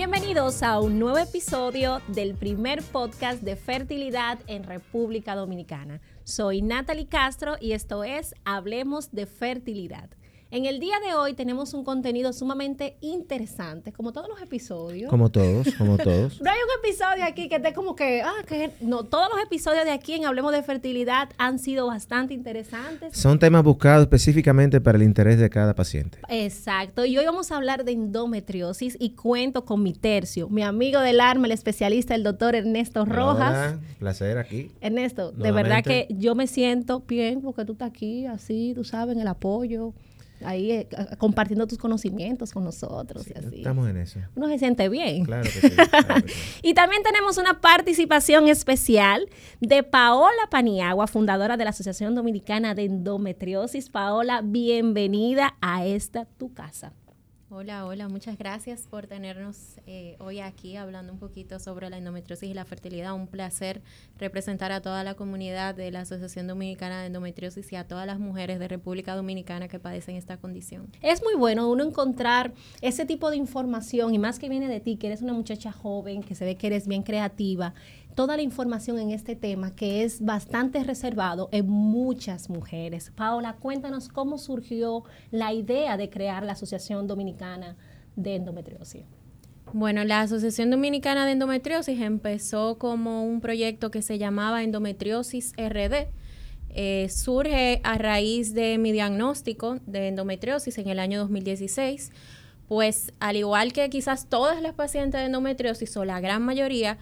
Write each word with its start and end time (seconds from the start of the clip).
Bienvenidos 0.00 0.62
a 0.62 0.80
un 0.80 0.98
nuevo 0.98 1.18
episodio 1.18 2.00
del 2.08 2.34
primer 2.34 2.82
podcast 2.82 3.42
de 3.42 3.54
fertilidad 3.54 4.38
en 4.46 4.64
República 4.64 5.34
Dominicana. 5.34 6.00
Soy 6.24 6.62
Natalie 6.62 7.06
Castro 7.06 7.56
y 7.60 7.72
esto 7.72 8.02
es 8.02 8.34
Hablemos 8.46 9.12
de 9.12 9.26
Fertilidad. 9.26 10.08
En 10.52 10.66
el 10.66 10.80
día 10.80 10.96
de 10.98 11.14
hoy 11.14 11.34
tenemos 11.34 11.74
un 11.74 11.84
contenido 11.84 12.32
sumamente 12.32 12.96
interesante, 13.00 13.92
como 13.92 14.12
todos 14.12 14.28
los 14.28 14.42
episodios. 14.42 15.08
Como 15.08 15.30
todos, 15.30 15.72
como 15.76 15.96
todos. 15.98 16.40
no 16.42 16.50
hay 16.50 16.56
un 16.56 16.84
episodio 16.84 17.24
aquí 17.24 17.48
que 17.48 17.54
esté 17.54 17.72
como 17.72 17.94
que, 17.94 18.22
ah, 18.22 18.42
que 18.48 18.72
no, 18.80 19.04
todos 19.04 19.28
los 19.32 19.40
episodios 19.44 19.84
de 19.84 19.92
aquí 19.92 20.14
en 20.14 20.24
Hablemos 20.24 20.50
de 20.50 20.64
Fertilidad 20.64 21.28
han 21.38 21.60
sido 21.60 21.86
bastante 21.86 22.34
interesantes. 22.34 23.16
Son 23.16 23.38
temas 23.38 23.62
buscados 23.62 24.02
específicamente 24.02 24.80
para 24.80 24.98
el 24.98 25.04
interés 25.04 25.38
de 25.38 25.48
cada 25.50 25.76
paciente. 25.76 26.18
Exacto, 26.28 27.04
y 27.04 27.16
hoy 27.16 27.24
vamos 27.24 27.52
a 27.52 27.56
hablar 27.56 27.84
de 27.84 27.92
endometriosis 27.92 28.96
y 28.98 29.10
cuento 29.10 29.64
con 29.64 29.84
mi 29.84 29.92
tercio, 29.92 30.48
mi 30.48 30.64
amigo 30.64 30.98
del 30.98 31.20
arma, 31.20 31.46
el 31.46 31.52
especialista, 31.52 32.16
el 32.16 32.24
doctor 32.24 32.56
Ernesto 32.56 33.04
Rojas. 33.04 33.74
Hola, 33.74 33.80
placer 34.00 34.36
aquí. 34.36 34.72
Ernesto, 34.80 35.30
de 35.30 35.52
verdad 35.52 35.84
que 35.84 36.08
yo 36.10 36.34
me 36.34 36.48
siento 36.48 37.04
bien 37.06 37.40
porque 37.40 37.64
tú 37.64 37.74
estás 37.74 37.90
aquí, 37.90 38.26
así, 38.26 38.72
tú 38.74 38.82
sabes, 38.82 39.14
en 39.14 39.22
el 39.22 39.28
apoyo 39.28 39.94
ahí 40.44 40.72
eh, 40.72 40.88
compartiendo 41.18 41.66
tus 41.66 41.78
conocimientos 41.78 42.52
con 42.52 42.64
nosotros. 42.64 43.26
y 43.28 43.38
así. 43.38 43.56
Estamos 43.58 43.88
en 43.88 43.96
eso. 43.96 44.20
Uno 44.34 44.48
se 44.48 44.58
siente 44.58 44.88
bien. 44.88 45.24
Claro 45.24 45.44
que 45.44 45.68
sí. 45.68 45.72
y 46.62 46.74
también 46.74 47.02
tenemos 47.02 47.38
una 47.38 47.60
participación 47.60 48.48
especial 48.48 49.28
de 49.60 49.82
Paola 49.82 50.48
Paniagua, 50.50 51.06
fundadora 51.06 51.56
de 51.56 51.64
la 51.64 51.70
Asociación 51.70 52.14
Dominicana 52.14 52.74
de 52.74 52.84
Endometriosis. 52.84 53.90
Paola, 53.90 54.42
bienvenida 54.42 55.56
a 55.60 55.84
esta 55.84 56.24
tu 56.24 56.52
casa. 56.52 56.92
Hola, 57.52 57.84
hola, 57.84 58.08
muchas 58.08 58.38
gracias 58.38 58.86
por 58.88 59.08
tenernos 59.08 59.80
eh, 59.84 60.14
hoy 60.20 60.38
aquí 60.38 60.76
hablando 60.76 61.12
un 61.12 61.18
poquito 61.18 61.58
sobre 61.58 61.90
la 61.90 61.98
endometriosis 61.98 62.48
y 62.48 62.54
la 62.54 62.64
fertilidad. 62.64 63.12
Un 63.12 63.26
placer 63.26 63.82
representar 64.20 64.70
a 64.70 64.80
toda 64.80 65.02
la 65.02 65.14
comunidad 65.14 65.74
de 65.74 65.90
la 65.90 66.02
Asociación 66.02 66.46
Dominicana 66.46 67.00
de 67.00 67.08
Endometriosis 67.08 67.72
y 67.72 67.74
a 67.74 67.88
todas 67.88 68.06
las 68.06 68.20
mujeres 68.20 68.60
de 68.60 68.68
República 68.68 69.16
Dominicana 69.16 69.66
que 69.66 69.80
padecen 69.80 70.14
esta 70.14 70.36
condición. 70.36 70.92
Es 71.02 71.24
muy 71.24 71.34
bueno 71.34 71.68
uno 71.68 71.82
encontrar 71.82 72.52
ese 72.82 73.04
tipo 73.04 73.30
de 73.30 73.38
información 73.38 74.14
y 74.14 74.20
más 74.20 74.38
que 74.38 74.48
viene 74.48 74.68
de 74.68 74.78
ti, 74.78 74.94
que 74.94 75.08
eres 75.08 75.20
una 75.20 75.32
muchacha 75.32 75.72
joven, 75.72 76.22
que 76.22 76.36
se 76.36 76.44
ve 76.44 76.56
que 76.56 76.68
eres 76.68 76.86
bien 76.86 77.02
creativa 77.02 77.74
toda 78.14 78.36
la 78.36 78.42
información 78.42 78.98
en 78.98 79.10
este 79.10 79.36
tema 79.36 79.74
que 79.74 80.04
es 80.04 80.24
bastante 80.24 80.82
reservado 80.84 81.48
en 81.52 81.68
muchas 81.68 82.50
mujeres. 82.50 83.12
Paola, 83.16 83.56
cuéntanos 83.56 84.08
cómo 84.08 84.38
surgió 84.38 85.04
la 85.30 85.52
idea 85.52 85.96
de 85.96 86.10
crear 86.10 86.44
la 86.44 86.52
Asociación 86.52 87.06
Dominicana 87.06 87.76
de 88.16 88.36
Endometriosis. 88.36 89.04
Bueno, 89.72 90.04
la 90.04 90.22
Asociación 90.22 90.70
Dominicana 90.70 91.26
de 91.26 91.32
Endometriosis 91.32 92.00
empezó 92.00 92.76
como 92.78 93.24
un 93.24 93.40
proyecto 93.40 93.90
que 93.90 94.02
se 94.02 94.18
llamaba 94.18 94.64
Endometriosis 94.64 95.52
RD. 95.56 96.08
Eh, 96.72 97.08
surge 97.08 97.80
a 97.82 97.98
raíz 97.98 98.54
de 98.54 98.78
mi 98.78 98.92
diagnóstico 98.92 99.78
de 99.86 100.06
endometriosis 100.06 100.78
en 100.78 100.88
el 100.88 101.00
año 101.00 101.18
2016, 101.18 102.12
pues 102.68 103.12
al 103.18 103.34
igual 103.34 103.72
que 103.72 103.90
quizás 103.90 104.28
todas 104.28 104.62
las 104.62 104.74
pacientes 104.74 105.20
de 105.20 105.26
endometriosis 105.26 105.96
o 105.96 106.04
la 106.04 106.20
gran 106.20 106.42
mayoría, 106.42 106.98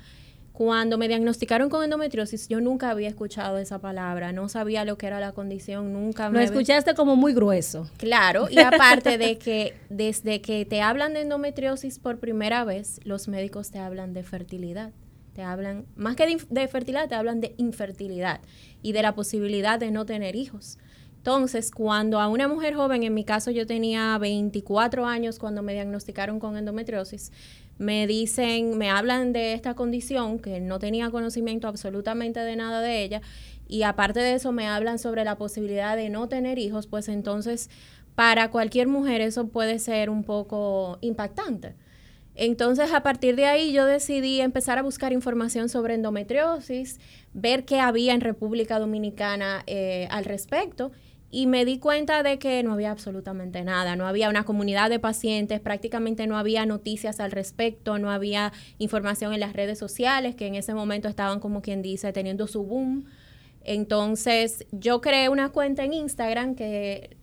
cuando 0.59 0.99
me 0.99 1.07
diagnosticaron 1.07 1.71
con 1.71 1.85
endometriosis, 1.85 2.49
yo 2.49 2.61
nunca 2.61 2.91
había 2.91 3.09
escuchado 3.09 3.59
esa 3.59 3.79
palabra, 3.79 4.33
no 4.33 4.49
sabía 4.49 4.85
lo 4.85 4.99
que 4.99 5.07
era 5.07 5.21
la 5.21 5.31
condición, 5.31 5.93
nunca 5.93 6.31
me... 6.31 6.39
Lo 6.41 6.45
escuchaste 6.45 6.97
como 6.97 7.15
muy 7.15 7.33
grueso. 7.33 7.89
Claro, 7.97 8.49
y 8.51 8.59
aparte 8.59 9.19
de 9.19 9.39
que 9.39 9.77
desde 9.89 10.41
que 10.41 10.65
te 10.65 10.83
hablan 10.83 11.15
de 11.15 11.21
endometriosis 11.21 12.01
por 12.01 12.19
primera 12.19 12.65
vez, 12.65 12.99
los 13.05 13.29
médicos 13.29 13.71
te 13.71 13.79
hablan 13.79 14.15
de 14.15 14.25
fertilidad. 14.25 14.91
Te 15.33 15.43
hablan, 15.43 15.87
más 15.95 16.17
que 16.17 16.27
de, 16.27 16.43
de 16.51 16.67
fertilidad, 16.67 17.09
te 17.09 17.15
hablan 17.15 17.41
de 17.41 17.55
infertilidad 17.57 18.41
y 18.83 18.91
de 18.91 19.03
la 19.03 19.15
posibilidad 19.15 19.79
de 19.79 19.93
no 19.93 20.07
tener 20.07 20.35
hijos. 20.35 20.77
Entonces, 21.19 21.71
cuando 21.71 22.21
a 22.21 22.27
una 22.27 22.49
mujer 22.49 22.75
joven, 22.75 23.03
en 23.03 23.13
mi 23.13 23.23
caso 23.23 23.51
yo 23.51 23.67
tenía 23.67 24.17
24 24.19 25.07
años 25.07 25.39
cuando 25.39 25.63
me 25.63 25.75
diagnosticaron 25.75 26.41
con 26.41 26.57
endometriosis, 26.57 27.33
me 27.79 28.07
dicen, 28.07 28.77
me 28.77 28.91
hablan 28.91 29.33
de 29.33 29.55
esta 29.55 29.75
condición, 29.75 30.39
que 30.39 30.61
no 30.61 30.79
tenía 30.79 31.11
conocimiento 31.11 31.69
absolutamente 31.69 32.41
de 32.41 32.57
nada 32.57 32.81
de 32.81 33.03
ella, 33.03 33.23
y 33.69 33.83
aparte 33.83 34.21
de 34.21 34.35
eso 34.35 34.53
me 34.53 34.67
hablan 34.67 34.99
sobre 34.99 35.25
la 35.25 35.37
posibilidad 35.37 35.97
de 35.97 36.11
no 36.11 36.29
tener 36.29 36.59
hijos, 36.59 36.87
pues 36.87 37.09
entonces 37.09 37.71
para 38.15 38.51
cualquier 38.51 38.89
mujer 38.89 39.21
eso 39.21 39.49
puede 39.49 39.79
ser 39.79 40.11
un 40.11 40.25
poco 40.25 40.99
impactante. 41.01 41.77
Entonces, 42.35 42.93
a 42.93 43.03
partir 43.03 43.35
de 43.35 43.47
ahí, 43.47 43.73
yo 43.73 43.85
decidí 43.85 44.41
empezar 44.41 44.79
a 44.79 44.83
buscar 44.83 45.13
información 45.13 45.69
sobre 45.69 45.95
endometriosis, 45.95 47.01
ver 47.35 47.65
qué 47.65 47.81
había 47.81 48.15
en 48.15 48.21
República 48.21 48.79
Dominicana 48.79 49.65
eh, 49.67 50.07
al 50.11 50.25
respecto 50.25 50.93
y 51.31 51.47
me 51.47 51.65
di 51.65 51.79
cuenta 51.79 52.23
de 52.23 52.39
que 52.39 52.63
no 52.63 52.73
había 52.73 52.91
absolutamente 52.91 53.63
nada, 53.63 53.97
no 53.97 54.07
había 54.07 54.31
una 54.31 54.45
comunidad 54.45 54.89
de 54.89 54.99
pacientes, 54.99 55.61
prácticamente 55.61 56.27
no 56.27 56.39
había 56.39 56.65
noticias 56.65 57.21
al 57.21 57.33
respecto, 57.33 57.99
no 57.99 58.11
había 58.11 58.53
información 58.79 59.35
en 59.35 59.41
las 59.41 59.53
redes 59.53 59.79
sociales 59.79 60.35
que 60.35 60.47
en 60.47 60.55
ese 60.55 60.73
momento 60.73 61.09
estaban 61.09 61.41
como 61.41 61.61
quien 61.61 61.83
dice 61.83 62.13
teniendo 62.13 62.47
su 62.47 62.63
boom. 62.63 63.05
Entonces 63.63 64.67
yo 64.73 65.03
creé 65.03 65.29
una 65.29 65.51
cuenta 65.51 65.85
en 65.85 65.93
Instagram 65.93 66.55
que 66.55 67.18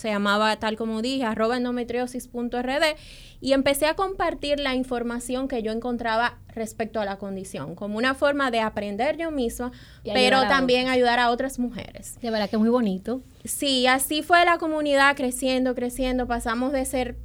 se 0.00 0.08
llamaba 0.08 0.56
tal 0.56 0.76
como 0.76 1.02
dije, 1.02 1.24
arroba 1.24 1.58
endometriosis.rd 1.58 2.96
y 3.42 3.52
empecé 3.52 3.86
a 3.86 3.94
compartir 3.94 4.58
la 4.58 4.74
información 4.74 5.46
que 5.46 5.62
yo 5.62 5.72
encontraba 5.72 6.38
respecto 6.48 7.00
a 7.00 7.04
la 7.04 7.18
condición, 7.18 7.74
como 7.74 7.98
una 7.98 8.14
forma 8.14 8.50
de 8.50 8.60
aprender 8.60 9.18
yo 9.18 9.30
misma, 9.30 9.72
pero 10.02 10.40
también 10.48 10.88
ayudar 10.88 11.18
a 11.18 11.30
otras 11.30 11.58
mujeres. 11.58 12.18
De 12.22 12.30
verdad 12.30 12.48
que 12.48 12.56
es 12.56 12.60
muy 12.60 12.70
bonito. 12.70 13.22
Sí, 13.44 13.86
así 13.86 14.22
fue 14.22 14.44
la 14.46 14.56
comunidad 14.56 15.14
creciendo, 15.16 15.74
creciendo, 15.74 16.26
pasamos 16.26 16.72
de 16.72 16.84
ser 16.86 17.16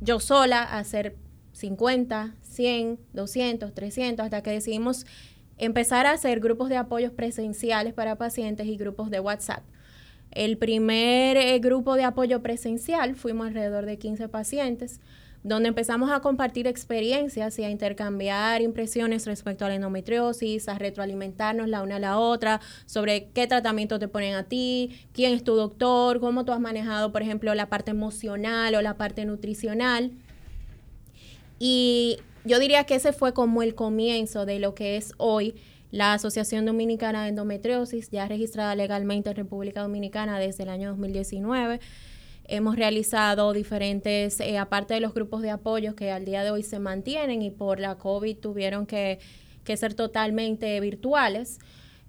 yo 0.00 0.18
sola 0.18 0.62
a 0.62 0.82
ser 0.82 1.16
50, 1.52 2.34
100, 2.42 2.98
200, 3.12 3.72
300, 3.72 4.24
hasta 4.24 4.42
que 4.42 4.50
decidimos 4.50 5.06
empezar 5.56 6.06
a 6.06 6.12
hacer 6.12 6.40
grupos 6.40 6.68
de 6.68 6.78
apoyos 6.78 7.12
presenciales 7.12 7.94
para 7.94 8.16
pacientes 8.16 8.66
y 8.66 8.76
grupos 8.76 9.08
de 9.10 9.20
WhatsApp. 9.20 9.62
El 10.32 10.56
primer 10.56 11.36
eh, 11.36 11.58
grupo 11.58 11.94
de 11.94 12.04
apoyo 12.04 12.42
presencial 12.42 13.14
fuimos 13.14 13.48
alrededor 13.48 13.86
de 13.86 13.98
15 13.98 14.28
pacientes. 14.28 15.00
donde 15.44 15.68
empezamos 15.68 16.12
a 16.12 16.20
compartir 16.20 16.68
experiencias 16.68 17.58
y 17.58 17.64
a 17.64 17.68
intercambiar 17.68 18.62
impresiones 18.62 19.26
respecto 19.26 19.64
a 19.64 19.68
la 19.68 19.74
endometriosis, 19.74 20.68
a 20.68 20.78
retroalimentarnos 20.78 21.68
la 21.68 21.82
una 21.82 21.96
a 21.96 21.98
la 21.98 22.16
otra 22.16 22.60
sobre 22.86 23.26
qué 23.34 23.48
tratamiento 23.48 23.98
te 23.98 24.06
ponen 24.06 24.36
a 24.36 24.44
ti, 24.44 24.96
quién 25.12 25.32
es 25.32 25.42
tu 25.42 25.56
doctor, 25.56 26.20
cómo 26.20 26.44
tú 26.44 26.52
has 26.52 26.60
manejado, 26.60 27.10
por 27.10 27.22
ejemplo, 27.22 27.52
la 27.56 27.68
parte 27.68 27.90
emocional 27.90 28.76
o 28.76 28.82
la 28.82 28.96
parte 28.96 29.24
nutricional. 29.24 30.12
Y 31.58 32.18
yo 32.44 32.60
diría 32.60 32.84
que 32.84 32.94
ese 32.94 33.12
fue 33.12 33.34
como 33.34 33.64
el 33.64 33.74
comienzo 33.74 34.46
de 34.46 34.60
lo 34.60 34.76
que 34.76 34.96
es 34.96 35.12
hoy 35.16 35.56
la 35.92 36.14
Asociación 36.14 36.64
Dominicana 36.64 37.22
de 37.22 37.28
Endometriosis, 37.28 38.10
ya 38.10 38.26
registrada 38.26 38.74
legalmente 38.74 39.28
en 39.30 39.36
República 39.36 39.82
Dominicana 39.82 40.38
desde 40.38 40.62
el 40.62 40.70
año 40.70 40.88
2019. 40.88 41.80
Hemos 42.44 42.76
realizado 42.76 43.52
diferentes, 43.52 44.40
eh, 44.40 44.56
aparte 44.56 44.94
de 44.94 45.00
los 45.00 45.12
grupos 45.12 45.42
de 45.42 45.50
apoyo 45.50 45.94
que 45.94 46.10
al 46.10 46.24
día 46.24 46.44
de 46.44 46.50
hoy 46.50 46.62
se 46.62 46.78
mantienen 46.78 47.42
y 47.42 47.50
por 47.50 47.78
la 47.78 47.98
COVID 47.98 48.38
tuvieron 48.38 48.86
que, 48.86 49.20
que 49.64 49.76
ser 49.76 49.92
totalmente 49.92 50.80
virtuales, 50.80 51.60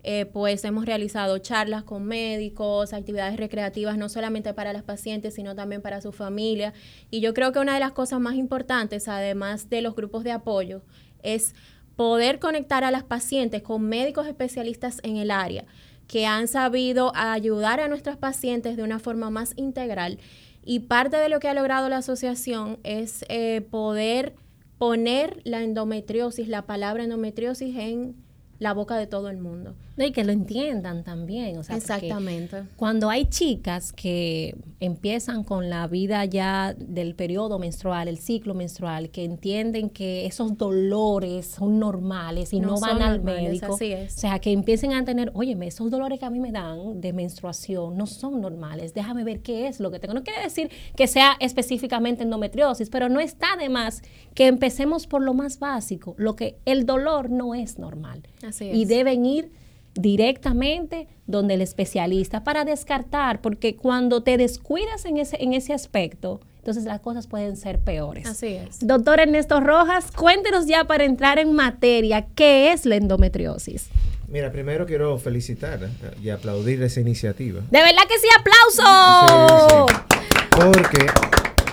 eh, 0.01 0.25
pues 0.25 0.63
hemos 0.63 0.85
realizado 0.85 1.37
charlas 1.39 1.83
con 1.83 2.05
médicos, 2.05 2.93
actividades 2.93 3.35
recreativas 3.35 3.97
no 3.97 4.07
solamente 4.07 4.53
para 4.53 4.71
las 4.71 4.83
pacientes, 4.83 5.35
sino 5.35 5.55
también 5.55 5.81
para 5.81 6.01
su 6.01 6.13
familia. 6.13 6.73
Y 7.11 7.19
yo 7.19 7.33
creo 7.33 7.51
que 7.51 7.59
una 7.59 7.73
de 7.73 7.81
las 7.81 7.91
cosas 7.91 8.21
más 8.21 8.35
importantes, 8.35 9.09
además 9.09 9.69
de 9.69 9.81
los 9.81 9.93
grupos 9.93 10.23
de 10.23 10.31
apoyo, 10.31 10.83
es 11.21 11.53
poder 11.95 12.39
conectar 12.39 12.83
a 12.83 12.91
las 12.91 13.03
pacientes 13.03 13.61
con 13.61 13.83
médicos 13.83 14.27
especialistas 14.27 14.99
en 15.03 15.17
el 15.17 15.31
área 15.31 15.65
que 16.07 16.25
han 16.25 16.47
sabido 16.47 17.11
ayudar 17.15 17.79
a 17.79 17.87
nuestras 17.87 18.17
pacientes 18.17 18.77
de 18.77 18.83
una 18.83 18.99
forma 18.99 19.29
más 19.29 19.53
integral. 19.55 20.19
Y 20.65 20.81
parte 20.81 21.17
de 21.17 21.29
lo 21.29 21.39
que 21.39 21.49
ha 21.49 21.53
logrado 21.53 21.89
la 21.89 21.97
asociación 21.97 22.77
es 22.83 23.25
eh, 23.29 23.61
poder 23.61 24.35
poner 24.77 25.41
la 25.43 25.63
endometriosis, 25.63 26.47
la 26.47 26.63
palabra 26.63 27.03
endometriosis 27.03 27.75
en 27.77 28.15
la 28.59 28.73
boca 28.73 28.95
de 28.97 29.07
todo 29.07 29.29
el 29.29 29.37
mundo. 29.37 29.75
Y 29.97 30.11
que 30.11 30.23
lo 30.23 30.31
entiendan 30.31 31.03
también. 31.03 31.57
O 31.57 31.63
sea, 31.63 31.77
Exactamente. 31.77 32.63
Cuando 32.75 33.09
hay 33.09 33.25
chicas 33.25 33.93
que 33.93 34.55
empiezan 34.79 35.43
con 35.43 35.69
la 35.69 35.87
vida 35.87 36.25
ya 36.25 36.73
del 36.77 37.15
periodo 37.15 37.59
menstrual, 37.59 38.07
el 38.07 38.17
ciclo 38.17 38.53
menstrual, 38.55 39.11
que 39.11 39.23
entienden 39.23 39.89
que 39.89 40.25
esos 40.25 40.57
dolores 40.57 41.45
son 41.45 41.79
normales 41.79 42.53
y 42.53 42.59
no, 42.59 42.79
van 42.79 43.01
al 43.01 43.21
médico. 43.21 43.75
Así 43.75 43.91
es. 43.91 44.15
O 44.15 44.19
sea, 44.19 44.39
que 44.39 44.51
empiecen 44.51 44.93
a 44.93 45.05
tener, 45.05 45.31
oye, 45.35 45.57
esos 45.61 45.91
dolores 45.91 46.19
que 46.19 46.25
a 46.25 46.29
mí 46.29 46.39
me 46.39 46.51
dan 46.51 46.99
de 46.99 47.13
menstruación 47.13 47.95
no 47.95 48.07
son 48.07 48.41
normales. 48.41 48.93
Déjame 48.93 49.23
ver 49.23 49.41
qué 49.41 49.67
es 49.67 49.79
lo 49.79 49.91
que 49.91 49.99
tengo. 49.99 50.13
No 50.13 50.23
quiere 50.23 50.41
decir 50.41 50.69
que 50.95 51.07
sea 51.07 51.35
específicamente 51.39 52.23
endometriosis, 52.23 52.89
pero 52.89 53.09
no 53.09 53.19
está 53.19 53.55
de 53.57 53.69
más 53.69 54.01
que 54.33 54.47
empecemos 54.47 55.05
por 55.05 55.21
lo 55.21 55.33
más 55.33 55.59
básico, 55.59 56.15
lo 56.17 56.35
que 56.35 56.57
el 56.65 56.85
dolor 56.85 57.29
no 57.29 57.53
es 57.53 57.77
normal. 57.77 58.23
Así 58.45 58.69
es. 58.69 58.75
Y 58.75 58.85
deben 58.85 59.25
ir 59.25 59.62
directamente 59.95 61.07
donde 61.27 61.55
el 61.55 61.61
especialista 61.61 62.43
para 62.43 62.65
descartar, 62.65 63.41
porque 63.41 63.75
cuando 63.75 64.23
te 64.23 64.37
descuidas 64.37 65.05
en 65.05 65.17
ese, 65.17 65.41
en 65.41 65.53
ese 65.53 65.73
aspecto, 65.73 66.41
entonces 66.57 66.85
las 66.85 67.01
cosas 67.01 67.27
pueden 67.27 67.57
ser 67.57 67.79
peores. 67.79 68.25
Así 68.25 68.47
es. 68.47 68.79
Doctor 68.79 69.19
Ernesto 69.19 69.59
Rojas, 69.59 70.11
cuéntenos 70.11 70.65
ya 70.65 70.85
para 70.85 71.03
entrar 71.03 71.37
en 71.39 71.53
materia, 71.53 72.25
¿qué 72.35 72.71
es 72.71 72.85
la 72.85 72.95
endometriosis? 72.95 73.89
Mira, 74.29 74.51
primero 74.51 74.85
quiero 74.85 75.17
felicitar 75.19 75.83
¿eh? 75.83 75.89
y 76.23 76.29
aplaudir 76.29 76.81
esa 76.81 77.01
iniciativa. 77.01 77.61
De 77.69 77.79
verdad 77.79 78.03
que 78.07 78.17
sí, 78.17 78.27
aplauso. 78.39 79.87
Sí, 79.87 79.95
sí. 79.99 80.45
Porque 80.49 81.05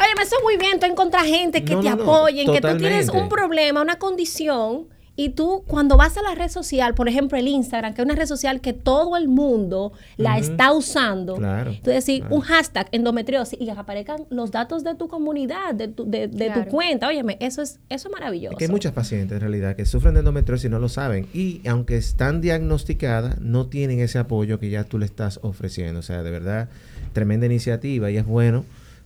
Oye, 0.00 0.14
me 0.16 0.42
muy 0.42 0.56
bien, 0.56 0.80
tú 0.80 0.86
encuentras 0.86 1.24
gente 1.24 1.62
que 1.62 1.74
No, 1.74 1.80
te 1.80 1.90
no, 1.90 1.96
no, 1.96 2.02
apoyen, 2.02 2.52
que 2.52 2.60
tú 2.60 2.76
tienes 2.78 3.08
un 3.10 3.28
problema, 3.28 3.82
una 3.82 3.98
condición, 3.98 4.88
y 5.22 5.28
tú 5.28 5.64
cuando 5.66 5.98
vas 5.98 6.16
a 6.16 6.22
la 6.22 6.34
red 6.34 6.48
social, 6.48 6.94
por 6.94 7.06
ejemplo 7.06 7.36
el 7.36 7.46
Instagram, 7.46 7.92
que 7.92 8.00
es 8.00 8.06
una 8.06 8.14
red 8.14 8.24
social 8.24 8.62
que 8.62 8.72
todo 8.72 9.18
el 9.18 9.28
mundo 9.28 9.92
la 10.16 10.38
está 10.38 10.72
usando, 10.72 11.34
Claro, 11.36 11.72
tú 11.84 11.90
claro. 11.90 12.26
un 12.34 12.40
hashtag 12.40 12.88
endometriosis 12.92 13.60
y 13.60 13.66
que 13.66 13.70
aparezcan 13.72 14.24
los 14.30 14.50
datos 14.50 14.82
de 14.82 14.94
tu 14.94 15.08
comunidad, 15.08 15.74
de 15.74 15.88
tu, 15.88 16.08
de, 16.10 16.28
de 16.28 16.46
Claro. 16.46 16.64
tu 16.64 16.70
cuenta, 16.70 17.06
óyeme, 17.06 17.36
eso 17.40 17.60
es, 17.60 17.78
eso 17.90 18.08
es 18.08 18.12
maravilloso. 18.12 18.52
Es 18.52 18.58
que 18.58 18.64
hay 18.64 18.70
muchas 18.70 18.92
pacientes 18.92 19.34
en 19.36 19.40
realidad 19.40 19.76
que 19.76 19.84
sufren 19.84 20.14
de 20.14 20.20
endometriosis 20.20 20.64
y 20.64 20.68
no 20.70 20.78
lo 20.78 20.88
saben. 20.88 21.26
Y 21.34 21.60
aunque 21.68 21.98
están 21.98 22.40
diagnosticadas, 22.40 23.40
no 23.42 23.66
tienen 23.66 24.00
ese 24.00 24.18
apoyo 24.18 24.58
que 24.58 24.70
ya 24.70 24.84
tú 24.84 24.98
le 24.98 25.04
estás 25.04 25.38
ofreciendo. 25.42 26.00
O 26.00 26.02
sea, 26.02 26.22
de 26.22 26.30
verdad, 26.30 26.70
tremenda 27.12 27.44
iniciativa 27.44 28.10
y 28.10 28.16
es 28.16 28.24
bueno 28.24 28.64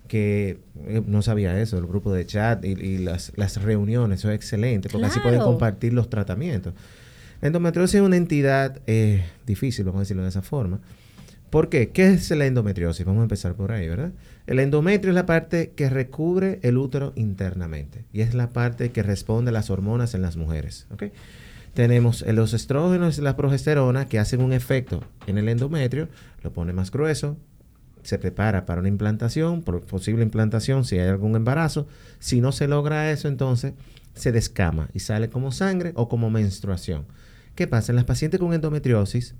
que 0.08 0.58
eh, 0.86 1.02
no 1.06 1.22
sabía 1.22 1.60
eso, 1.60 1.78
el 1.78 1.86
grupo 1.86 2.12
de 2.12 2.26
chat 2.26 2.64
y, 2.64 2.72
y 2.72 2.98
las, 2.98 3.32
las 3.36 3.62
reuniones, 3.62 4.20
eso 4.20 4.30
es 4.30 4.36
excelente, 4.36 4.88
porque 4.88 5.06
así 5.06 5.20
pueden 5.20 5.40
compartir 5.40 5.92
los 5.92 6.10
tratamientos. 6.10 6.74
La 7.40 7.48
endometriosis 7.48 7.96
es 7.96 8.00
una 8.00 8.16
entidad 8.16 8.80
eh, 8.86 9.24
difícil, 9.46 9.84
vamos 9.84 9.98
a 9.98 10.02
decirlo 10.02 10.22
de 10.22 10.28
esa 10.28 10.42
forma. 10.42 10.80
¿Por 11.50 11.68
qué? 11.68 11.90
¿Qué 11.90 12.08
es 12.08 12.30
la 12.30 12.46
endometriosis? 12.46 13.06
Vamos 13.06 13.20
a 13.20 13.24
empezar 13.24 13.54
por 13.54 13.70
ahí, 13.70 13.88
¿verdad? 13.88 14.12
El 14.46 14.58
endometrio 14.58 15.10
es 15.10 15.14
la 15.14 15.26
parte 15.26 15.70
que 15.76 15.88
recubre 15.88 16.58
el 16.62 16.76
útero 16.78 17.12
internamente 17.16 18.04
y 18.12 18.22
es 18.22 18.34
la 18.34 18.50
parte 18.50 18.90
que 18.90 19.02
responde 19.02 19.50
a 19.50 19.52
las 19.52 19.70
hormonas 19.70 20.14
en 20.14 20.22
las 20.22 20.36
mujeres. 20.36 20.86
Tenemos 21.74 22.22
eh, 22.22 22.32
los 22.32 22.54
estrógenos 22.54 23.18
y 23.18 23.22
la 23.22 23.36
progesterona 23.36 24.06
que 24.06 24.18
hacen 24.18 24.40
un 24.40 24.52
efecto 24.52 25.04
en 25.26 25.38
el 25.38 25.48
endometrio, 25.48 26.08
lo 26.42 26.52
pone 26.52 26.72
más 26.72 26.90
grueso, 26.90 27.36
se 28.04 28.18
prepara 28.18 28.66
para 28.66 28.80
una 28.80 28.88
implantación, 28.88 29.62
por 29.62 29.80
posible 29.82 30.22
implantación 30.22 30.84
si 30.84 30.98
hay 30.98 31.08
algún 31.08 31.36
embarazo. 31.36 31.86
Si 32.18 32.40
no 32.40 32.52
se 32.52 32.68
logra 32.68 33.10
eso, 33.10 33.28
entonces 33.28 33.74
se 34.14 34.32
descama 34.32 34.88
y 34.94 35.00
sale 35.00 35.28
como 35.28 35.52
sangre 35.52 35.92
o 35.96 36.08
como 36.08 36.30
menstruación. 36.30 37.06
¿Qué 37.54 37.66
pasa? 37.66 37.92
En 37.92 37.96
las 37.96 38.04
pacientes 38.04 38.40
con 38.40 38.52
endometriosis, 38.52 39.34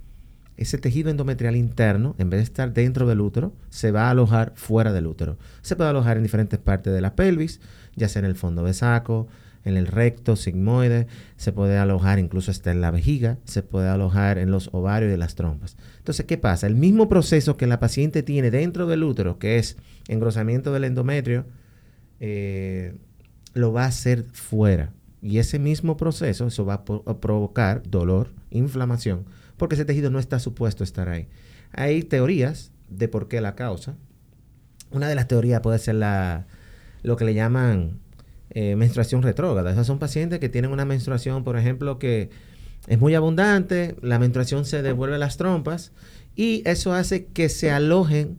ese 0.57 0.79
tejido 0.79 1.11
endometrial 1.11 1.57
interno, 1.57 2.15
en 2.19 2.31
vez 2.31 2.39
de 2.39 2.45
estar 2.45 2.73
dentro 2.73 3.07
del 3.07 3.21
útero, 3.21 3.53
se 3.71 3.91
va 3.91 4.07
a 4.07 4.11
alojar 4.11 4.53
fuera 4.55 4.93
del 4.93 5.07
útero. 5.07 5.37
Se 5.63 5.75
puede 5.75 5.91
alojar 5.91 6.17
en 6.17 6.23
diferentes 6.23 6.59
partes 6.59 6.93
de 6.93 7.01
la 7.01 7.17
pelvis, 7.17 7.61
ya 7.97 8.09
sea 8.09 8.21
en 8.21 8.27
el 8.27 8.37
fondo 8.37 8.63
de 8.63 8.73
saco, 8.73 9.27
en 9.65 9.77
el 9.77 9.87
recto, 9.87 10.37
sigmoide, 10.37 11.07
se 11.37 11.53
puede 11.53 11.79
alojar 11.79 12.19
incluso 12.19 12.51
hasta 12.51 12.71
en 12.71 12.81
la 12.81 12.91
vejiga, 12.91 13.39
se 13.45 13.63
puede 13.63 13.89
alojar 13.89 14.39
en 14.39 14.51
los 14.51 14.69
ovarios 14.73 15.13
y 15.13 15.17
las 15.17 15.35
trompas. 15.35 15.77
Entonces, 15.99 16.27
¿qué 16.27 16.37
pasa? 16.37 16.67
El 16.67 16.75
mismo 16.75 17.09
proceso 17.09 17.57
que 17.57 17.67
la 17.67 17.81
paciente 17.81 18.23
tiene 18.23 18.51
dentro 18.51 18.87
del 18.87 19.03
útero, 19.03 19.39
que 19.39 19.59
es 19.59 19.77
engrosamiento 20.09 20.73
del 20.73 20.85
endometrio, 20.85 21.47
eh, 22.21 22.97
lo 23.55 23.73
va 23.73 23.85
a 23.85 23.89
hacer 23.89 24.25
fuera. 24.33 24.93
Y 25.23 25.39
ese 25.39 25.59
mismo 25.59 25.97
proceso, 25.97 26.47
eso 26.47 26.67
va 26.67 26.75
a, 26.75 26.85
provocar 26.85 27.83
dolor, 27.89 28.31
inflamación, 28.51 29.25
porque 29.57 29.77
ese 29.77 29.87
tejido 29.87 30.11
no 30.11 30.19
está 30.19 30.39
supuesto 30.39 30.83
a 30.83 30.87
estar 30.87 31.09
ahí. 31.09 31.29
Hay 31.73 32.03
teorías 32.03 32.73
de 32.91 33.09
por 33.09 33.29
qué 33.29 33.41
la 33.41 33.55
causa. 33.55 33.97
Una 34.91 35.09
de 35.09 35.15
las 35.15 35.27
teorías 35.27 35.63
puede 35.63 35.79
ser 35.79 35.95
la, 35.95 36.47
lo 37.03 37.17
que 37.17 37.25
le 37.25 37.33
llaman 37.33 38.01
eh, 38.55 38.77
menstruación 38.77 39.23
retrógrada. 39.23 39.73
Esas 39.73 39.87
son 39.87 39.99
pacientes 39.99 40.39
que 40.39 40.49
tienen 40.49 40.71
una 40.71 40.85
menstruación, 40.85 41.45
por 41.45 41.59
ejemplo, 41.59 41.99
que 41.99 42.31
es 42.87 42.99
muy 42.99 43.15
abundante, 43.15 43.97
la 44.01 44.19
menstruación 44.19 44.65
se 44.65 44.83
devuelve 44.83 45.17
a 45.17 45.19
las 45.19 45.37
trompas 45.37 45.93
y 46.37 46.63
eso 46.65 46.93
hace 46.93 47.27
que 47.27 47.49
se 47.49 47.71
alojen 47.71 48.39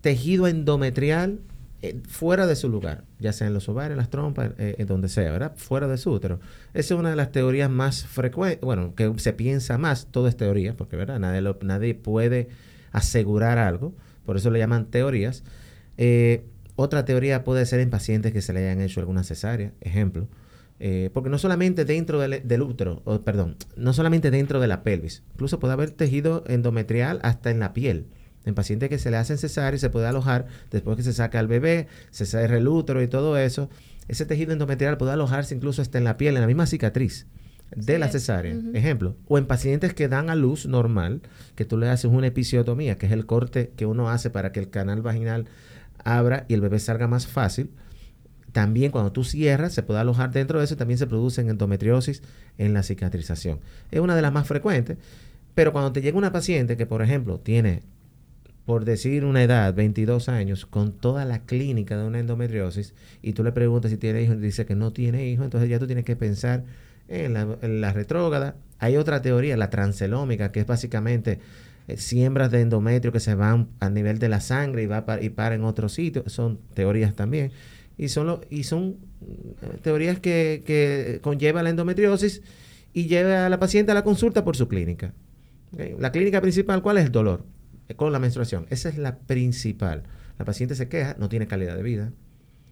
tejido 0.00 0.46
endometrial 0.46 1.40
eh, 1.82 2.00
fuera 2.08 2.46
de 2.46 2.56
su 2.56 2.68
lugar, 2.68 3.04
ya 3.18 3.32
sea 3.32 3.46
en 3.46 3.54
los 3.54 3.68
ovarios, 3.68 3.92
en 3.92 3.98
las 3.98 4.10
trompas, 4.10 4.52
eh, 4.58 4.74
en 4.78 4.86
donde 4.86 5.08
sea, 5.08 5.30
¿verdad? 5.32 5.52
Fuera 5.56 5.86
de 5.86 5.98
su 5.98 6.10
útero. 6.10 6.40
Esa 6.72 6.94
es 6.94 7.00
una 7.00 7.10
de 7.10 7.16
las 7.16 7.30
teorías 7.30 7.70
más 7.70 8.06
frecuentes, 8.06 8.60
bueno, 8.60 8.94
que 8.94 9.12
se 9.18 9.32
piensa 9.32 9.78
más, 9.78 10.08
todo 10.10 10.28
es 10.28 10.36
teoría, 10.36 10.74
porque, 10.76 10.96
¿verdad? 10.96 11.18
Nadie, 11.18 11.42
nadie 11.62 11.94
puede 11.94 12.48
asegurar 12.92 13.58
algo, 13.58 13.94
por 14.24 14.36
eso 14.36 14.50
le 14.50 14.58
llaman 14.58 14.86
teorías. 14.86 15.44
Eh, 15.96 16.44
otra 16.76 17.04
teoría 17.04 17.44
puede 17.44 17.66
ser 17.66 17.80
en 17.80 17.90
pacientes 17.90 18.32
que 18.32 18.42
se 18.42 18.52
le 18.52 18.60
hayan 18.60 18.80
hecho 18.80 19.00
alguna 19.00 19.24
cesárea, 19.24 19.72
ejemplo. 19.80 20.28
Eh, 20.80 21.10
porque 21.14 21.30
no 21.30 21.38
solamente 21.38 21.84
dentro 21.84 22.18
del, 22.20 22.46
del 22.46 22.62
útero, 22.62 23.02
perdón, 23.24 23.56
no 23.76 23.92
solamente 23.92 24.30
dentro 24.32 24.58
de 24.60 24.66
la 24.66 24.82
pelvis, 24.82 25.22
incluso 25.32 25.60
puede 25.60 25.72
haber 25.72 25.90
tejido 25.92 26.44
endometrial 26.48 27.20
hasta 27.22 27.50
en 27.50 27.60
la 27.60 27.72
piel. 27.72 28.08
En 28.44 28.54
pacientes 28.54 28.88
que 28.88 28.98
se 28.98 29.10
le 29.10 29.16
hacen 29.16 29.38
cesárea 29.38 29.76
y 29.76 29.80
se 29.80 29.88
puede 29.88 30.06
alojar 30.06 30.46
después 30.70 30.96
que 30.96 31.02
se 31.02 31.12
saca 31.12 31.38
al 31.38 31.46
bebé, 31.46 31.86
se 32.10 32.26
cierra 32.26 32.58
el 32.58 32.68
útero 32.68 33.02
y 33.02 33.08
todo 33.08 33.38
eso. 33.38 33.70
Ese 34.08 34.26
tejido 34.26 34.52
endometrial 34.52 34.98
puede 34.98 35.12
alojarse 35.12 35.54
incluso 35.54 35.80
hasta 35.80 35.96
en 35.96 36.04
la 36.04 36.16
piel, 36.16 36.34
en 36.34 36.42
la 36.42 36.46
misma 36.46 36.66
cicatriz 36.66 37.26
de 37.74 37.98
la 37.98 38.08
cesárea. 38.08 38.56
Ejemplo, 38.74 39.16
o 39.26 39.38
en 39.38 39.46
pacientes 39.46 39.94
que 39.94 40.08
dan 40.08 40.30
a 40.30 40.34
luz 40.34 40.66
normal, 40.66 41.22
que 41.54 41.64
tú 41.64 41.78
le 41.78 41.88
haces 41.88 42.10
una 42.10 42.26
episiotomía, 42.26 42.98
que 42.98 43.06
es 43.06 43.12
el 43.12 43.26
corte 43.26 43.72
que 43.76 43.86
uno 43.86 44.10
hace 44.10 44.30
para 44.30 44.52
que 44.52 44.60
el 44.60 44.70
canal 44.70 45.02
vaginal 45.02 45.46
abra 46.04 46.44
y 46.48 46.54
el 46.54 46.60
bebé 46.60 46.78
salga 46.78 47.08
más 47.08 47.26
fácil. 47.26 47.70
También 48.52 48.92
cuando 48.92 49.10
tú 49.10 49.24
cierras, 49.24 49.72
se 49.72 49.82
puede 49.82 50.00
alojar 50.00 50.30
dentro 50.30 50.58
de 50.58 50.64
eso 50.64 50.74
y 50.74 50.76
también 50.76 50.98
se 50.98 51.08
producen 51.08 51.48
endometriosis 51.48 52.22
en 52.56 52.72
la 52.72 52.84
cicatrización. 52.84 53.58
Es 53.90 54.00
una 54.00 54.14
de 54.14 54.22
las 54.22 54.32
más 54.32 54.46
frecuentes, 54.46 54.96
pero 55.54 55.72
cuando 55.72 55.92
te 55.92 56.02
llega 56.02 56.16
una 56.16 56.30
paciente 56.32 56.76
que, 56.76 56.86
por 56.86 57.02
ejemplo, 57.02 57.40
tiene 57.40 57.82
por 58.64 58.84
decir 58.84 59.24
una 59.24 59.42
edad, 59.42 59.74
22 59.74 60.28
años, 60.28 60.64
con 60.66 60.92
toda 60.92 61.24
la 61.24 61.40
clínica 61.40 61.98
de 61.98 62.06
una 62.06 62.18
endometriosis, 62.18 62.94
y 63.22 63.34
tú 63.34 63.44
le 63.44 63.52
preguntas 63.52 63.90
si 63.90 63.98
tiene 63.98 64.22
hijos 64.22 64.36
y 64.36 64.40
dice 64.40 64.64
que 64.64 64.74
no 64.74 64.92
tiene 64.92 65.26
hijos, 65.26 65.44
entonces 65.44 65.68
ya 65.68 65.78
tú 65.78 65.86
tienes 65.86 66.04
que 66.04 66.16
pensar 66.16 66.64
en 67.08 67.34
la, 67.34 67.58
en 67.60 67.80
la 67.80 67.92
retrógrada. 67.92 68.56
Hay 68.78 68.96
otra 68.96 69.20
teoría, 69.20 69.56
la 69.56 69.68
transelómica, 69.68 70.50
que 70.50 70.60
es 70.60 70.66
básicamente 70.66 71.40
eh, 71.88 71.96
siembras 71.96 72.50
de 72.50 72.60
endometrio 72.60 73.12
que 73.12 73.20
se 73.20 73.34
van 73.34 73.68
a 73.80 73.90
nivel 73.90 74.18
de 74.18 74.28
la 74.28 74.40
sangre 74.40 74.82
y 74.82 74.86
va 74.86 75.04
y 75.20 75.30
para 75.30 75.54
en 75.54 75.64
otro 75.64 75.88
sitio. 75.88 76.24
Son 76.26 76.58
teorías 76.74 77.14
también. 77.14 77.52
Y 77.96 78.08
son, 78.08 78.40
y 78.50 78.64
son 78.64 78.96
eh, 79.20 79.78
teorías 79.82 80.18
que, 80.18 80.62
que 80.66 81.20
conlleva 81.22 81.62
la 81.62 81.70
endometriosis 81.70 82.42
y 82.92 83.06
lleva 83.06 83.46
a 83.46 83.48
la 83.48 83.58
paciente 83.58 83.92
a 83.92 83.94
la 83.94 84.04
consulta 84.04 84.44
por 84.44 84.56
su 84.56 84.68
clínica. 84.68 85.12
La 85.98 86.12
clínica 86.12 86.40
principal, 86.40 86.82
¿cuál 86.82 86.98
es 86.98 87.06
el 87.06 87.12
dolor? 87.12 87.44
Eh, 87.88 87.94
con 87.94 88.12
la 88.12 88.18
menstruación. 88.18 88.66
Esa 88.70 88.88
es 88.88 88.96
la 88.96 89.18
principal. 89.18 90.04
La 90.38 90.44
paciente 90.44 90.74
se 90.74 90.88
queja, 90.88 91.16
no 91.18 91.28
tiene 91.28 91.46
calidad 91.46 91.76
de 91.76 91.82
vida. 91.82 92.12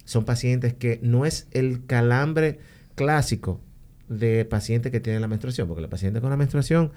Son 0.05 0.25
pacientes 0.25 0.73
que 0.73 0.99
no 1.03 1.25
es 1.25 1.47
el 1.51 1.85
calambre 1.85 2.59
clásico 2.95 3.61
de 4.09 4.45
paciente 4.45 4.91
que 4.91 4.99
tiene 4.99 5.19
la 5.19 5.27
menstruación, 5.27 5.67
porque 5.67 5.81
la 5.81 5.89
paciente 5.89 6.21
con 6.21 6.29
la 6.29 6.37
menstruación 6.37 6.91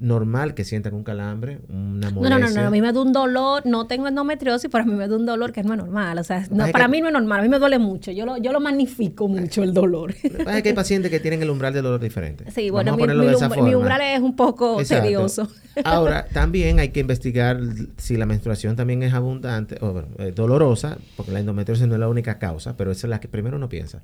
normal 0.00 0.54
que 0.54 0.64
sientan 0.64 0.94
un 0.94 1.04
calambre, 1.04 1.60
una 1.68 2.10
molestia. 2.10 2.38
No, 2.38 2.48
no, 2.48 2.50
no, 2.50 2.68
a 2.68 2.70
mí 2.70 2.80
me 2.80 2.92
da 2.92 3.00
un 3.00 3.12
dolor, 3.12 3.66
no 3.66 3.86
tengo 3.86 4.08
endometriosis, 4.08 4.70
pero 4.70 4.84
a 4.84 4.86
mí 4.86 4.94
me 4.94 5.06
da 5.06 5.16
un 5.16 5.26
dolor 5.26 5.52
que 5.52 5.62
no 5.62 5.74
es 5.74 5.78
normal, 5.78 6.18
o 6.18 6.24
sea, 6.24 6.46
para 6.72 6.88
mí 6.88 7.00
no 7.00 7.08
es 7.08 7.12
normal, 7.12 7.40
a 7.40 7.42
mí 7.42 7.48
me 7.48 7.58
duele 7.58 7.78
mucho, 7.78 8.10
yo 8.10 8.24
lo, 8.24 8.38
yo 8.38 8.52
lo 8.52 8.60
magnifico 8.60 9.28
mucho 9.28 9.62
el 9.62 9.74
dolor. 9.74 10.14
Es 10.22 10.62
que 10.62 10.70
hay 10.70 10.74
pacientes 10.74 11.10
que 11.10 11.20
tienen 11.20 11.42
el 11.42 11.50
umbral 11.50 11.72
de 11.72 11.82
dolor 11.82 12.00
diferente. 12.00 12.50
Sí, 12.50 12.70
bueno, 12.70 12.96
mi, 12.96 13.06
mi, 13.06 13.74
umbral 13.74 14.00
es 14.00 14.20
un 14.20 14.36
poco 14.36 14.82
tedioso. 14.84 15.48
Ahora, 15.84 16.26
también 16.32 16.78
hay 16.78 16.88
que 16.90 17.00
investigar 17.00 17.60
si 17.96 18.16
la 18.16 18.26
menstruación 18.26 18.76
también 18.76 19.02
es 19.02 19.12
abundante 19.12 19.76
o 19.80 20.02
eh, 20.18 20.32
dolorosa, 20.32 20.98
porque 21.16 21.32
la 21.32 21.40
endometriosis 21.40 21.86
no 21.86 21.94
es 21.94 22.00
la 22.00 22.08
única 22.08 22.38
causa, 22.38 22.76
pero 22.76 22.90
esa 22.90 23.06
es 23.06 23.10
la 23.10 23.20
que 23.20 23.28
primero 23.28 23.56
uno 23.56 23.68
piensa. 23.68 24.00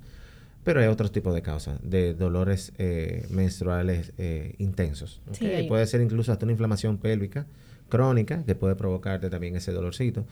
Pero 0.67 0.81
hay 0.81 0.87
otros 0.87 1.13
tipos 1.13 1.33
de 1.33 1.41
causas, 1.41 1.79
de 1.81 2.13
dolores 2.13 2.73
eh, 2.77 3.25
menstruales 3.29 4.11
eh, 4.17 4.53
intensos. 4.57 5.21
puede 5.69 5.87
ser 5.87 6.01
incluso 6.01 6.33
hasta 6.33 6.43
una 6.43 6.51
inflamación 6.51 6.97
pélvica 6.97 7.47
crónica 7.87 8.43
que 8.43 8.53
puede 8.53 8.75
provocarte 8.75 9.29
también 9.29 9.55
ese 9.55 9.71
dolorcito. 9.71 10.25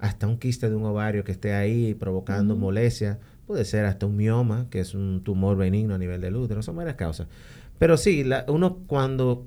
Hasta 0.00 0.26
un 0.26 0.38
quiste 0.38 0.68
de 0.68 0.74
un 0.74 0.84
ovario 0.86 1.22
que 1.22 1.30
esté 1.30 1.54
ahí 1.54 1.94
provocando 1.94 2.56
molestia. 2.56 3.20
Puede 3.46 3.64
ser 3.64 3.84
hasta 3.84 4.06
un 4.06 4.16
mioma, 4.16 4.66
que 4.70 4.80
es 4.80 4.92
un 4.92 5.22
tumor 5.22 5.56
benigno 5.56 5.94
a 5.94 5.98
nivel 5.98 6.20
del 6.20 6.34
útero. 6.34 6.64
Son 6.64 6.74
varias 6.74 6.96
causas. 6.96 7.28
Pero 7.78 7.96
sí, 7.96 8.28
uno 8.48 8.78
cuando 8.88 9.46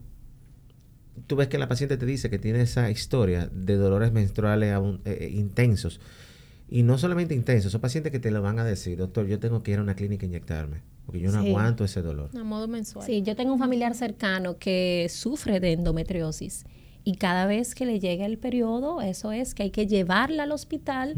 tú 1.28 1.36
ves 1.36 1.50
que 1.50 1.58
la 1.58 1.68
paciente 1.68 1.98
te 1.98 2.06
dice 2.06 2.30
que 2.30 2.40
tiene 2.40 2.62
esa 2.62 2.90
historia 2.90 3.50
de 3.52 3.76
dolores 3.76 4.14
menstruales 4.14 4.74
eh, 5.04 5.32
intensos, 5.34 6.00
y 6.70 6.84
no 6.84 6.98
solamente 6.98 7.34
intenso, 7.34 7.70
son 7.70 7.82
pacientes 7.82 8.12
que 8.12 8.20
te 8.20 8.32
lo 8.32 8.42
van 8.42 8.60
a 8.60 8.64
decir, 8.64 8.98
doctor, 8.98 9.26
yo 9.26 9.40
tengo 9.40 9.64
que 9.64 9.72
ir 9.72 9.80
a 9.80 9.82
una 9.82 9.96
clínica 9.96 10.26
a 10.26 10.28
inyectarme, 10.28 10.82
porque 11.06 11.20
yo 11.20 11.32
no 11.32 11.40
aguanto 11.40 11.84
ese 11.84 12.02
dolor. 12.02 12.30
A 12.38 12.44
modo 12.44 12.68
mensual. 12.68 13.06
Sí, 13.06 13.24
yo 13.24 13.36
tengo 13.36 13.54
un 13.54 13.60
familiar 13.60 13.96
cercano 13.96 14.58
que 14.58 15.08
sufre 15.10 15.60
de 15.60 15.74
endometriosis 15.74 16.66
y 17.04 17.16
cada 17.16 17.48
vez 17.48 17.74
que 17.74 17.86
le 17.86 18.00
llega 18.00 18.26
el 18.26 18.38
periodo, 18.38 19.02
eso 19.02 19.32
es 19.32 19.56
que 19.56 19.64
hay 19.64 19.72
que 19.72 19.88
llevarla 19.88 20.44
al 20.44 20.52
hospital 20.52 21.16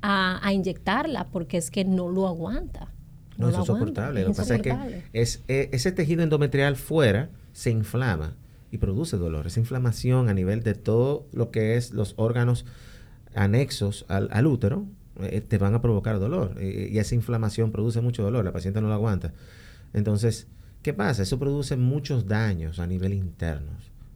a, 0.00 0.52
inyectarla 0.52 1.26
porque 1.26 1.58
es 1.58 1.70
que 1.70 1.84
no 1.84 2.08
lo 2.08 2.26
aguanta. 2.26 2.92
No, 3.36 3.50
eso 3.50 3.60
es 3.60 3.66
soportable. 3.66 4.22
Lo 4.22 4.30
que 4.30 4.36
pasa 4.36 4.54
es 4.54 4.62
que 4.62 5.02
es, 5.12 5.42
e, 5.46 5.68
ese 5.72 5.92
tejido 5.92 6.22
endometrial 6.22 6.76
fuera 6.76 7.28
se 7.52 7.70
inflama 7.70 8.34
y 8.70 8.78
produce 8.78 9.18
dolor. 9.18 9.46
Esa 9.46 9.60
inflamación 9.60 10.30
a 10.30 10.34
nivel 10.34 10.62
de 10.62 10.74
todo 10.74 11.26
lo 11.32 11.50
que 11.50 11.76
es 11.76 11.92
los 11.92 12.14
órganos 12.16 12.64
anexos 13.36 14.04
al, 14.08 14.46
útero 14.46 14.86
eh, 15.20 15.40
te 15.40 15.58
van 15.58 15.74
a 15.74 15.82
provocar 15.82 16.18
dolor 16.18 16.60
y 16.60 16.98
esa 16.98 17.14
inflamación 17.14 17.70
produce 17.70 18.00
mucho 18.00 18.22
dolor, 18.22 18.44
la 18.44 18.52
paciente 18.52 18.80
no 18.80 18.88
lo 18.88 18.94
aguanta. 18.94 19.32
Entonces, 19.92 20.48
¿qué 20.82 20.92
pasa? 20.92 21.22
Eso 21.22 21.38
produce 21.38 21.76
muchos 21.76 22.26
daños 22.26 22.80
a 22.80 22.86
nivel 22.86 23.14
interno, 23.14 23.70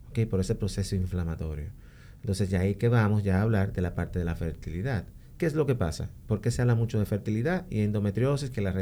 ¿ok? 0.09 0.27
Por 0.29 0.39
ese 0.39 0.55
proceso 0.55 0.95
inflamatorio. 0.95 1.69
Entonces, 2.21 2.49
ya 2.49 2.59
ahí 2.59 2.75
que 2.75 2.89
vamos 2.89 3.23
ya 3.23 3.39
a 3.39 3.41
hablar 3.41 3.73
de 3.73 3.81
la 3.81 3.95
parte 3.95 4.19
de 4.19 4.25
la 4.25 4.35
fertilidad. 4.35 5.05
¿Qué 5.37 5.47
es 5.47 5.55
lo 5.55 5.65
que 5.65 5.73
pasa? 5.73 6.09
¿Por 6.27 6.39
qué 6.39 6.51
se 6.51 6.61
habla 6.61 6.75
mucho 6.75 6.99
de 6.99 7.05
fertilidad 7.05 7.65
y 7.71 7.79
endometriosis 7.81 8.51
que, 8.51 8.61
la 8.61 8.75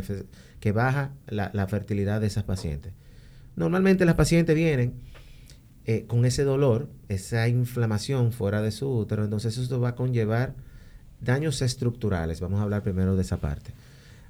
que 0.59 0.71
baja 0.73 1.11
la 1.27 1.67
fertilidad 1.67 2.19
de 2.19 2.27
esas 2.27 2.43
pacientes? 2.43 2.91
Normalmente 3.55 4.05
las 4.05 4.15
pacientes 4.15 4.55
vienen 4.55 4.93
eh, 5.85 6.05
con 6.05 6.25
ese 6.25 6.43
dolor, 6.43 6.89
esa 7.07 7.47
inflamación 7.47 8.31
fuera 8.31 8.61
de 8.61 8.71
su 8.71 8.89
útero, 8.89 9.23
entonces 9.23 9.57
eso 9.57 9.79
va 9.79 9.89
a 9.89 9.95
conllevar 9.95 10.53
daños 11.21 11.61
estructurales. 11.61 12.41
Vamos 12.41 12.59
a 12.59 12.63
hablar 12.63 12.83
primero 12.83 13.15
de 13.15 13.21
esa 13.21 13.37
parte, 13.37 13.71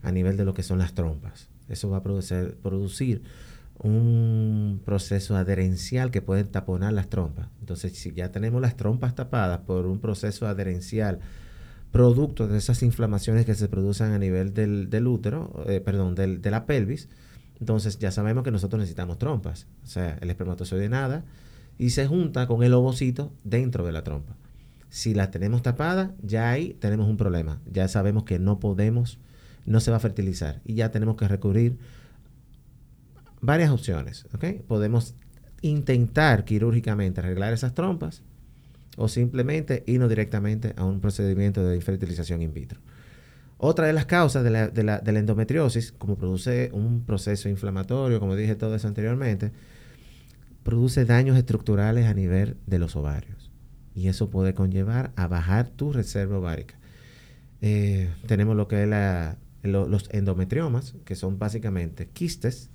a 0.01 0.11
nivel 0.11 0.37
de 0.37 0.45
lo 0.45 0.53
que 0.53 0.63
son 0.63 0.79
las 0.79 0.93
trompas. 0.93 1.47
Eso 1.67 1.89
va 1.89 1.97
a 1.97 2.03
producir, 2.03 3.21
un 3.81 4.81
proceso 4.83 5.37
adherencial 5.37 6.11
que 6.11 6.21
puede 6.21 6.43
taponar 6.43 6.91
las 6.91 7.09
trompas. 7.09 7.47
Entonces, 7.61 7.93
si 7.93 8.11
ya 8.11 8.31
tenemos 8.31 8.61
las 8.61 8.75
trompas 8.75 9.15
tapadas 9.15 9.59
por 9.59 9.85
un 9.85 9.99
proceso 9.99 10.47
adherencial, 10.47 11.19
producto 11.91 12.47
de 12.47 12.57
esas 12.57 12.83
inflamaciones 12.83 13.45
que 13.45 13.55
se 13.55 13.69
producen 13.69 14.11
a 14.11 14.19
nivel 14.19 14.53
del, 14.53 15.07
útero, 15.07 15.63
eh, 15.67 15.79
perdón, 15.79 16.15
del, 16.15 16.41
de 16.41 16.51
la 16.51 16.65
pelvis, 16.65 17.07
entonces 17.59 17.99
ya 17.99 18.11
sabemos 18.11 18.43
que 18.43 18.51
nosotros 18.51 18.79
necesitamos 18.79 19.17
trompas. 19.17 19.67
O 19.83 19.87
sea, 19.87 20.17
el 20.21 20.29
espermatozoide 20.29 20.89
nada, 20.89 21.23
y 21.77 21.91
se 21.91 22.07
junta 22.07 22.45
con 22.45 22.63
el 22.63 22.73
ovocito 22.73 23.31
dentro 23.43 23.85
de 23.85 23.91
la 23.91 24.03
trompa. 24.03 24.35
Si 24.89 25.13
la 25.13 25.31
tenemos 25.31 25.61
tapada, 25.61 26.13
ya 26.21 26.49
ahí 26.49 26.75
tenemos 26.79 27.07
un 27.07 27.17
problema. 27.17 27.61
Ya 27.71 27.87
sabemos 27.87 28.23
que 28.23 28.39
no 28.39 28.59
podemos, 28.59 29.19
no 29.65 29.79
se 29.79 29.91
va 29.91 29.97
a 29.97 30.01
fertilizar 30.01 30.61
y 30.65 30.75
ya 30.75 30.91
tenemos 30.91 31.15
que 31.15 31.27
recurrir 31.27 31.77
varias 33.39 33.71
opciones. 33.71 34.25
Podemos 34.67 35.15
intentar 35.61 36.43
quirúrgicamente 36.43 37.21
arreglar 37.21 37.53
esas 37.53 37.73
trompas 37.73 38.23
o 38.97 39.07
simplemente 39.07 39.83
irnos 39.85 40.09
directamente 40.09 40.73
a 40.75 40.83
un 40.83 40.99
procedimiento 40.99 41.63
de 41.63 41.79
fertilización 41.81 42.41
in 42.41 42.53
vitro. 42.53 42.81
Otra 43.61 43.87
de 43.87 43.93
las 43.93 44.05
causas 44.05 44.41
de 44.45 44.49
la, 44.49 44.69
de 44.69 44.83
la, 44.83 44.99
de 44.99 45.11
la 45.11 45.19
endometriosis, 45.19 45.91
como 45.91 46.15
produce 46.15 46.69
un 46.71 47.03
proceso 47.03 47.49
inflamatorio, 47.49 48.21
como 48.21 48.37
dije 48.37 48.55
todo 48.55 48.73
eso 48.73 48.87
anteriormente, 48.87 49.51
produce 50.63 51.03
daños 51.03 51.37
estructurales 51.37 52.05
a 52.05 52.13
nivel 52.13 52.55
de 52.67 52.79
los 52.79 52.95
ovarios. 52.95 53.51
Y 53.93 54.07
eso 54.07 54.29
puede 54.29 54.53
conllevar 54.53 55.11
a 55.17 55.27
bajar 55.27 55.67
tu 55.67 55.91
reserva 55.91 56.37
ovárica. 56.37 56.75
Eh, 57.61 58.09
tenemos 58.27 58.55
lo 58.55 58.69
que 58.69 58.83
es 58.83 58.89
los 59.63 60.09
endometriomas, 60.13 60.95
que 61.03 61.15
son 61.15 61.37
básicamente 61.37 62.07
quistes, 62.07 62.69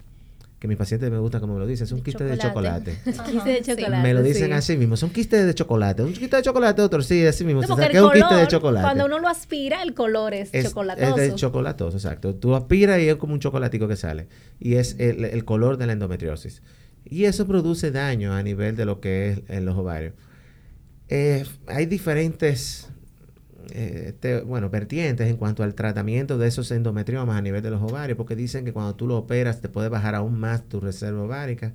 que 0.64 0.68
mi 0.68 0.76
paciente 0.76 1.10
me 1.10 1.18
gusta 1.18 1.40
como 1.40 1.52
me 1.52 1.60
lo 1.60 1.66
dice, 1.66 1.84
es 1.84 1.92
un 1.92 2.02
quiste 2.02 2.24
de 2.24 2.38
chocolate. 2.38 2.96
quiste 3.04 3.50
de 3.50 3.60
chocolate. 3.60 4.02
Me 4.02 4.14
lo 4.14 4.22
dicen 4.22 4.50
así 4.54 4.78
mismo, 4.78 4.96
son 4.96 5.10
quistes 5.10 5.44
de 5.44 5.54
chocolate. 5.54 6.02
Un 6.02 6.14
quiste 6.14 6.36
de 6.36 6.42
chocolate, 6.42 6.80
otro 6.80 7.02
sí, 7.02 7.26
así 7.26 7.44
mismo. 7.44 7.60
No, 7.60 7.66
es 7.66 7.70
un 8.00 8.10
quiste 8.10 8.34
de 8.34 8.48
chocolate. 8.48 8.82
Cuando 8.82 9.04
uno 9.04 9.18
lo 9.18 9.28
aspira, 9.28 9.82
el 9.82 9.92
color 9.92 10.32
es, 10.32 10.50
chocolatoso. 10.52 11.06
Es 11.06 11.16
de 11.16 11.34
chocolatoso, 11.34 11.98
exacto. 11.98 12.34
Tú 12.34 12.54
aspiras 12.54 12.98
y 12.98 13.10
es 13.10 13.16
como 13.16 13.34
un 13.34 13.40
chocolatico 13.40 13.86
que 13.86 13.96
sale. 13.96 14.26
Y 14.58 14.76
es 14.76 14.96
el, 14.98 15.26
el 15.26 15.44
color 15.44 15.76
de 15.76 15.86
la 15.86 15.92
endometriosis. 15.92 16.62
Y 17.04 17.24
eso 17.24 17.46
produce 17.46 17.90
daño 17.90 18.32
a 18.32 18.42
nivel 18.42 18.74
de 18.74 18.86
lo 18.86 19.00
que 19.00 19.32
es 19.32 19.40
en 19.48 19.66
los 19.66 19.76
ovarios. 19.76 20.14
Eh, 21.10 21.44
hay 21.66 21.84
diferentes 21.84 22.88
eh, 23.70 24.42
bueno, 24.46 24.70
vertientes 24.70 25.28
en 25.28 25.36
cuanto 25.36 25.62
al 25.62 25.74
tratamiento 25.74 26.38
de 26.38 26.48
esos 26.48 26.70
endometriomas 26.70 27.36
a 27.36 27.42
nivel 27.42 27.62
de 27.62 27.70
los 27.70 27.82
ovarios, 27.82 28.16
porque 28.16 28.36
dicen 28.36 28.64
que 28.64 28.72
cuando 28.72 28.94
tú 28.94 29.06
lo 29.06 29.16
operas 29.16 29.60
te 29.60 29.68
puede 29.68 29.88
bajar 29.88 30.14
aún 30.14 30.38
más 30.38 30.68
tu 30.68 30.80
reserva 30.80 31.22
ovárica. 31.22 31.74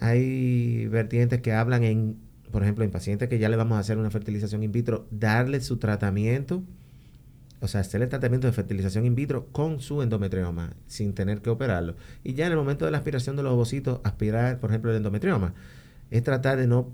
Hay 0.00 0.86
vertientes 0.88 1.40
que 1.40 1.52
hablan 1.52 1.84
en, 1.84 2.16
por 2.52 2.62
ejemplo, 2.62 2.84
en 2.84 2.90
pacientes 2.90 3.28
que 3.28 3.38
ya 3.38 3.48
le 3.48 3.56
vamos 3.56 3.76
a 3.76 3.80
hacer 3.80 3.98
una 3.98 4.10
fertilización 4.10 4.62
in 4.62 4.72
vitro, 4.72 5.06
darle 5.10 5.60
su 5.60 5.78
tratamiento 5.78 6.62
o 7.60 7.68
sea, 7.68 7.80
hacer 7.80 8.02
el 8.02 8.08
tratamiento 8.08 8.46
de 8.46 8.52
fertilización 8.52 9.06
in 9.06 9.14
vitro 9.14 9.46
con 9.50 9.80
su 9.80 10.02
endometrioma, 10.02 10.74
sin 10.86 11.14
tener 11.14 11.40
que 11.40 11.50
operarlo. 11.50 11.96
Y 12.22 12.34
ya 12.34 12.46
en 12.46 12.52
el 12.52 12.58
momento 12.58 12.84
de 12.84 12.90
la 12.90 12.98
aspiración 12.98 13.36
de 13.36 13.42
los 13.42 13.52
ovocitos, 13.52 14.00
aspirar, 14.04 14.60
por 14.60 14.70
ejemplo, 14.70 14.90
el 14.90 14.98
endometrioma, 14.98 15.54
es 16.10 16.22
tratar 16.22 16.58
de 16.58 16.66
no 16.66 16.90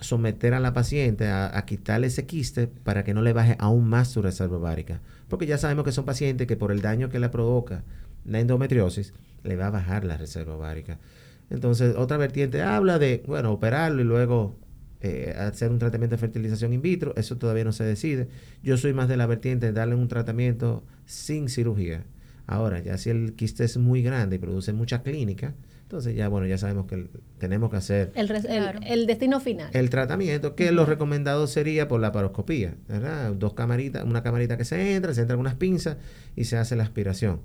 someter 0.00 0.54
a 0.54 0.60
la 0.60 0.72
paciente 0.72 1.28
a, 1.28 1.64
quitarle 1.66 2.08
ese 2.08 2.26
quiste 2.26 2.66
para 2.66 3.04
que 3.04 3.14
no 3.14 3.22
le 3.22 3.32
baje 3.32 3.56
aún 3.58 3.88
más 3.88 4.08
su 4.08 4.22
reserva 4.22 4.56
ovárica. 4.56 5.00
Porque 5.28 5.46
ya 5.46 5.58
sabemos 5.58 5.84
que 5.84 5.92
son 5.92 6.04
pacientes 6.04 6.46
que 6.46 6.56
por 6.56 6.72
el 6.72 6.82
daño 6.82 7.08
que 7.08 7.20
le 7.20 7.28
provoca 7.28 7.84
la 8.24 8.40
endometriosis, 8.40 9.14
le 9.42 9.56
va 9.56 9.68
a 9.68 9.70
bajar 9.70 10.04
la 10.04 10.16
reserva 10.16 10.56
ovárica. 10.56 10.98
Entonces, 11.50 11.96
otra 11.96 12.16
vertiente 12.16 12.62
habla 12.62 12.98
de, 12.98 13.22
bueno, 13.26 13.52
operarlo 13.52 14.02
y 14.02 14.04
luego 14.04 14.56
eh, 15.00 15.34
hacer 15.36 15.70
un 15.70 15.78
tratamiento 15.78 16.16
de 16.16 16.20
fertilización 16.20 16.72
in 16.72 16.82
vitro, 16.82 17.14
eso 17.16 17.36
todavía 17.38 17.64
no 17.64 17.72
se 17.72 17.84
decide. 17.84 18.28
Yo 18.62 18.76
soy 18.76 18.92
más 18.92 19.08
de 19.08 19.16
la 19.16 19.26
vertiente 19.26 19.66
de 19.66 19.72
darle 19.72 19.94
un 19.94 20.08
tratamiento 20.08 20.84
sin 21.06 21.48
cirugía. 21.48 22.04
Ahora, 22.52 22.80
ya 22.80 22.98
si 22.98 23.10
el 23.10 23.34
quiste 23.34 23.62
es 23.64 23.76
muy 23.76 24.02
grande 24.02 24.36
y 24.36 24.38
produce 24.40 24.72
mucha 24.72 25.02
clínica, 25.02 25.54
Entonces 25.82 26.14
ya, 26.14 26.28
bueno, 26.28 26.46
ya 26.46 26.56
sabemos 26.58 26.86
que 26.86 27.08
tenemos 27.38 27.68
que 27.70 27.76
hacer 27.76 28.12
El, 28.14 28.30
el- 28.30 28.42
Claro. 28.42 28.78
el 28.86 29.06
destino 29.06 29.40
final. 29.40 29.70
el 29.72 29.90
tratamiento, 29.90 30.54
que 30.54 30.70
lo 30.70 30.84
recomendado 30.86 31.46
sería 31.48 31.88
por 31.88 32.00
la 32.00 32.12
paroscopía, 32.12 32.74
¿verdad? 32.88 33.32
Dos 33.34 33.54
camaritas, 33.54 34.04
una 34.04 34.22
camarita 34.22 34.56
que 34.56 34.64
se 34.64 34.94
entra, 34.94 35.14
se 35.14 35.22
entran 35.22 35.40
unas 35.40 35.54
pinzas 35.56 35.96
y 36.36 36.44
se 36.44 36.56
hace 36.56 36.76
la 36.76 36.84
aspiración. 36.84 37.40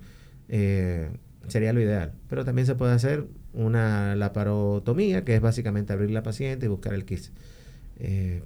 Eh, 0.49 1.09
sería 1.47 1.73
lo 1.73 1.81
ideal. 1.81 2.13
Pero 2.29 2.45
también 2.45 2.65
se 2.67 2.75
puede 2.75 2.93
hacer 2.93 3.25
una 3.53 4.15
laparotomía, 4.15 5.23
que 5.25 5.35
es 5.35 5.41
básicamente 5.41 5.93
abrir 5.93 6.11
la 6.11 6.21
paciente 6.23 6.65
y 6.67 6.69
buscar 6.69 6.93
el 6.93 7.05
quiste. 7.05 7.29
Eh, 7.97 8.43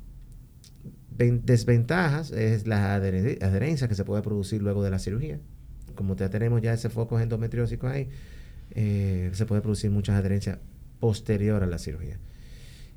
ven- 1.17 1.41
desventajas 1.45 2.31
es 2.31 2.67
la 2.67 2.95
adhere- 2.97 3.41
adherencia 3.43 3.87
que 3.89 3.95
se 3.95 4.05
puede 4.05 4.21
producir 4.21 4.61
luego 4.61 4.81
de 4.83 4.91
la 4.91 4.99
cirugía. 4.99 5.39
Como 5.99 6.15
ya 6.15 6.29
tenemos 6.29 6.61
ya 6.61 6.71
ese 6.73 6.89
foco 6.89 7.19
endometriósico 7.19 7.85
ahí, 7.87 8.07
eh, 8.71 9.29
se 9.33 9.45
puede 9.45 9.59
producir 9.61 9.91
muchas 9.91 10.15
adherencias 10.15 10.57
posterior 11.01 11.61
a 11.61 11.67
la 11.67 11.77
cirugía. 11.77 12.17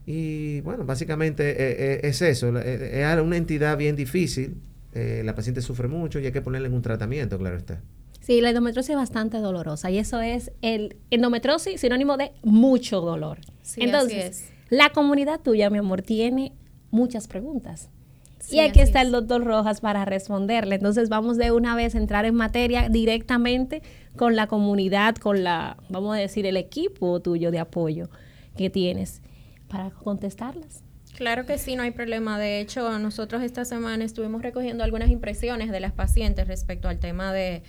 Y 0.06 0.61
bueno, 0.61 0.85
básicamente 0.85 1.50
eh, 1.50 1.76
eh, 1.94 2.00
es 2.04 2.23
eso. 2.23 2.52
la- 2.52 2.62
eh, 2.64 3.02
Es 3.12 3.21
una 3.21 3.37
entidad 3.37 3.76
bien 3.76 3.97
difícil. 3.97 4.54
eh, 4.94 5.23
la 5.25 5.35
paciente 5.35 5.62
sufre 5.62 5.88
mucho 5.88 6.21
y 6.21 6.26
hay 6.26 6.32
que 6.32 6.42
ponerle 6.42 6.68
en 6.68 6.75
un 6.75 6.82
tratamiento, 6.82 7.38
claro 7.38 7.56
está. 7.56 7.80
Sí, 8.21 8.40
la 8.40 8.50
endometriosis 8.50 8.90
es 8.90 8.97
bastante 8.97 9.38
dolorosa 9.38 9.90
y 9.90 9.99
eso 9.99 10.21
es 10.21 10.52
el 10.62 10.94
endometriosis 11.11 11.80
sinónimo 11.80 12.16
de 12.18 12.30
mucho 12.44 13.00
dolor. 13.00 13.38
Sí, 13.62 13.80
Entonces, 13.82 14.18
así 14.30 14.44
es. 14.44 14.50
la 14.71 14.90
comunidad 14.90 15.40
tuya, 15.40 15.71
mi 15.71 15.78
amor, 15.78 16.02
tiene 16.02 16.52
muchas 16.92 17.26
preguntas. 17.26 17.88
Sí, 18.42 18.56
y 18.56 18.61
aquí 18.61 18.80
está 18.80 19.00
es. 19.00 19.06
el 19.06 19.12
doctor 19.12 19.44
Rojas 19.44 19.80
para 19.80 20.04
responderle. 20.04 20.75
Entonces 20.75 21.08
vamos 21.08 21.37
de 21.37 21.52
una 21.52 21.76
vez 21.76 21.94
a 21.94 21.99
entrar 21.99 22.25
en 22.25 22.34
materia 22.34 22.88
directamente 22.88 23.82
con 24.16 24.34
la 24.34 24.49
comunidad, 24.49 25.14
con 25.16 25.44
la, 25.44 25.76
vamos 25.88 26.16
a 26.16 26.18
decir, 26.18 26.44
el 26.44 26.56
equipo 26.56 27.20
tuyo 27.20 27.50
de 27.50 27.61
apoyo 27.61 28.11
que 28.56 28.68
tienes 28.68 29.22
para 29.68 29.90
contestarlas. 29.90 30.82
Claro 31.16 31.46
que 31.46 31.56
sí, 31.56 31.76
no 31.76 31.84
hay 31.84 31.92
problema. 31.92 32.38
De 32.38 32.61
hecho, 32.61 32.99
nosotros 32.99 33.42
esta 33.42 33.64
semana 33.64 34.04
estuvimos 34.04 34.42
recogiendo 34.42 34.82
algunas 34.82 35.11
impresiones 35.11 35.70
de 35.70 35.78
las 35.78 35.92
pacientes 35.92 36.49
respecto 36.49 36.88
al 36.88 36.99
tema 36.99 37.32
de, 37.32 37.62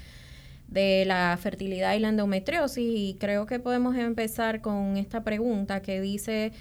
de 0.70 1.06
la 1.06 1.38
fertilidad 1.40 1.94
y 1.94 2.00
la 2.00 2.10
endometriosis 2.10 2.84
y 2.84 3.18
creo 3.20 3.46
que 3.46 3.60
podemos 3.60 3.96
empezar 3.96 4.62
con 4.62 4.98
esta 4.98 5.24
pregunta 5.24 5.82
que 5.82 6.02
dice 6.02 6.52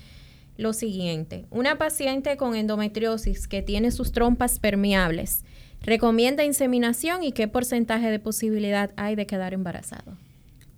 lo 0.56 0.72
siguiente. 0.72 1.46
Una 1.50 1.78
paciente 1.78 2.36
con 2.36 2.54
endometriosis 2.54 3.48
que 3.48 3.62
tiene 3.62 3.90
sus 3.90 4.12
trompas 4.12 4.58
permeables, 4.58 5.44
¿recomienda 5.80 6.44
inseminación 6.44 7.22
y 7.22 7.32
qué 7.32 7.48
porcentaje 7.48 8.10
de 8.10 8.18
posibilidad 8.18 8.92
hay 8.96 9.14
de 9.16 9.26
quedar 9.26 9.54
embarazado? 9.54 10.16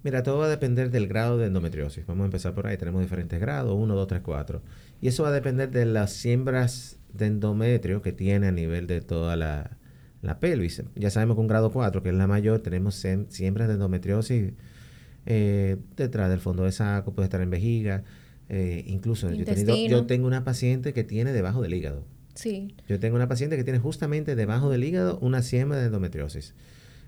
Mira, 0.03 0.23
todo 0.23 0.39
va 0.39 0.47
a 0.47 0.51
depender 0.51 0.91
del 0.91 1.09
grado 1.09 1.39
de 1.39 1.47
endometriosis. 1.47 2.05
Vamos 2.07 2.25
a 2.25 2.27
empezar 2.27 2.55
por 2.55 2.67
ahí. 2.67 2.77
Tenemos 2.77 3.01
diferentes 3.01 3.41
grados, 3.41 3.75
1, 3.75 3.95
2, 3.95 4.07
3, 4.07 4.21
4. 4.23 4.63
Y 5.01 5.09
eso 5.09 5.23
va 5.23 5.31
a 5.31 5.33
depender 5.33 5.71
de 5.71 5.87
las 5.87 6.13
siembras 6.13 6.99
de 7.13 7.27
endometrio 7.27 8.03
que 8.03 8.13
tiene 8.13 8.49
a 8.49 8.53
nivel 8.53 8.87
de 8.87 9.01
toda 9.01 9.35
la, 9.37 9.79
la 10.21 10.41
pelvis. 10.41 10.83
Ya 10.95 11.11
sabemos 11.11 11.37
que 11.37 11.41
un 11.41 11.49
grado 11.49 11.73
4, 11.73 12.03
que 12.03 12.11
es 12.11 12.15
la 12.15 12.27
mayor, 12.27 12.61
tenemos 12.61 13.03
siembras 13.29 13.69
de 13.69 13.75
endometriosis 13.75 14.53
eh, 15.27 15.79
detrás 15.97 16.29
del 16.29 16.41
fondo 16.41 16.65
de 16.65 16.73
saco, 16.73 17.15
puede 17.15 17.27
estar 17.27 17.41
en 17.41 17.51
vejiga. 17.51 18.05
Eh, 18.49 18.85
incluso 18.87 19.31
yo, 19.31 19.45
tenido- 19.45 20.07
tengo 20.07 20.27
una 20.27 20.45
paciente 20.45 20.93
que 20.93 21.05
tiene 21.05 21.33
debajo 21.33 21.63
del 21.63 21.75
hígado. 21.75 22.05
Sí. 22.35 22.75
Yo 22.89 22.99
tengo 22.99 23.17
una 23.17 23.29
paciente 23.29 23.57
que 23.57 23.65
tiene 23.65 23.79
justamente 23.79 24.35
debajo 24.37 24.69
del 24.71 24.83
hígado 24.85 25.19
una 25.21 25.43
siembra 25.43 25.79
de 25.79 25.87
endometriosis. 25.87 26.55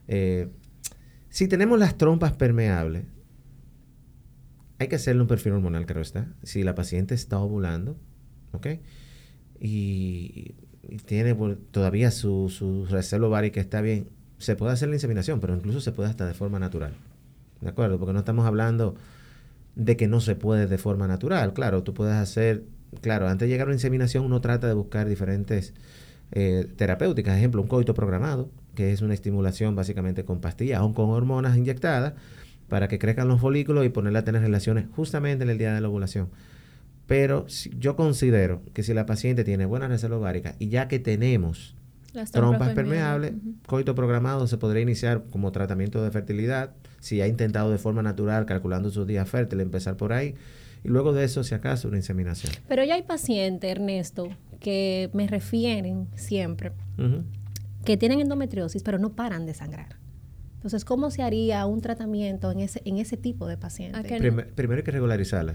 Eh, 0.08 0.48
si 1.30 1.48
tenemos 1.48 1.78
las 1.78 1.98
trompas 1.98 2.32
permeables, 2.32 3.04
hay 4.78 4.88
que 4.88 4.96
hacerle 4.96 5.22
un 5.22 5.28
perfil 5.28 5.52
hormonal, 5.52 5.86
claro 5.86 6.02
está. 6.02 6.28
Si 6.42 6.62
la 6.62 6.74
paciente 6.74 7.14
está 7.14 7.38
ovulando, 7.38 7.96
¿ok? 8.52 8.66
Y, 9.60 10.54
y 10.88 10.96
tiene 11.04 11.34
por- 11.34 11.56
todavía 11.56 12.10
su, 12.10 12.48
su 12.50 12.84
reserva 12.86 13.26
ovárica 13.28 13.60
está 13.60 13.80
bien, 13.80 14.10
se 14.38 14.54
puede 14.54 14.72
hacer 14.72 14.88
la 14.90 14.96
inseminación, 14.96 15.40
pero 15.40 15.54
incluso 15.56 15.80
se 15.80 15.92
puede 15.92 16.10
hasta 16.10 16.26
de 16.26 16.34
forma 16.34 16.58
natural. 16.58 16.92
¿De 17.62 17.68
acuerdo? 17.70 17.98
Porque 17.98 18.12
no 18.12 18.18
estamos 18.18 18.44
hablando 18.46 18.94
de 19.76 19.96
que 19.96 20.08
no 20.08 20.20
se 20.20 20.34
puede 20.34 20.66
de 20.66 20.78
forma 20.78 21.06
natural. 21.06 21.52
Claro, 21.52 21.82
tú 21.84 21.94
puedes 21.94 22.14
hacer, 22.16 22.64
claro, 23.02 23.28
antes 23.28 23.46
de 23.46 23.52
llegar 23.52 23.66
a 23.66 23.68
una 23.68 23.76
inseminación 23.76 24.24
uno 24.24 24.40
trata 24.40 24.66
de 24.66 24.74
buscar 24.74 25.08
diferentes 25.08 25.72
eh, 26.32 26.66
terapéuticas, 26.76 27.36
ejemplo, 27.38 27.62
un 27.62 27.68
coito 27.68 27.94
programado, 27.94 28.50
que 28.74 28.92
es 28.92 29.00
una 29.02 29.14
estimulación 29.14 29.76
básicamente 29.76 30.24
con 30.24 30.40
pastillas 30.40 30.80
o 30.82 30.92
con 30.92 31.10
hormonas 31.10 31.56
inyectadas 31.56 32.14
para 32.68 32.88
que 32.88 32.98
crezcan 32.98 33.28
los 33.28 33.40
folículos 33.40 33.86
y 33.86 33.90
ponerla 33.90 34.18
a 34.20 34.24
tener 34.24 34.42
relaciones 34.42 34.86
justamente 34.96 35.44
en 35.44 35.50
el 35.50 35.58
día 35.58 35.72
de 35.72 35.80
la 35.80 35.88
ovulación. 35.88 36.28
Pero 37.06 37.48
si- 37.48 37.70
yo 37.78 37.94
considero 37.94 38.62
que 38.74 38.82
si 38.82 38.92
la 38.92 39.06
paciente 39.06 39.44
tiene 39.44 39.66
buena 39.66 39.86
reserva 39.86 40.16
ovárica 40.16 40.56
y 40.58 40.68
ya 40.68 40.88
que 40.88 40.98
tenemos 40.98 41.76
Las 42.12 42.32
trompas 42.32 42.70
permeables, 42.74 43.32
coito 43.66 43.94
programado 43.94 44.46
se 44.48 44.56
podría 44.58 44.82
iniciar 44.82 45.24
como 45.30 45.52
tratamiento 45.52 46.02
de 46.02 46.10
fertilidad, 46.10 46.72
si 47.06 47.20
ha 47.20 47.28
intentado 47.28 47.70
de 47.70 47.78
forma 47.78 48.02
natural, 48.02 48.46
calculando 48.46 48.90
sus 48.90 49.06
días 49.06 49.28
fértiles, 49.28 49.64
empezar 49.64 49.96
por 49.96 50.12
ahí, 50.12 50.34
y 50.84 50.88
luego 50.88 51.12
de 51.12 51.24
eso, 51.24 51.44
si 51.44 51.54
acaso, 51.54 51.86
una 51.88 51.96
inseminación. 51.98 52.52
Pero 52.68 52.82
ya 52.84 52.94
hay 52.96 53.02
pacientes, 53.02 53.70
Ernesto, 53.70 54.28
que 54.60 55.08
me 55.12 55.26
refieren 55.28 56.08
siempre 56.16 56.72
que 57.84 57.96
tienen 57.96 58.20
endometriosis, 58.20 58.82
pero 58.82 58.98
no 58.98 59.10
paran 59.12 59.46
de 59.46 59.54
sangrar. 59.54 59.96
Entonces, 60.56 60.84
¿cómo 60.84 61.10
se 61.12 61.22
haría 61.22 61.64
un 61.66 61.80
tratamiento 61.80 62.50
en 62.50 62.58
ese, 62.60 62.82
en 62.84 62.96
ese 62.98 63.16
tipo 63.16 63.46
de 63.46 63.56
paciente? 63.56 63.96
¿A 63.98 64.02
qué 64.02 64.14
no? 64.14 64.18
Primer- 64.18 64.48
primero 64.54 64.78
hay 64.80 64.84
que 64.84 64.90
regularizarla. 64.90 65.54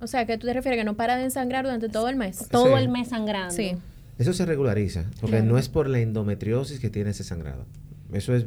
O 0.00 0.06
sea, 0.06 0.26
que 0.26 0.36
tú 0.36 0.46
te 0.46 0.52
refieres 0.52 0.78
que 0.78 0.84
no 0.84 0.96
para 0.96 1.16
de 1.16 1.24
ensangrar 1.24 1.64
durante 1.64 1.88
todo 1.88 2.08
el 2.10 2.16
mes. 2.16 2.46
Todo 2.50 2.76
Sí. 2.76 2.82
el 2.82 2.88
mes 2.90 3.08
sangrando. 3.08 3.54
Sí. 3.54 3.72
Eso 4.18 4.34
se 4.34 4.44
regulariza, 4.44 5.04
porque 5.20 5.36
Claro. 5.36 5.52
no 5.52 5.56
es 5.58 5.70
por 5.70 5.88
la 5.88 6.00
endometriosis 6.00 6.78
que 6.80 6.90
tiene 6.90 7.10
ese 7.10 7.24
sangrado. 7.24 7.64
Eso 8.12 8.34
es, 8.34 8.46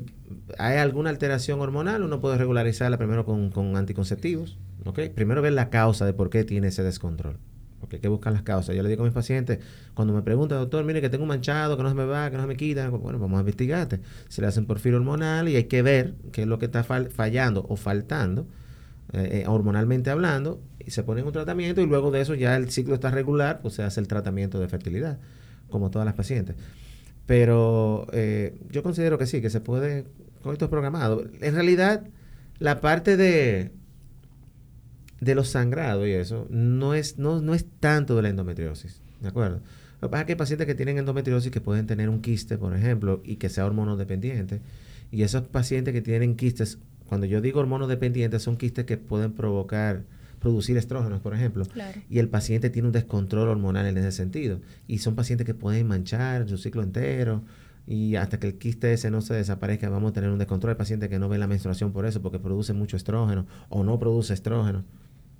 hay 0.57 0.77
alguna 0.77 1.09
alteración 1.09 1.61
hormonal, 1.61 2.03
uno 2.03 2.19
puede 2.19 2.37
regularizarla 2.37 2.97
primero 2.97 3.25
con, 3.25 3.49
con 3.49 3.77
anticonceptivos, 3.77 4.57
¿ok? 4.85 4.99
Primero 5.15 5.41
ver 5.41 5.53
la 5.53 5.69
causa 5.69 6.05
de 6.05 6.13
por 6.13 6.29
qué 6.29 6.43
tiene 6.43 6.67
ese 6.67 6.83
descontrol. 6.83 7.37
Porque 7.79 7.97
hay 7.97 8.01
que 8.01 8.07
buscar 8.07 8.31
las 8.31 8.43
causas. 8.43 8.75
Yo 8.75 8.81
le 8.81 8.87
digo 8.87 9.01
a 9.03 9.05
mis 9.05 9.13
pacientes, 9.13 9.59
cuando 9.93 10.13
me 10.13 10.21
preguntan, 10.21 10.57
doctor, 10.59 10.85
mire 10.85 11.01
que 11.01 11.09
tengo 11.09 11.23
un 11.23 11.27
manchado, 11.27 11.75
que 11.75 11.83
no 11.83 11.89
se 11.89 11.95
me 11.95 12.05
va, 12.05 12.29
que 12.31 12.37
no 12.37 12.43
se 12.43 12.47
me 12.47 12.55
quita, 12.55 12.89
bueno, 12.89 13.19
vamos 13.19 13.37
a 13.37 13.41
investigarte. 13.41 13.99
Se 14.29 14.41
le 14.41 14.47
hacen 14.47 14.65
perfil 14.65 14.95
hormonal 14.95 15.49
y 15.49 15.57
hay 15.57 15.65
que 15.65 15.81
ver 15.81 16.15
qué 16.31 16.43
es 16.43 16.47
lo 16.47 16.59
que 16.59 16.65
está 16.65 16.85
fal- 16.85 17.09
fallando 17.09 17.65
o 17.67 17.75
faltando, 17.75 18.47
eh, 19.11 19.43
eh, 19.43 19.47
hormonalmente 19.47 20.09
hablando, 20.09 20.61
y 20.79 20.91
se 20.91 21.03
pone 21.03 21.21
en 21.21 21.27
un 21.27 21.33
tratamiento 21.33 21.81
y 21.81 21.85
luego 21.85 22.09
de 22.09 22.21
eso 22.21 22.35
ya 22.35 22.55
el 22.55 22.69
ciclo 22.71 22.93
está 22.95 23.11
regular, 23.11 23.59
pues 23.61 23.73
se 23.73 23.83
hace 23.83 23.99
el 23.99 24.07
tratamiento 24.07 24.59
de 24.61 24.69
fertilidad, 24.69 25.19
como 25.69 25.91
todas 25.91 26.05
las 26.05 26.15
pacientes. 26.15 26.55
Pero 27.25 28.07
eh, 28.11 28.57
yo 28.69 28.83
considero 28.83 29.17
que 29.17 29.25
sí, 29.25 29.41
que 29.41 29.49
se 29.49 29.61
puede 29.61 30.05
con 30.41 30.53
estos 30.53 30.69
programados. 30.69 31.25
En 31.41 31.55
realidad, 31.55 32.03
la 32.59 32.81
parte 32.81 33.17
de 33.17 33.71
de 35.23 35.35
los 35.35 35.49
sangrados 35.49 36.05
y 36.05 36.11
eso 36.11 36.47
no 36.49 36.93
es 36.93 37.17
no, 37.17 37.41
no 37.41 37.53
es 37.53 37.65
tanto 37.79 38.15
de 38.15 38.23
la 38.23 38.29
endometriosis, 38.29 39.01
¿de 39.21 39.29
acuerdo? 39.29 39.61
Lo 40.01 40.09
que 40.09 40.11
pasa 40.11 40.21
es 40.21 40.25
que 40.25 40.31
hay 40.33 40.37
pacientes 40.37 40.67
que 40.67 40.75
tienen 40.75 40.97
endometriosis 40.97 41.49
que 41.49 41.61
pueden 41.61 41.87
tener 41.87 42.09
un 42.09 42.21
quiste, 42.21 42.57
por 42.57 42.75
ejemplo, 42.75 43.21
y 43.23 43.37
que 43.37 43.47
sea 43.47 43.65
hormonodependiente. 43.65 44.59
Y 45.11 45.23
esos 45.23 45.43
pacientes 45.43 45.93
que 45.93 46.01
tienen 46.01 46.35
quistes, 46.35 46.77
cuando 47.07 47.25
yo 47.25 47.39
digo 47.39 47.61
hormonodependientes, 47.61 48.41
son 48.41 48.57
quistes 48.57 48.83
que 48.83 48.97
pueden 48.97 49.31
provocar, 49.31 50.03
producir 50.43 50.77
estrógenos, 50.77 51.21
por 51.21 51.33
ejemplo. 51.33 51.65
Claro. 51.65 51.99
Y 52.09 52.19
el 52.19 52.29
paciente 52.29 52.69
tiene 52.69 52.87
un 52.89 52.91
descontrol 52.91 53.49
hormonal 53.49 53.87
en 53.87 53.97
ese 53.97 54.11
sentido. 54.11 54.59
Y 54.87 54.99
son 54.99 55.15
pacientes 55.15 55.45
que 55.47 55.55
pueden 55.55 55.87
manchar 55.87 56.47
su 56.47 56.59
ciclo 56.59 56.83
entero. 56.83 57.41
Y 57.87 58.15
hasta 58.15 58.39
que 58.39 58.47
el 58.47 58.57
quiste 58.59 58.93
ese 58.93 59.09
no 59.09 59.21
se 59.21 59.33
desaparezca, 59.33 59.89
vamos 59.89 60.11
a 60.11 60.13
tener 60.13 60.29
un 60.29 60.37
descontrol. 60.37 60.71
Hay 60.71 60.77
pacientes 60.77 61.09
que 61.09 61.17
no 61.17 61.27
ven 61.27 61.39
la 61.39 61.47
menstruación 61.47 61.91
por 61.91 62.05
eso, 62.05 62.21
porque 62.21 62.37
produce 62.37 62.73
mucho 62.73 62.95
estrógeno 62.95 63.47
o 63.69 63.83
no 63.83 63.97
produce 63.97 64.33
estrógeno. 64.33 64.83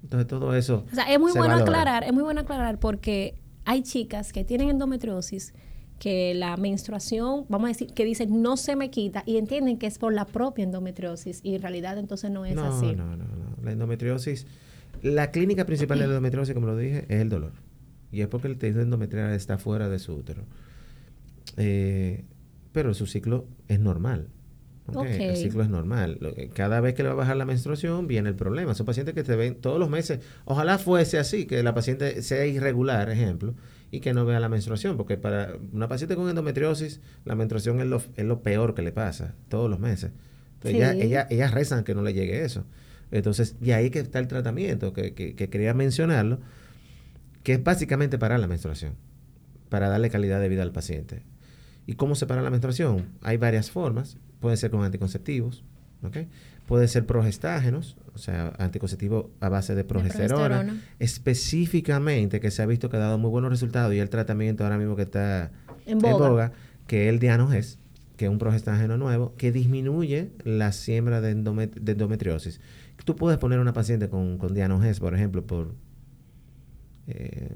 Entonces 0.02 0.28
todo 0.28 0.56
eso. 0.56 0.86
O 0.92 0.96
sea, 0.96 1.06
es 1.06 1.20
muy 1.20 1.32
se 1.32 1.38
bueno 1.38 1.54
valora. 1.54 1.72
aclarar, 1.72 2.04
es 2.04 2.14
muy 2.14 2.24
bueno 2.24 2.42
aclarar 2.42 2.80
porque 2.80 3.36
hay 3.66 3.84
chicas 3.84 4.34
que 4.34 4.44
tienen 4.44 4.70
endometriosis 4.70 5.54
que 6.00 6.34
la 6.34 6.58
menstruación, 6.58 7.46
vamos 7.48 7.66
a 7.66 7.68
decir, 7.70 7.94
que 7.94 8.04
dicen 8.04 8.42
no 8.42 8.58
se 8.58 8.76
me 8.76 8.90
quita 8.90 9.24
y 9.26 9.38
entienden 9.38 9.78
que 9.78 9.88
es 9.88 9.98
por 9.98 10.14
la 10.14 10.26
propia 10.26 10.64
endometriosis 10.64 11.40
y 11.44 11.56
en 11.56 11.62
realidad 11.62 11.98
entonces 11.98 12.30
no 12.30 12.46
es 12.46 12.56
no, 12.56 12.66
así. 12.66 12.94
No, 12.94 13.16
no, 13.16 13.24
no. 13.24 13.56
La 13.64 13.72
endometriosis, 13.72 14.46
la 15.04 15.30
clínica 15.32 15.66
principal 15.66 16.00
de 16.00 16.06
la 16.08 16.14
endometriosis, 16.14 16.54
como 16.56 16.66
lo 16.68 16.76
dije, 16.78 17.06
es 17.10 17.22
el 17.22 17.30
dolor. 17.30 17.52
Y 18.12 18.22
es 18.22 18.28
porque 18.28 18.48
el 18.48 18.58
tejido 18.58 18.82
endometrial 18.82 19.32
está 19.34 19.58
fuera 19.58 19.90
de 19.90 20.00
su 20.00 20.14
útero. 20.14 20.44
Eh, 21.58 22.26
pero 22.72 22.94
su 22.94 23.06
ciclo 23.06 23.48
es 23.68 23.80
normal. 23.80 24.30
¿ok? 24.88 24.96
Ok. 24.98 25.06
El 25.08 25.38
ciclo 25.38 25.64
es 25.64 25.70
normal. 25.70 26.20
Cada 26.54 26.82
vez 26.82 26.94
que 26.94 27.04
le 27.04 27.10
va 27.10 27.14
a 27.14 27.18
bajar 27.18 27.38
la 27.38 27.46
menstruación, 27.46 28.08
viene 28.08 28.30
el 28.30 28.36
problema. 28.36 28.74
Son 28.74 28.86
pacientes 28.86 29.14
que 29.16 29.24
te 29.24 29.36
ven 29.36 29.56
todos 29.56 29.80
los 29.80 29.90
meses. 29.90 30.20
Ojalá 30.46 30.78
fuese 30.78 31.20
así, 31.20 31.46
que 31.46 31.62
la 31.64 31.74
paciente 31.74 32.22
sea 32.22 32.46
irregular, 32.46 33.10
ejemplo, 33.10 33.56
y 33.92 34.00
que 34.00 34.14
no 34.14 34.26
vea 34.26 34.40
la 34.40 34.50
menstruación. 34.50 34.98
Porque 34.98 35.18
para 35.18 35.54
una 35.72 35.88
paciente 35.88 36.16
con 36.16 36.28
endometriosis, 36.30 37.02
la 37.26 37.36
menstruación 37.36 37.80
es 37.80 37.88
lo, 37.88 38.02
es 38.16 38.26
lo 38.26 38.42
peor 38.42 38.74
que 38.76 38.82
le 38.82 38.92
pasa 38.92 39.36
todos 39.50 39.70
los 39.70 39.80
meses. 39.80 40.12
Entonces, 40.56 40.72
Sí. 40.72 40.78
ella- 40.78 40.94
ella- 41.06 41.28
ellas 41.30 41.52
rezan 41.54 41.84
que 41.84 41.94
no 41.96 42.02
le 42.04 42.14
llegue 42.14 42.44
eso. 42.44 42.66
Entonces, 43.14 43.56
y 43.62 43.72
ahí 43.72 43.90
que 43.92 44.00
está 44.00 44.20
el 44.20 44.28
tratamiento, 44.28 44.92
que, 44.92 45.14
que, 45.14 45.36
que 45.36 45.50
quería 45.50 45.74
mencionarlo, 45.74 46.40
que 47.44 47.54
es 47.54 47.64
básicamente 47.64 48.18
parar 48.18 48.40
la 48.40 48.48
menstruación, 48.48 48.96
para 49.70 49.88
darle 49.88 50.10
calidad 50.10 50.42
de 50.42 50.50
vida 50.50 50.64
al 50.64 50.72
paciente. 50.72 51.24
¿Y 51.86 51.94
cómo 51.94 52.16
se 52.16 52.26
para 52.26 52.42
la 52.42 52.50
menstruación? 52.50 53.10
Hay 53.22 53.38
varias 53.38 53.70
formas. 53.70 54.18
Puede 54.40 54.58
ser 54.58 54.72
con 54.72 54.84
anticonceptivos, 54.84 55.64
¿ok? 56.02 56.18
Puede 56.66 56.88
ser 56.88 57.06
progestágenos, 57.06 57.98
o 58.16 58.18
sea, 58.18 58.54
anticonceptivo 58.58 59.30
a 59.42 59.50
base 59.50 59.76
de 59.76 59.84
progesterona, 59.84 60.48
progesterona. 60.48 60.82
específicamente 61.00 62.40
que 62.40 62.52
se 62.52 62.62
ha 62.62 62.66
visto 62.66 62.90
que 62.90 62.98
ha 62.98 63.00
dado 63.02 63.18
muy 63.18 63.30
buenos 63.30 63.52
resultados 63.52 63.94
y 63.94 64.00
el 64.00 64.10
tratamiento 64.10 64.64
ahora 64.64 64.78
mismo 64.78 64.96
que 64.96 65.04
está 65.04 65.52
En 65.86 66.00
boga. 66.00 66.52
que 66.88 67.04
es 67.04 67.10
el 67.14 67.20
Dianoges, 67.20 67.80
que 68.18 68.26
es 68.26 68.32
un 68.32 68.38
progestágeno 68.38 68.98
nuevo, 68.98 69.34
que 69.38 69.52
disminuye 69.52 70.32
la 70.46 70.72
siembra 70.72 71.20
de 71.20 71.32
endometriosis. 71.32 72.62
Tú 73.04 73.16
puedes 73.16 73.38
poner 73.38 73.60
a 73.60 73.62
una 73.62 73.74
paciente 73.74 74.10
con, 74.10 74.38
con 74.38 74.54
Dianoges, 74.54 75.00
por 75.00 75.14
ejemplo, 75.14 75.46
por, 75.46 75.76
eh, 77.08 77.56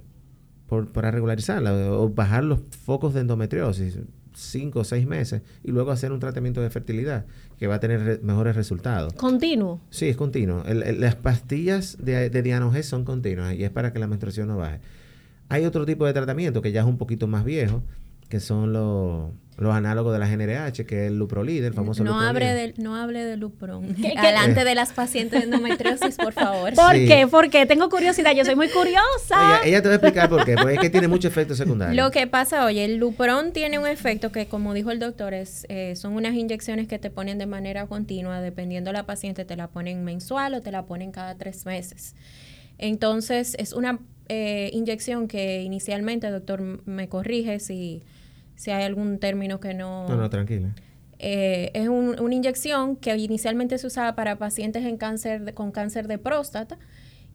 por, 0.67 0.91
para 0.91 1.11
regularizarla 1.11 1.91
o 1.93 2.09
bajar 2.09 2.43
los 2.43 2.59
focos 2.83 3.13
de 3.13 3.21
endometriosis 3.21 3.99
cinco 4.33 4.81
o 4.81 4.83
seis 4.83 5.07
meses 5.07 5.41
y 5.63 5.71
luego 5.71 5.89
hacer 5.89 6.11
un 6.11 6.19
tratamiento 6.19 6.61
de 6.61 6.69
fertilidad 6.69 7.25
que 7.57 7.65
va 7.65 7.75
a 7.75 7.79
tener 7.79 8.01
re- 8.03 8.19
mejores 8.21 8.55
resultados. 8.55 9.13
Continuo. 9.13 9.81
Sí, 9.89 10.09
es 10.09 10.15
continuo. 10.17 10.63
El- 10.65 10.83
el- 10.83 11.01
las 11.01 11.15
pastillas 11.15 11.97
de, 11.99 12.29
de 12.29 12.41
Dianoges 12.43 12.85
son 12.85 13.03
continuas 13.03 13.55
y 13.55 13.63
es 13.63 13.71
para 13.71 13.91
que 13.93 13.97
la 13.99 14.05
menstruación 14.05 14.47
no 14.49 14.57
baje. 14.57 14.79
Hay 15.49 15.65
otro 15.65 15.85
tipo 15.87 16.05
de 16.05 16.13
tratamiento 16.13 16.61
que 16.61 16.71
ya 16.71 16.81
es 16.81 16.85
un 16.87 16.97
poquito 16.99 17.25
más 17.25 17.45
viejo, 17.45 17.81
que 18.29 18.39
son 18.39 18.73
los, 18.73 19.31
los 19.57 19.73
análogos 19.73 20.11
de 20.13 20.19
la 20.19 20.27
GNRH, 20.27 20.85
que 20.85 21.05
es 21.05 21.11
el 21.11 21.17
Luprolid, 21.17 21.63
el 21.63 21.73
famoso 21.73 22.03
No 22.03 22.11
Luprolid. 22.11 22.27
hable, 22.29 22.53
del, 22.53 22.73
no 22.77 22.95
hable 22.95 23.23
de 23.23 23.37
Lupron. 23.37 23.95
¿Qué- 23.95 24.13
qué- 24.13 24.21
Delante 24.21 24.65
de 24.65 24.75
las 24.75 24.91
pacientes 24.91 25.39
de 25.39 25.45
endometriosis, 25.45 26.15
por 26.17 26.33
favor. 26.33 26.73
¿Por 26.73 26.93
Sí. 26.93 27.07
qué? 27.07 27.25
¿Por 27.27 27.49
qué? 27.49 27.65
Tengo 27.65 27.89
curiosidad. 27.89 28.33
Yo 28.35 28.43
soy 28.43 28.55
muy 28.55 28.67
curiosa. 28.69 28.99
Ella, 29.31 29.59
ella 29.63 29.81
te 29.81 29.87
va 29.87 29.93
a 29.93 29.97
explicar 29.97 30.29
por 30.29 30.43
qué, 30.45 30.55
porque 30.55 30.73
es 30.73 30.79
que 30.81 30.89
tiene 30.89 31.07
mucho 31.07 31.27
efecto 31.29 31.55
secundario. 31.55 32.03
Lo 32.03 32.11
que 32.11 32.27
pasa, 32.27 32.65
oye, 32.65 32.83
el 32.83 32.97
Lupron 32.97 33.53
tiene 33.53 33.79
un 33.79 33.87
efecto 33.87 34.31
que, 34.33 34.47
como 34.47 34.73
dijo 34.73 34.91
el 34.91 34.99
doctor, 34.99 35.33
es, 35.33 35.65
eh, 35.69 35.95
son 35.95 36.13
unas 36.13 36.35
inyecciones 36.35 36.87
que 36.89 36.99
te 36.99 37.09
ponen 37.09 37.37
de 37.37 37.45
manera 37.45 37.87
continua, 37.87 38.41
dependiendo 38.41 38.91
la 38.91 39.05
paciente, 39.05 39.45
te 39.45 39.55
la 39.55 39.69
ponen 39.69 40.03
mensual 40.03 40.53
o 40.53 40.61
te 40.61 40.71
la 40.71 40.85
ponen 40.85 41.11
cada 41.11 41.35
tres 41.35 41.65
meses. 41.65 42.13
Entonces, 42.77 43.55
es 43.57 43.73
una 43.73 43.99
eh, 44.29 44.69
inyección 44.73 45.27
que 45.27 45.61
inicialmente, 45.63 46.29
doctor, 46.29 46.61
me 46.85 47.07
corrige 47.07 47.59
si, 47.59 48.03
si 48.57 48.71
hay 48.71 48.83
algún 48.83 49.17
término 49.19 49.61
que 49.61 49.73
no... 49.73 50.05
No, 50.09 50.17
no, 50.17 50.29
tranquila. 50.29 50.75
Eh, 51.19 51.71
es 51.73 51.87
un- 51.87 52.19
una 52.19 52.35
inyección 52.35 52.95
que 52.97 53.15
inicialmente 53.15 53.77
se 53.77 53.87
usaba 53.87 54.13
para 54.15 54.35
pacientes 54.37 54.83
en 54.85 54.97
cáncer 54.97 55.45
de- 55.45 55.53
con 55.53 55.71
cáncer 55.71 56.07
de 56.09 56.17
próstata 56.17 56.77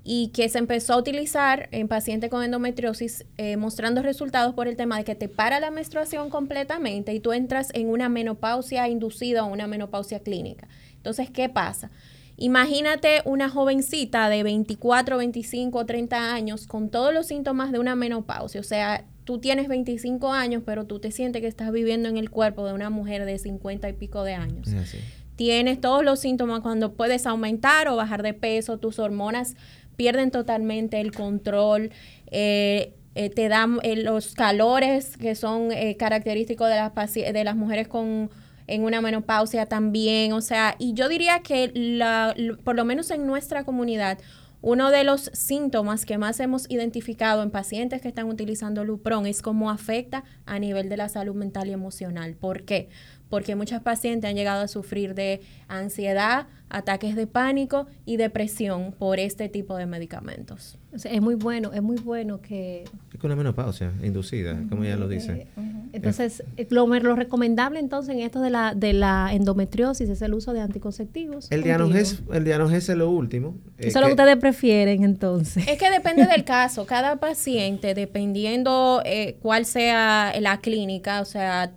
y 0.05 0.29
que 0.35 0.49
se 0.49 0.59
empezó 0.59 0.93
a 0.95 0.97
utilizar 0.99 1.69
en 1.73 1.89
pacientes 1.89 2.29
con 2.29 2.43
endometriosis 2.45 3.25
eh, 3.39 3.57
mostrando 3.57 4.03
resultados 4.03 4.53
por 4.55 4.69
el 4.69 4.77
tema 4.77 4.99
de 4.99 5.05
que 5.05 5.15
te 5.15 5.29
para 5.29 5.59
la 5.61 5.71
menstruación 5.71 6.29
completamente 6.29 7.15
y 7.15 7.21
tú 7.21 7.33
entras 7.33 7.71
en 7.73 7.89
una 7.89 8.09
menopausia 8.09 8.89
inducida 8.89 9.45
o 9.45 9.47
una 9.47 9.67
menopausia 9.67 10.19
clínica. 10.21 10.69
Entonces, 10.97 11.31
¿qué 11.31 11.49
pasa? 11.49 11.91
Imagínate 12.37 13.23
una 13.25 13.49
jovencita 13.49 14.29
de 14.29 14.43
24, 14.43 15.19
25, 15.19 15.87
30 15.87 16.35
años 16.35 16.67
con 16.67 16.89
todos 16.91 17.15
los 17.15 17.27
síntomas 17.29 17.71
de 17.71 17.79
una 17.79 17.95
menopausia. 17.95 18.61
O 18.61 18.65
sea, 18.65 19.05
tú 19.25 19.39
tienes 19.39 19.69
25 19.69 20.33
años, 20.33 20.63
pero 20.65 20.85
tú 20.85 20.99
te 20.99 21.11
sientes 21.11 21.43
que 21.43 21.49
estás 21.49 21.73
viviendo 21.73 22.09
en 22.09 22.17
el 22.17 22.31
cuerpo 22.31 22.67
de 22.67 22.73
una 22.73 22.91
mujer 22.91 23.25
de 23.25 23.39
50 23.39 23.89
y 23.89 23.93
pico 23.93 24.25
de 24.25 24.35
años 24.35 24.69
así. 24.75 24.99
tienes 25.37 25.81
todos 25.81 26.05
los 26.05 26.21
síntomas 26.21 26.61
cuando 26.61 26.93
puedes 26.93 27.27
aumentar 27.27 27.89
o 27.89 27.97
bajar 27.97 28.23
de 28.23 28.35
peso, 28.35 28.79
tus 28.79 28.99
hormonas 28.99 29.57
pierden 29.97 30.31
totalmente 30.31 31.01
el 31.01 31.13
control, 31.13 31.91
eh, 32.31 32.95
eh, 33.15 33.31
te 33.31 33.49
dan 33.49 33.79
eh, 33.83 33.97
los 33.97 34.35
calores 34.35 35.17
que 35.17 35.35
son 35.35 35.71
característicos 35.99 36.69
de 36.69 36.77
las, 36.77 37.15
de 37.15 37.45
las 37.45 37.57
mujeres 37.57 37.89
con 37.89 38.31
en 38.69 38.85
una 38.85 39.01
menopausia 39.01 39.67
también, 39.67 40.33
o 40.33 40.41
sea, 40.41 40.77
y 40.79 40.95
yo 40.95 41.09
diría 41.09 41.41
que 41.41 41.73
la, 41.75 42.35
por 42.65 42.77
lo 42.77 42.85
menos 42.85 43.11
en 43.11 43.27
nuestra 43.27 43.65
comunidad, 43.65 44.19
uno 44.63 44.93
de 44.93 45.03
los 45.03 45.23
síntomas 45.35 46.07
que 46.07 46.19
más 46.19 46.39
hemos 46.39 46.71
identificado 46.71 47.43
en 47.43 47.51
pacientes 47.51 48.01
que 48.01 48.07
están 48.07 48.29
utilizando 48.29 48.85
Lupron 48.85 49.27
es 49.27 49.43
cómo 49.43 49.71
afecta 49.71 50.23
a 50.47 50.61
nivel 50.61 50.89
de 50.89 50.97
la 50.97 51.09
salud 51.09 51.35
mental 51.35 51.69
y 51.69 51.73
emocional. 51.73 52.37
¿Por 52.37 52.65
qué? 52.65 52.89
Porque 53.33 53.57
muchas 53.57 53.81
pacientes 53.81 54.29
han 54.29 54.37
llegado 54.37 54.61
a 54.61 54.69
sufrir 54.69 55.15
de 55.15 55.41
ansiedad, 55.69 56.49
ataques 56.69 57.17
de 57.17 57.27
pánico 57.27 57.87
y 58.05 58.19
depresión 58.19 58.93
por 58.99 59.19
este 59.19 59.49
tipo 59.49 59.75
de 59.79 59.87
medicamentos. 59.87 60.77
O 60.95 60.99
sea, 60.99 61.11
es 61.13 61.23
muy 61.23 61.35
bueno, 61.35 61.73
es 61.73 61.81
muy 61.83 61.97
bueno 61.97 62.43
que... 62.43 62.85
Es 63.11 63.19
con 63.19 63.31
una 63.31 63.37
menopausia 63.37 63.91
inducida, 64.03 64.63
como 64.69 64.85
ella 64.85 64.97
lo 64.97 65.09
dice. 65.09 65.47
Entonces, 65.95 66.43
eh, 66.59 66.67
lo, 66.69 66.87
lo 66.87 67.17
recomendable 67.17 67.79
entonces 67.79 68.15
en 68.15 68.21
esto 68.21 68.43
de 68.43 68.51
la, 68.51 68.75
de 68.75 68.93
la 68.93 69.31
endometriosis 69.33 70.11
es 70.11 70.21
el 70.21 70.35
uso 70.35 70.53
de 70.53 70.61
anticonceptivos. 70.61 71.51
El. 71.51 71.63
Dianoges, 71.63 72.23
el 72.35 72.45
Dianoges 72.45 72.87
es 72.91 72.97
lo 72.97 73.09
último. 73.11 73.57
eh, 73.79 73.89
Eso 73.89 73.89
es 73.89 73.95
lo 73.97 74.01
que 74.03 74.07
que- 74.09 74.13
ustedes 74.23 74.37
prefieren 74.37 75.05
entonces. 75.05 75.67
Es 75.67 75.79
que 75.79 75.91
depende 75.91 76.27
del 76.27 76.45
caso. 76.45 76.85
Cada 76.85 77.17
paciente, 77.17 77.95
dependiendo 77.95 79.01
eh, 79.07 79.37
cuál 79.41 79.65
sea 79.65 80.35
la 80.41 80.61
clínica, 80.61 81.23
o 81.23 81.25
sea, 81.25 81.73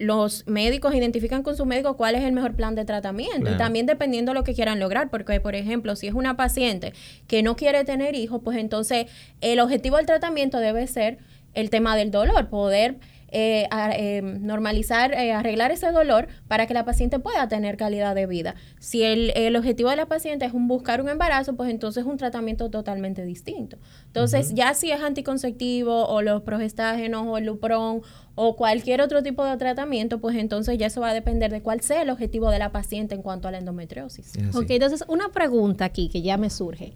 los 0.00 0.44
médicos 0.46 0.94
identifican 0.94 1.42
con 1.42 1.56
su 1.56 1.66
médico 1.66 1.96
cuál 1.96 2.14
es 2.14 2.24
el 2.24 2.32
mejor 2.32 2.54
plan 2.54 2.74
de 2.74 2.84
tratamiento 2.86 3.40
Claro. 3.42 3.54
y 3.54 3.58
también 3.58 3.84
dependiendo 3.86 4.32
de 4.32 4.38
lo 4.38 4.44
que 4.44 4.54
quieran 4.54 4.80
lograr, 4.80 5.10
porque 5.10 5.40
por 5.40 5.54
ejemplo, 5.54 5.94
si 5.94 6.06
es 6.08 6.14
una 6.14 6.36
paciente 6.36 6.94
que 7.28 7.42
no 7.42 7.54
quiere 7.54 7.84
tener 7.84 8.14
hijos, 8.14 8.40
pues 8.42 8.56
entonces 8.56 9.06
el 9.42 9.60
objetivo 9.60 9.98
del 9.98 10.06
tratamiento 10.06 10.58
debe 10.58 10.86
ser 10.86 11.18
el 11.54 11.68
tema 11.68 11.96
del 11.96 12.10
dolor, 12.10 12.48
poder 12.48 12.96
eh, 13.32 13.66
a- 13.70 13.92
eh, 13.96 14.22
normalizar, 14.22 15.12
eh, 15.14 15.32
arreglar 15.32 15.70
ese 15.70 15.90
dolor 15.92 16.28
para 16.48 16.66
que 16.66 16.74
la 16.74 16.84
paciente 16.84 17.18
pueda 17.18 17.46
tener 17.48 17.76
calidad 17.76 18.14
de 18.14 18.26
vida. 18.26 18.54
Si 18.78 19.02
el, 19.02 19.30
el 19.36 19.56
objetivo 19.56 19.90
de 19.90 19.96
la 19.96 20.06
paciente 20.06 20.44
es 20.46 20.52
un 20.52 20.68
buscar 20.68 21.00
un 21.00 21.08
embarazo, 21.08 21.54
pues 21.56 21.70
entonces 21.70 22.02
es 22.04 22.10
un 22.10 22.16
tratamiento 22.16 22.70
totalmente 22.70 23.24
distinto. 23.24 23.78
Entonces, 24.06 24.52
ya 24.54 24.74
si 24.74 24.90
es 24.90 25.00
anticonceptivo 25.00 26.06
o 26.06 26.22
los 26.22 26.42
progestágenos 26.42 27.26
o 27.26 27.38
el 27.38 27.44
Lupron 27.46 28.02
o 28.34 28.56
cualquier 28.56 29.00
otro 29.00 29.22
tipo 29.22 29.44
de 29.44 29.56
tratamiento, 29.56 30.20
pues 30.20 30.36
entonces 30.36 30.78
ya 30.78 30.86
eso 30.86 31.00
va 31.00 31.10
a 31.10 31.14
depender 31.14 31.50
de 31.52 31.62
cuál 31.62 31.80
sea 31.82 32.02
el 32.02 32.10
objetivo 32.10 32.50
de 32.50 32.58
la 32.58 32.72
paciente 32.72 33.14
en 33.14 33.22
cuanto 33.22 33.48
a 33.48 33.50
la 33.50 33.58
endometriosis. 33.58 34.32
Ok, 34.58 34.70
entonces 34.70 35.04
una 35.08 35.28
pregunta 35.30 35.84
aquí 35.84 36.08
que 36.08 36.22
ya 36.22 36.36
me 36.36 36.50
surge. 36.50 36.94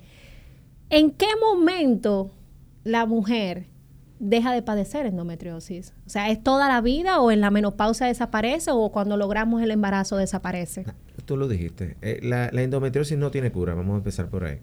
¿En 0.90 1.10
qué 1.10 1.26
momento 1.40 2.30
la 2.84 3.06
mujer 3.06 3.66
deja 4.18 4.52
de 4.52 4.62
padecer 4.62 5.06
endometriosis? 5.06 5.92
O 6.06 6.10
sea, 6.10 6.30
¿es 6.30 6.42
toda 6.42 6.68
la 6.68 6.80
vida 6.80 7.20
o 7.20 7.30
en 7.30 7.40
la 7.40 7.50
menopausia 7.50 8.06
desaparece 8.06 8.70
o 8.72 8.90
cuando 8.90 9.16
logramos 9.16 9.62
el 9.62 9.70
embarazo 9.70 10.16
desaparece? 10.16 10.84
Tú 11.24 11.36
lo 11.36 11.48
dijiste. 11.48 11.96
Eh, 12.02 12.20
la, 12.22 12.50
la 12.52 12.62
endometriosis 12.62 13.16
no 13.16 13.30
tiene 13.30 13.50
cura, 13.52 13.74
vamos 13.74 13.94
a 13.94 13.98
empezar 13.98 14.28
por 14.28 14.44
ahí. 14.44 14.60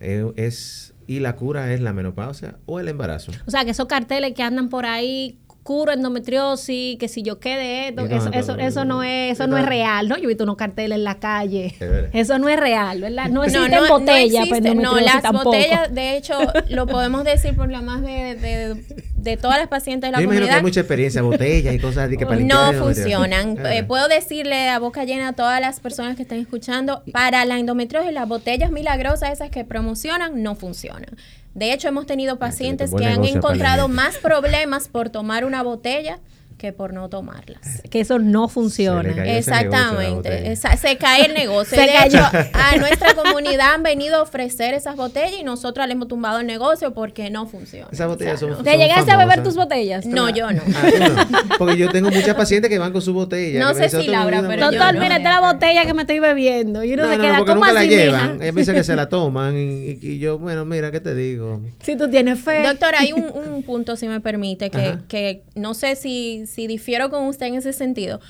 Eh, 0.00 0.30
es, 0.36 0.94
y 1.06 1.20
la 1.20 1.36
cura 1.36 1.72
es 1.72 1.80
la 1.80 1.92
menopausia 1.92 2.58
o 2.66 2.80
el 2.80 2.88
embarazo. 2.88 3.32
O 3.46 3.50
sea, 3.50 3.64
que 3.64 3.70
esos 3.70 3.86
carteles 3.86 4.34
que 4.34 4.42
andan 4.42 4.68
por 4.68 4.86
ahí, 4.86 5.38
curo 5.68 5.92
endometriosis, 5.92 6.96
que 6.98 7.08
si 7.08 7.22
yo 7.22 7.40
quede 7.40 7.88
esto, 7.88 8.06
no, 8.06 8.16
eso, 8.16 8.30
no, 8.30 8.38
eso, 8.38 8.56
no, 8.56 8.62
eso 8.62 8.84
no, 8.86 8.94
no 8.94 9.02
es, 9.02 9.32
eso 9.32 9.46
no. 9.46 9.56
no 9.56 9.58
es 9.58 9.66
real, 9.66 10.08
¿no? 10.08 10.16
Yo 10.16 10.24
he 10.24 10.26
visto 10.28 10.44
unos 10.44 10.56
carteles 10.56 10.96
en 10.96 11.04
la 11.04 11.18
calle. 11.18 11.74
Eso 12.14 12.38
no 12.38 12.48
es 12.48 12.58
real, 12.58 13.02
¿verdad? 13.02 13.28
No 13.28 13.32
No, 13.34 13.44
existen 13.44 13.70
no, 13.72 13.82
no 13.82 13.98
botellas 13.98 14.46
existe. 14.46 14.60
No, 14.62 14.80
endometriosis 14.80 15.12
las 15.12 15.22
tampoco. 15.22 15.44
botellas, 15.44 15.94
de 15.94 16.16
hecho, 16.16 16.38
lo 16.70 16.86
podemos 16.86 17.22
decir 17.22 17.54
por 17.54 17.70
la 17.70 17.82
más 17.82 18.00
de, 18.00 18.34
de, 18.36 18.82
de 19.14 19.36
todas 19.36 19.58
las 19.58 19.68
pacientes 19.68 20.08
de 20.08 20.12
la 20.12 20.18
Yo 20.20 20.24
imagino 20.24 20.46
que 20.46 20.52
hay 20.52 20.62
mucha 20.62 20.80
experiencia, 20.80 21.20
botellas 21.20 21.74
y 21.74 21.78
cosas 21.78 22.06
así 22.06 22.16
que 22.16 22.24
para 22.24 22.40
no 22.40 22.72
funcionan. 22.72 23.58
Ah. 23.62 23.74
Eh, 23.74 23.84
puedo 23.84 24.08
decirle 24.08 24.70
a 24.70 24.78
boca 24.78 25.04
llena 25.04 25.28
a 25.28 25.32
todas 25.34 25.60
las 25.60 25.80
personas 25.80 26.16
que 26.16 26.22
están 26.22 26.38
escuchando, 26.38 27.02
para 27.12 27.44
la 27.44 27.58
endometriosis 27.58 28.14
las 28.14 28.26
botellas 28.26 28.70
milagrosas 28.70 29.32
esas 29.32 29.50
que 29.50 29.66
promocionan 29.66 30.42
no 30.42 30.54
funcionan. 30.54 31.14
De 31.58 31.72
hecho, 31.72 31.88
hemos 31.88 32.06
tenido 32.06 32.38
pacientes 32.38 32.92
que 32.94 33.04
han 33.04 33.24
encontrado 33.24 33.88
más 33.88 34.16
problemas 34.18 34.86
por 34.86 35.10
tomar 35.10 35.44
una 35.44 35.64
botella 35.64 36.20
que 36.58 36.72
por 36.72 36.92
no 36.92 37.08
tomarlas. 37.08 37.82
Que 37.88 38.00
eso 38.00 38.18
no 38.18 38.48
funciona. 38.48 39.14
Se 39.14 39.38
Exactamente, 39.38 40.50
esa- 40.52 40.76
se 40.76 40.96
cae 40.98 41.26
el 41.26 41.34
negocio. 41.34 41.76
Se 41.78 41.82
de 41.86 41.92
cayó. 41.92 42.18
hecho, 42.18 42.48
a 42.52 42.76
nuestra 42.76 43.14
comunidad 43.14 43.74
han 43.74 43.82
venido 43.82 44.16
a 44.16 44.22
ofrecer 44.22 44.74
esas 44.74 44.96
botellas 44.96 45.32
y 45.38 45.44
nosotros 45.44 45.86
le 45.86 45.92
hemos 45.92 46.08
tumbado 46.08 46.40
el 46.40 46.46
negocio 46.46 46.92
porque 46.94 47.30
no 47.30 47.46
funciona. 47.46 47.86
Esas 47.92 48.08
botellas 48.08 48.40
son, 48.40 48.50
¿Te 48.64 48.70
son 48.72 48.80
llegaste 48.80 49.10
a 49.12 49.16
beber 49.16 49.42
tus 49.42 49.54
botellas? 49.54 50.04
No, 50.04 50.28
yo 50.30 50.50
no. 50.52 50.60
Ah, 50.74 50.90
tú 50.90 51.32
no. 51.32 51.38
Porque 51.58 51.76
yo 51.76 51.90
tengo 51.90 52.10
muchas 52.10 52.34
pacientes 52.34 52.68
que 52.70 52.78
van 52.78 52.92
con 52.92 53.02
su 53.02 53.12
botella. 53.14 53.60
No 53.60 53.74
sé 53.74 53.88
si 53.88 53.96
"Doctor, 53.96 54.12
Laura, 54.14 54.38
ayúdame". 54.38 54.54
pero 54.56 54.66
yo 54.72 54.78
Doctor, 54.78 54.94
no. 54.94 55.00
mira, 55.00 55.16
esta 55.16 55.28
es 55.36 55.40
la 55.40 55.52
botella 55.52 55.84
que 55.86 55.94
me 55.94 56.02
estoy 56.02 56.18
bebiendo. 56.18 56.82
Y 56.84 56.92
uno 56.94 57.04
No, 57.04 57.10
se 57.10 57.16
no, 57.18 57.22
queda, 57.22 57.38
¿cómo 57.38 57.54
nunca 57.54 57.72
la 57.72 57.80
así, 57.80 57.88
llevan. 57.88 58.32
mija? 58.34 58.44
Ellos 58.44 58.54
piensan 58.56 58.74
que 58.74 58.84
se 58.84 58.96
la 58.96 59.08
toman 59.08 59.56
y, 59.56 59.98
y 60.02 60.18
yo, 60.18 60.38
bueno, 60.38 60.64
mira, 60.64 60.90
¿qué 60.90 61.00
te 61.00 61.14
digo? 61.14 61.60
Si 61.82 61.96
tú 61.96 62.10
tienes 62.10 62.40
fe. 62.40 62.62
Doctor, 62.64 62.94
hay 62.98 63.12
un, 63.12 63.24
un 63.54 63.62
punto, 63.62 63.94
si 63.96 64.08
me 64.08 64.20
permite, 64.20 64.70
que, 64.70 64.98
que 65.06 65.42
no 65.54 65.74
sé 65.74 65.94
si, 65.96 66.44
si 66.48 66.66
difiero 66.66 67.10
con 67.10 67.24
usted 67.26 67.46
en 67.46 67.54
ese 67.56 67.72
sentido, 67.72 68.20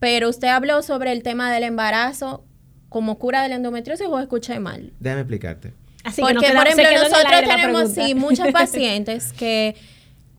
pero 0.00 0.28
usted 0.28 0.48
habló 0.48 0.82
sobre 0.82 1.12
el 1.12 1.22
tema 1.22 1.52
del 1.52 1.62
embarazo 1.64 2.44
como 2.88 3.18
cura 3.18 3.42
de 3.42 3.48
la 3.48 3.56
endometriosis 3.56 4.06
o 4.08 4.18
escuché 4.18 4.58
mal. 4.60 4.92
Déjame 5.00 5.22
explicarte. 5.22 5.74
Así 6.04 6.16
que 6.16 6.22
Porque, 6.22 6.34
no 6.34 6.40
queda- 6.40 6.58
por 6.58 6.66
ejemplo, 6.68 7.02
nosotros 7.02 7.40
tenemos 7.46 7.90
sí, 7.92 8.14
muchas 8.14 8.48
pacientes 8.52 9.32
que... 9.32 9.74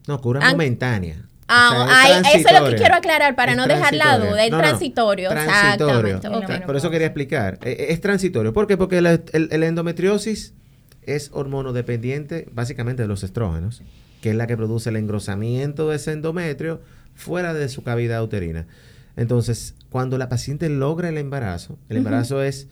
No, 0.07 0.19
cura 0.21 0.39
momentánea. 0.49 1.23
Ah, 1.47 1.69
O 1.83 1.87
sea, 1.87 2.01
ay, 2.01 2.39
eso 2.39 2.47
es 2.49 2.59
lo 2.59 2.69
que 2.69 2.75
quiero 2.75 2.95
aclarar 2.95 3.35
para 3.35 3.51
Es 3.51 3.57
no 3.57 3.67
dejar 3.67 3.93
la 3.95 4.17
duda, 4.19 4.43
el 4.45 4.51
No, 4.51 4.57
no, 4.57 4.63
transitorio, 4.63 5.29
transitorio. 5.29 6.15
exactamente. 6.17 6.65
Por 6.65 6.75
eso 6.77 6.89
quería 6.91 7.07
explicar. 7.07 7.55
Eh, 7.63 7.71
eh, 7.79 7.85
Es 7.89 8.01
transitorio. 8.01 8.53
¿Por 8.53 8.67
qué? 8.67 8.77
Porque 8.77 9.01
la, 9.01 9.19
el, 9.33 9.49
el 9.51 9.63
endometriosis 9.63 10.53
es 11.03 11.29
hormonodependiente 11.33 12.47
básicamente 12.51 13.01
de 13.01 13.07
los 13.07 13.23
estrógenos, 13.23 13.81
que 14.21 14.29
es 14.31 14.35
la 14.35 14.47
que 14.47 14.55
produce 14.57 14.89
el 14.89 14.95
engrosamiento 14.95 15.89
de 15.89 15.95
ese 15.95 16.11
endometrio 16.11 16.81
fuera 17.19 17.53
de 17.53 17.67
su 17.69 17.83
cavidad 17.83 18.23
uterina. 18.23 18.65
Entonces, 19.15 19.75
cuando 19.89 20.17
la 20.17 20.29
paciente 20.29 20.69
logra 20.69 21.09
el 21.09 21.17
embarazo, 21.17 21.77
el 21.89 21.97
embarazo 21.97 22.41
es 22.41 22.67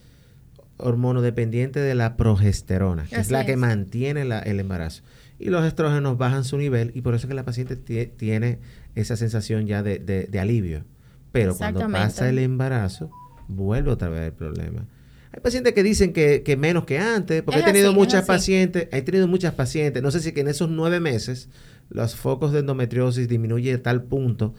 hormonodependiente 0.78 1.80
de 1.80 1.96
la 1.96 2.18
progesterona, 2.18 3.06
que 3.08 3.16
es 3.16 3.32
la 3.32 3.46
que 3.46 3.58
mantiene 3.58 4.26
la- 4.26 4.40
el 4.40 4.60
embarazo. 4.60 5.04
Y 5.40 5.50
los 5.50 5.66
estrógenos 5.66 6.18
bajan 6.18 6.44
su 6.44 6.58
nivel 6.58 6.92
y 6.96 7.02
por 7.02 7.14
eso 7.16 7.26
es 7.26 7.30
que 7.30 7.34
la 7.36 7.44
paciente 7.46 7.78
tie- 7.78 8.10
tiene 8.16 8.60
esa 8.96 9.18
sensación 9.18 9.68
ya 9.68 9.84
de, 9.84 10.00
de- 10.00 10.26
de 10.26 10.40
alivio. 10.40 10.84
Pero 11.32 11.56
cuando 11.58 11.80
pasa 12.04 12.30
el 12.30 12.40
embarazo, 12.40 13.12
vuelve 13.48 13.92
otra 13.92 14.10
vez 14.10 14.22
el 14.28 14.34
problema. 14.34 14.86
Hay 15.34 15.42
pacientes 15.42 15.74
que 15.74 15.84
dicen 15.84 16.14
que, 16.14 16.42
que 16.44 16.58
menos 16.58 16.86
que 16.86 16.98
antes, 17.00 17.44
porque 17.44 17.60
Es 17.60 17.66
he 17.66 17.68
tenido 17.68 17.90
así, 17.90 17.98
muchas 17.98 18.26
pacientes, 18.26 18.88
he 18.92 19.02
tenido 19.02 19.28
muchas 19.28 19.54
pacientes, 19.54 20.02
no 20.02 20.10
sé 20.10 20.20
si 20.22 20.32
que 20.32 20.42
en 20.42 20.48
esos 20.48 20.70
nueve 20.70 21.00
meses 21.00 21.50
los 21.90 22.16
focos 22.16 22.52
de 22.52 22.60
endometriosis 22.60 23.28
disminuyen 23.28 23.76
a 23.78 23.84
tal 23.84 24.04
punto 24.04 24.54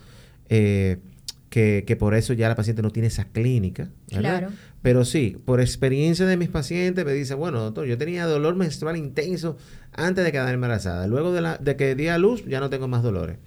eh, 0.49 0.99
que, 1.51 1.85
que 1.87 1.97
por 1.97 2.15
eso 2.15 2.33
ya 2.35 2.49
la 2.49 2.55
paciente 2.55 2.83
no 2.83 2.91
tiene 2.91 3.09
esa 3.09 3.25
clínica, 3.25 3.91
¿verdad? 4.13 4.39
Claro. 4.41 4.53
Pero 4.83 5.05
sí, 5.05 5.37
por 5.45 5.61
experiencia 5.61 6.27
de 6.27 6.37
mis 6.37 6.49
pacientes 6.49 7.05
me 7.05 7.13
dicen, 7.13 7.39
bueno, 7.39 7.61
doctor, 7.61 7.87
yo 7.87 7.99
tenía 7.99 8.27
dolor 8.27 8.55
menstrual 8.55 8.97
intenso 8.97 9.57
antes 9.93 10.25
de 10.25 10.31
quedar 10.33 10.53
embarazada. 10.55 11.07
Luego 11.07 11.33
de, 11.33 11.41
la, 11.41 11.57
de 11.59 11.77
que 11.77 11.95
di 11.95 12.09
a 12.09 12.19
luz 12.19 12.45
ya 12.47 12.61
no 12.61 12.71
tengo 12.71 12.87
más 12.87 13.03
dolores. 13.03 13.39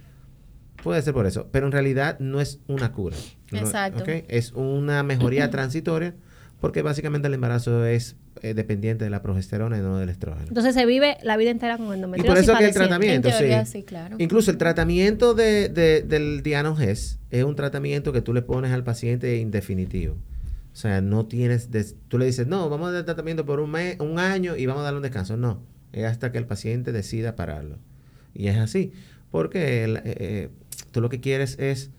Puede 0.84 1.02
ser 1.04 1.14
por 1.14 1.28
eso, 1.28 1.48
pero 1.52 1.68
en 1.68 1.72
realidad 1.72 2.18
no 2.20 2.42
es 2.42 2.60
una 2.68 2.92
cura. 2.92 3.16
No- 3.52 3.60
Exacto. 3.60 4.04
Es 4.28 4.52
una 4.54 5.04
mejoría 5.04 5.50
transitoria 5.52 6.16
porque 6.60 6.82
básicamente 6.82 7.28
el 7.28 7.36
embarazo 7.36 7.86
es 7.86 8.16
eh, 8.42 8.54
dependiente 8.54 9.04
de 9.06 9.10
la 9.10 9.22
progesterona 9.22 9.78
y 9.78 9.82
no 9.82 9.98
del 9.98 10.10
estrógeno. 10.10 10.48
Entonces 10.48 10.74
se 10.74 10.86
vive 10.86 11.18
la 11.24 11.38
vida 11.38 11.52
entera 11.52 11.78
con 11.78 11.88
Y 11.90 11.94
endometriosis. 11.94 12.28
por 12.30 12.38
eso 12.38 12.58
que 12.58 12.66
el 12.66 12.74
tratamiento, 12.74 13.28
En 13.30 13.34
teoría, 13.38 13.66
sí. 13.66 13.72
sí, 13.80 13.84
claro. 13.84 14.16
Incluso 14.20 14.52
el 14.52 14.58
tratamiento 14.58 15.34
de, 15.34 15.70
de- 15.70 16.02
del 16.02 16.42
Dianoges 16.44 17.20
es 17.30 17.44
un 17.44 17.56
tratamiento 17.56 18.12
que 18.14 18.22
tú 18.22 18.34
le 18.34 18.42
pones 18.42 18.72
al 18.72 18.84
paciente 18.84 19.38
indefinitivo. 19.38 20.16
O 20.74 20.76
sea, 20.76 21.02
no 21.02 21.26
tienes, 21.26 21.70
des- 21.72 21.96
tú 22.08 22.18
le 22.18 22.26
dices, 22.26 22.48
no, 22.48 22.70
vamos 22.70 22.90
a 22.90 22.92
dar 22.94 23.04
tratamiento 23.06 23.46
por 23.46 23.60
un, 23.60 23.72
mes, 23.72 24.00
un 24.00 24.20
año 24.20 24.56
y 24.56 24.66
vamos 24.66 24.82
a 24.82 24.84
darle 24.86 24.98
un 24.98 25.04
descanso. 25.04 25.38
No, 25.38 25.62
es 25.92 26.06
hasta 26.06 26.32
que 26.32 26.38
el 26.38 26.46
paciente 26.46 26.92
decida 26.92 27.36
pararlo. 27.36 27.78
Y 28.34 28.48
es 28.48 28.58
así, 28.58 28.94
porque 29.32 29.84
el- 29.84 29.98
eh, 29.98 30.02
eh, 30.06 30.50
tú 30.92 31.02
lo 31.02 31.10
que 31.10 31.20
quieres 31.20 31.60
es 31.60 31.92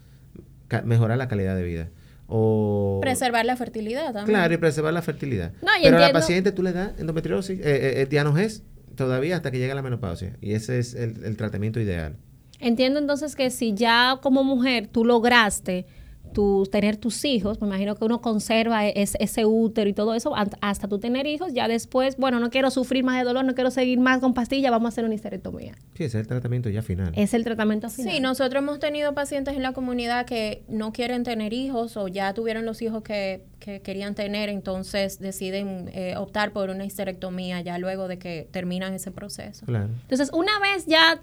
mejorar 0.85 1.19
la 1.19 1.29
calidad 1.29 1.55
de 1.55 1.63
vida. 1.65 1.89
O 2.35 2.99
Preservar 3.03 3.45
la 3.45 3.57
fertilidad 3.57 4.07
también. 4.07 4.27
Claro, 4.27 4.55
y 4.55 4.57
preservar 4.57 4.95
la 4.95 5.03
fertilidad. 5.03 5.53
No, 5.61 5.69
Pero 5.83 5.97
a 5.97 6.01
la 6.01 6.07
entiendo- 6.07 6.13
paciente 6.21 6.53
tú 6.53 6.63
le 6.63 6.73
das 6.73 6.93
endometriosis, 6.99 7.59
eh, 7.61 7.63
eh, 7.65 8.03
eh, 8.03 8.07
Dianoges 8.07 8.63
todavía 8.97 9.37
hasta 9.37 9.51
que 9.51 9.59
llegue 9.59 9.75
la 9.75 9.83
menopausia. 9.83 10.37
Y 10.41 10.55
ese 10.55 10.79
es 10.79 10.95
el, 10.95 11.25
el 11.25 11.37
tratamiento 11.37 11.79
ideal. 11.79 12.17
Entiendo 12.59 12.99
entonces 13.01 13.37
que 13.37 13.51
si 13.51 13.75
ya 13.75 14.19
como 14.23 14.45
mujer 14.45 14.87
tú 14.91 15.05
lograste 15.05 15.85
tu, 16.33 16.67
tener 16.71 16.97
tus 16.97 17.25
hijos, 17.25 17.61
me 17.61 17.67
imagino 17.67 17.95
que 17.95 18.05
uno 18.05 18.21
conserva 18.21 18.87
e- 18.87 18.93
es- 18.97 19.17
ese 19.21 19.45
útero 19.45 19.89
y 19.89 19.93
todo 19.93 20.15
eso 20.15 20.33
hasta 20.61 20.89
tú 20.89 20.99
tener 20.99 21.27
hijos, 21.27 21.53
ya 21.53 21.69
después, 21.69 22.17
bueno, 22.17 22.41
no 22.41 22.51
quiero 22.51 22.71
sufrir 22.71 23.05
más 23.05 23.19
de 23.19 23.25
dolor, 23.25 23.45
no 23.45 23.55
quiero 23.55 23.71
seguir 23.71 24.01
más 24.01 24.21
con 24.21 24.35
pastillas, 24.35 24.71
vamos 24.71 24.87
a 24.87 24.89
hacer 24.89 25.05
una 25.05 25.15
histerectomía. 25.15 25.75
Sí, 25.95 26.05
ese 26.05 26.19
es 26.19 26.23
el 26.23 26.27
tratamiento 26.27 26.69
ya 26.71 26.83
final. 26.83 27.13
Es 27.15 27.35
el 27.35 27.45
tratamiento 27.45 27.89
final. 27.91 28.13
Sí, 28.15 28.21
nosotros 28.21 28.63
hemos 28.63 28.79
tenido 28.79 29.15
pacientes 29.15 29.55
en 29.55 29.63
la 29.63 29.73
comunidad 29.73 30.27
que 30.27 30.63
no 30.69 30.93
quieren 30.93 31.23
tener 31.25 31.53
hijos 31.53 31.97
o 31.97 32.09
ya 32.09 32.33
tuvieron 32.35 32.65
los 32.65 32.83
hijos 32.83 33.03
que, 33.03 33.45
que 33.61 33.81
querían 33.83 34.15
tener, 34.15 34.49
entonces 34.49 35.19
deciden 35.19 35.91
eh, 35.93 36.15
optar 36.17 36.53
por 36.53 36.71
una 36.71 36.85
histerectomía 36.85 37.61
ya 37.61 37.79
luego 37.79 38.09
de 38.09 38.19
que 38.19 38.49
terminan 38.51 38.95
ese 38.95 39.11
proceso. 39.11 39.67
Claro. 39.67 39.89
Entonces, 40.03 40.31
una 40.33 40.59
vez 40.61 40.87
ya, 40.87 41.21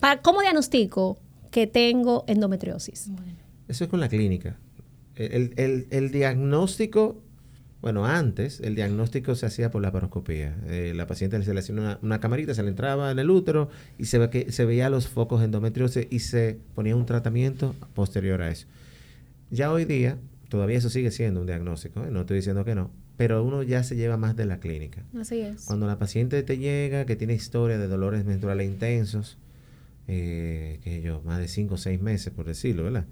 para, 0.00 0.20
¿cómo 0.22 0.40
diagnostico 0.40 1.18
que 1.50 1.66
tengo 1.66 2.24
endometriosis? 2.26 3.10
Eso 3.70 3.84
es 3.84 3.90
con 3.90 4.00
la 4.00 4.08
clínica. 4.08 4.56
El, 5.16 5.52
el- 5.56 5.86
el 5.90 6.10
diagnóstico, 6.10 7.22
bueno, 7.82 8.04
antes 8.06 8.60
el 8.60 8.74
diagnóstico 8.74 9.34
se 9.34 9.46
hacía 9.46 9.70
por 9.70 9.80
la 9.82 9.92
paroscopía. 9.92 10.56
Eh, 10.68 10.92
la 10.94 11.06
paciente 11.06 11.42
se 11.42 11.54
le 11.54 11.60
hacía 11.60 11.74
una, 11.74 11.98
una 12.02 12.20
camarita, 12.20 12.52
se 12.54 12.62
le 12.62 12.68
entraba 12.70 13.10
en 13.10 13.18
el 13.18 13.30
útero 13.30 13.70
y 13.98 14.04
se, 14.06 14.18
ve 14.18 14.28
que, 14.30 14.52
se 14.52 14.64
veía 14.64 14.90
los 14.90 15.08
focos 15.08 15.42
endometriosis 15.42 16.06
y 16.10 16.18
se 16.20 16.58
ponía 16.74 16.96
un 16.96 17.06
tratamiento 17.06 17.74
posterior 17.94 18.42
a 18.42 18.50
eso. 18.50 18.66
Ya 19.50 19.72
hoy 19.72 19.84
día, 19.84 20.18
todavía 20.48 20.78
eso 20.78 20.90
sigue 20.90 21.10
siendo 21.10 21.40
un 21.40 21.46
diagnóstico, 21.46 22.04
¿eh? 22.04 22.08
no 22.10 22.20
estoy 22.20 22.36
diciendo 22.36 22.64
que 22.64 22.74
no, 22.74 22.90
pero 23.16 23.42
uno 23.44 23.62
ya 23.62 23.82
se 23.82 23.96
lleva 23.96 24.16
más 24.16 24.36
de 24.36 24.46
la 24.46 24.58
clínica. 24.60 25.02
Así 25.18 25.40
es. 25.40 25.64
Cuando 25.64 25.86
la 25.86 25.98
paciente 25.98 26.42
te 26.42 26.58
llega, 26.58 27.04
que 27.06 27.16
tiene 27.16 27.34
historia 27.34 27.78
de 27.78 27.88
dolores 27.88 28.24
menstruales 28.24 28.66
intensos, 28.68 29.38
eh, 30.08 30.80
que 30.82 31.02
yo, 31.02 31.20
más 31.24 31.38
de 31.38 31.48
5 31.48 31.74
o 31.74 31.78
6 31.78 32.00
meses, 32.00 32.32
por 32.32 32.46
decirlo, 32.46 32.84
¿verdad? 32.84 33.06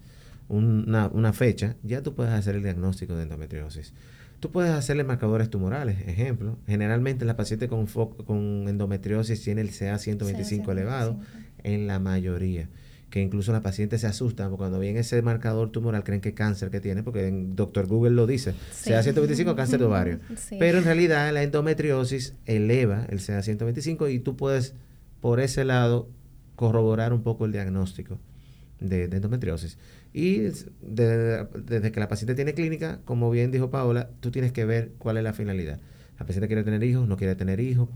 Una, 0.49 1.09
una 1.09 1.33
fecha, 1.33 1.77
ya 1.83 2.03
tú 2.03 2.15
puedes 2.15 2.33
hacer 2.33 2.55
el 2.57 2.63
diagnóstico 2.63 3.15
de 3.17 3.25
endometriosis. 3.25 3.93
Tú 4.41 4.51
puedes 4.51 4.71
hacerle 4.71 5.05
marcadores 5.05 5.51
tumorales, 5.51 6.07
ejemplo. 6.07 6.59
Generalmente 6.67 7.25
la 7.25 7.37
paciente 7.37 7.69
con, 7.69 7.87
con 7.87 8.67
endometriosis 8.69 9.43
tiene 9.43 9.61
el 9.61 9.71
CA125 9.71 10.71
elevado, 10.71 11.19
en 11.65 11.87
la 11.87 11.99
mayoría. 11.99 12.69
Que 13.11 13.21
incluso 13.21 13.53
la 13.53 13.63
paciente 13.63 13.99
se 13.99 14.07
asusta 14.07 14.45
porque 14.45 14.59
cuando 14.59 14.79
ven 14.79 14.97
ese 14.97 15.21
marcador 15.23 15.71
tumoral 15.71 16.05
creen 16.05 16.21
que 16.21 16.35
cáncer 16.35 16.71
que 16.71 16.79
tiene, 16.81 17.03
porque 17.03 17.27
en 17.27 17.57
Doctor 17.57 17.87
Google 17.87 18.11
lo 18.13 18.27
dice, 18.27 18.55
Sí. 18.73 18.91
CA125 18.91 19.55
cáncer 19.57 19.79
de 19.81 19.85
ovario. 19.87 20.21
Sí. 20.37 20.57
Pero 20.59 20.79
en 20.79 20.85
realidad 20.85 21.33
la 21.33 21.43
endometriosis 21.43 22.35
eleva 22.47 23.07
el 23.09 23.19
CA125 23.19 24.13
y 24.13 24.19
tú 24.21 24.37
puedes 24.37 24.75
por 25.21 25.41
ese 25.41 25.65
lado 25.65 26.09
corroborar 26.55 27.13
un 27.13 27.23
poco 27.23 27.45
el 27.47 27.53
diagnóstico 27.53 28.19
de, 28.81 29.05
endometriosis. 29.05 29.79
Y 30.13 30.41
es- 30.41 30.67
de- 30.81 31.47
desde 31.65 31.93
que 31.93 32.01
la 32.01 32.09
paciente 32.09 32.35
tiene 32.35 32.55
clínica, 32.55 33.01
como 33.05 33.31
bien 33.31 33.51
dijo 33.51 33.71
Paola, 33.71 34.11
tú 34.21 34.31
tienes 34.31 34.53
que 34.53 34.65
ver 34.65 34.93
cuál 34.99 35.17
es 35.17 35.25
la 35.25 35.33
finalidad. 35.33 35.81
La 36.19 36.27
paciente 36.27 36.49
quiere 36.49 36.65
tener 36.65 36.83
hijos, 36.83 37.07
no 37.09 37.17
quiere 37.17 37.35
tener 37.37 37.61
hijos, 37.61 37.89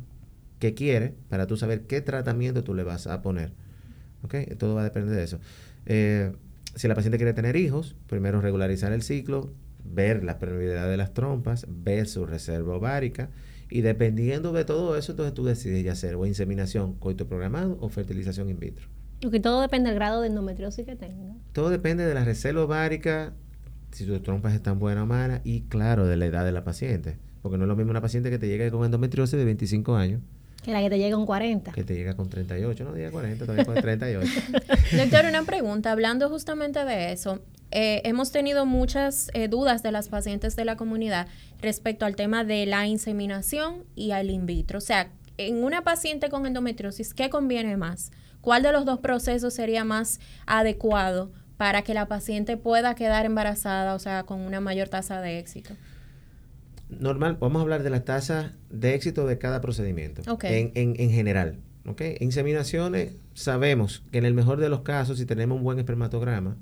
qué 0.58 0.74
quiere, 0.74 1.14
para 1.28 1.46
tú 1.46 1.56
saber 1.56 1.82
qué 1.82 2.00
tratamiento 2.00 2.62
tú 2.64 2.74
le 2.74 2.84
vas 2.84 3.06
a 3.06 3.22
poner. 3.22 3.52
¿Ok? 4.22 4.34
Todo 4.58 4.74
va 4.76 4.82
a 4.82 4.84
depender 4.84 5.16
de 5.16 5.24
eso. 5.24 5.40
Eh, 5.86 6.32
si 6.76 6.86
la 6.88 6.94
paciente 6.94 7.18
quiere 7.18 7.32
tener 7.34 7.56
hijos, 7.56 7.96
primero 8.06 8.40
regularizar 8.40 8.92
el 8.92 9.02
ciclo, 9.02 9.52
ver 9.84 10.22
la 10.22 10.38
permeabilidad 10.38 10.88
de 10.88 10.96
las 10.96 11.12
trompas, 11.12 11.66
ver 11.68 12.06
su 12.06 12.24
reserva 12.24 12.76
ovárica 12.76 13.30
y 13.68 13.80
dependiendo 13.80 14.52
de 14.52 14.64
todo 14.64 14.96
eso, 14.96 15.12
entonces 15.12 15.34
tú 15.34 15.44
decides 15.44 15.82
ya 15.84 15.92
hacer 15.92 16.14
o 16.14 16.24
inseminación 16.26 16.94
coito 16.94 17.26
programado 17.26 17.76
o 17.80 17.88
fertilización 17.88 18.48
in 18.48 18.58
vitro. 18.60 18.86
Porque 19.22 19.38
todo 19.38 19.60
depende 19.60 19.88
del 19.88 19.98
grado 19.98 20.20
de 20.20 20.26
endometriosis 20.26 20.84
que 20.84 20.96
tenga. 20.96 21.34
Todo 21.52 21.70
depende 21.70 22.04
de 22.04 22.12
la 22.12 22.24
reserva 22.24 22.64
ovárica, 22.64 23.32
si 23.92 24.04
tus 24.04 24.20
trompas 24.22 24.52
están 24.52 24.78
buenas 24.80 25.04
o 25.04 25.06
malas 25.06 25.40
y 25.44 25.62
claro, 25.62 26.06
de 26.06 26.16
la 26.16 26.26
edad 26.26 26.44
de 26.44 26.50
la 26.52 26.64
paciente. 26.64 27.16
Porque 27.40 27.56
no 27.56 27.64
es 27.64 27.68
lo 27.68 27.76
mismo 27.76 27.90
una 27.90 28.00
paciente 28.00 28.30
que 28.30 28.38
te 28.38 28.48
llegue 28.48 28.70
con 28.70 28.84
endometriosis 28.84 29.38
de 29.38 29.44
25 29.44 29.96
años 29.96 30.20
Que 30.64 30.72
la 30.72 30.80
que 30.80 30.90
te 30.90 30.98
llega 30.98 31.16
un 31.16 31.26
40. 31.26 31.72
que 31.72 31.84
te 31.84 31.94
llega 31.94 32.14
con 32.14 32.28
38, 32.28 32.84
no 32.84 32.92
diga 32.92 33.10
40, 33.10 33.44
todavía 33.44 33.64
con 33.64 33.74
38. 33.74 34.30
Doctor, 34.96 35.26
una 35.28 35.44
pregunta. 35.44 35.92
Hablando 35.92 36.28
justamente 36.28 36.84
de 36.84 37.12
eso, 37.12 37.40
eh, 37.70 38.02
hemos 38.04 38.32
tenido 38.32 38.66
muchas 38.66 39.30
eh, 39.34 39.48
dudas 39.48 39.82
de 39.82 39.92
las 39.92 40.08
pacientes 40.08 40.56
de 40.56 40.64
la 40.64 40.76
comunidad 40.76 41.28
respecto 41.60 42.06
al 42.06 42.16
tema 42.16 42.44
de 42.44 42.66
la 42.66 42.86
inseminación 42.86 43.84
y 43.94 44.10
al 44.10 44.30
in 44.30 44.46
vitro. 44.46 44.78
O 44.78 44.82
sea, 44.82 45.10
en 45.38 45.62
una 45.62 45.82
paciente 45.82 46.28
con 46.28 46.44
endometriosis, 46.46 47.14
¿qué 47.14 47.30
conviene 47.30 47.76
más? 47.76 48.10
¿Cuál 48.42 48.62
de 48.62 48.72
los 48.72 48.84
dos 48.84 48.98
procesos 48.98 49.54
sería 49.54 49.84
más 49.84 50.20
adecuado 50.46 51.32
para 51.56 51.82
que 51.82 51.94
la 51.94 52.06
paciente 52.06 52.58
pueda 52.58 52.94
quedar 52.94 53.24
embarazada, 53.24 53.94
o 53.94 53.98
sea, 53.98 54.24
con 54.24 54.40
una 54.40 54.60
mayor 54.60 54.88
tasa 54.88 55.20
de 55.22 55.38
éxito? 55.38 55.74
Normal, 56.90 57.38
vamos 57.40 57.60
a 57.60 57.62
hablar 57.62 57.82
de 57.82 57.88
las 57.88 58.04
tasas 58.04 58.50
de 58.68 58.94
éxito 58.94 59.26
de 59.26 59.38
cada 59.38 59.60
procedimiento. 59.62 60.20
Ok. 60.30 60.44
En, 60.44 60.72
en, 60.74 60.94
en 60.98 61.10
general. 61.10 61.58
¿ok? 61.86 62.02
Inseminaciones, 62.20 63.12
sabemos 63.34 64.02
que 64.10 64.18
en 64.18 64.24
el 64.24 64.34
mejor 64.34 64.58
de 64.60 64.68
los 64.68 64.82
casos, 64.82 65.18
si 65.18 65.26
tenemos 65.26 65.56
un 65.56 65.64
buen 65.64 65.78
espermatograma 65.78 66.56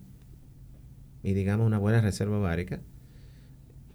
y 1.23 1.33
digamos 1.35 1.67
una 1.67 1.79
buena 1.79 2.01
reserva 2.01 2.39
ovárica, 2.39 2.81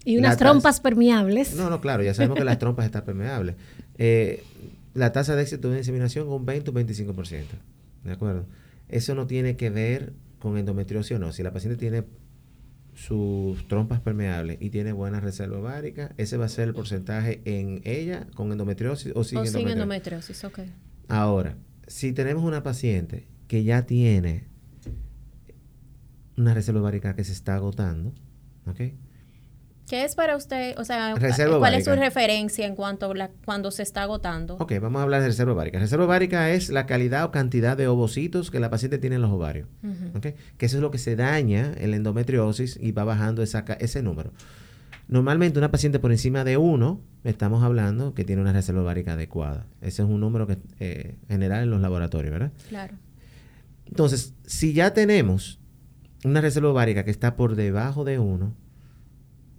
Y 0.03 0.17
unas 0.17 0.33
La 0.33 0.37
trompas 0.37 0.79
permeables. 0.79 1.55
No, 1.55 1.69
no, 1.69 1.81
claro, 1.81 2.03
ya 2.03 2.13
sabemos 2.13 2.37
que 2.37 2.43
las 2.43 2.59
trompas 2.59 2.85
están 2.85 3.03
permeables. 3.05 3.55
Eh, 3.97 4.43
la 4.93 5.11
tasa 5.11 5.35
de 5.35 5.41
éxito 5.41 5.67
de 5.67 5.73
una 5.73 5.77
inseminación 5.79 6.27
un 6.27 6.45
20 6.45 6.69
o 6.69 6.73
25%. 6.73 7.43
¿De 8.05 8.13
acuerdo? 8.13 8.45
Eso 8.87 9.15
no 9.15 9.27
tiene 9.27 9.57
que 9.57 9.69
ver 9.69 10.13
con 10.39 10.57
endometriosis 10.57 11.17
o 11.17 11.19
no. 11.19 11.33
Si 11.33 11.43
la 11.43 11.51
paciente 11.51 11.77
tiene 11.77 12.05
sus 12.93 13.67
trompas 13.67 13.99
permeables 13.99 14.57
y 14.61 14.69
tiene 14.69 14.93
buena 14.93 15.19
reserva 15.19 15.59
ovárica, 15.59 16.13
ese 16.17 16.37
va 16.37 16.45
a 16.45 16.49
ser 16.49 16.69
el 16.69 16.73
porcentaje 16.73 17.41
en 17.43 17.81
ella 17.83 18.27
con 18.35 18.51
endometriosis 18.51 19.11
o 19.15 19.23
sin 19.23 19.39
o 19.39 19.45
sin 19.45 19.67
endometriosis. 19.67 20.43
endometriosis, 20.43 20.43
ok. 20.45 20.59
Ahora, 21.09 21.57
si 21.87 22.13
tenemos 22.13 22.43
una 22.43 22.63
paciente 22.63 23.27
que 23.47 23.63
ya 23.63 23.85
tiene 23.85 24.45
una 26.37 26.53
reserva 26.53 26.81
ovárica 26.81 27.15
que 27.15 27.23
se 27.23 27.33
está 27.33 27.55
agotando, 27.55 28.13
¿ok? 28.67 28.93
¿Qué 29.87 30.03
es 30.03 30.15
para 30.15 30.35
usted? 30.35 30.77
O 30.79 30.83
sea, 30.83 31.13
Reserva 31.15 31.59
¿cuál 31.59 31.75
es 31.75 31.85
su 31.85 31.91
referencia 31.91 32.65
en 32.65 32.75
cuanto 32.75 33.11
a 33.11 33.29
cuando 33.45 33.69
se 33.69 33.83
está 33.83 34.03
agotando? 34.03 34.55
Ok, 34.55 34.73
vamos 34.81 34.99
a 34.99 35.03
hablar 35.03 35.21
de 35.21 35.27
reserva 35.27 35.53
ovárica. 35.53 35.77
Reserva 35.77 36.05
ovárica 36.05 36.49
es 36.51 36.69
la 36.69 36.87
calidad 36.87 37.25
o 37.25 37.31
cantidad 37.31 37.77
de 37.77 37.87
ovocitos 37.87 38.49
que 38.49 38.59
la 38.59 38.69
paciente 38.69 38.97
tiene 38.97 39.17
en 39.17 39.21
los 39.21 39.31
ovarios. 39.31 39.67
Ujú. 39.83 40.17
¿ok? 40.17 40.27
Que 40.57 40.65
eso 40.65 40.77
es 40.77 40.81
lo 40.81 40.89
que 40.89 40.97
se 40.97 41.15
daña 41.15 41.71
en 41.77 41.91
la 41.91 41.97
endometriosis 41.97 42.79
y 42.81 42.93
va 42.93 43.03
bajando 43.03 43.43
esa 43.43 43.63
ese 43.79 44.01
número. 44.01 44.31
Normalmente 45.07 45.59
una 45.59 45.69
paciente 45.69 45.99
por 45.99 46.11
encima 46.11 46.43
de 46.43 46.57
uno, 46.57 46.99
estamos 47.23 47.63
hablando 47.63 48.15
que 48.15 48.23
tiene 48.23 48.41
una 48.41 48.53
reserva 48.53 48.81
ovárica 48.81 49.13
adecuada. 49.13 49.67
Ese 49.81 50.01
es 50.01 50.07
un 50.07 50.19
número 50.19 50.47
que 50.47 50.57
eh, 50.79 51.15
general 51.27 51.63
en 51.63 51.69
los 51.69 51.79
laboratorios, 51.79 52.33
¿verdad? 52.33 52.51
Claro. 52.69 52.95
Entonces, 53.85 54.33
si 54.47 54.73
ya 54.73 54.95
tenemos 54.95 55.59
una 56.23 56.41
reserva 56.41 56.69
ovárica 56.69 57.05
que 57.05 57.11
está 57.11 57.35
por 57.35 57.55
debajo 57.55 58.03
de 58.03 58.17
uno, 58.17 58.55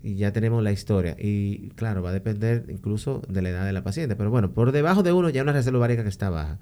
y 0.02 0.16
ya 0.16 0.32
tenemos 0.32 0.62
la 0.62 0.72
historia, 0.72 1.16
y 1.18 1.70
claro, 1.70 2.02
va 2.02 2.11
a 2.11 2.12
depender 2.12 2.66
incluso 2.68 3.22
de 3.28 3.42
la 3.42 3.50
edad 3.50 3.66
de 3.66 3.72
la 3.72 3.82
paciente, 3.82 4.16
pero 4.16 4.30
bueno, 4.30 4.52
por 4.52 4.72
debajo 4.72 5.02
de 5.02 5.12
uno 5.12 5.30
ya 5.30 5.42
una 5.42 5.52
reserva 5.52 5.78
ovárica 5.78 6.02
que 6.02 6.09
está 6.09 6.30
baja, 6.30 6.59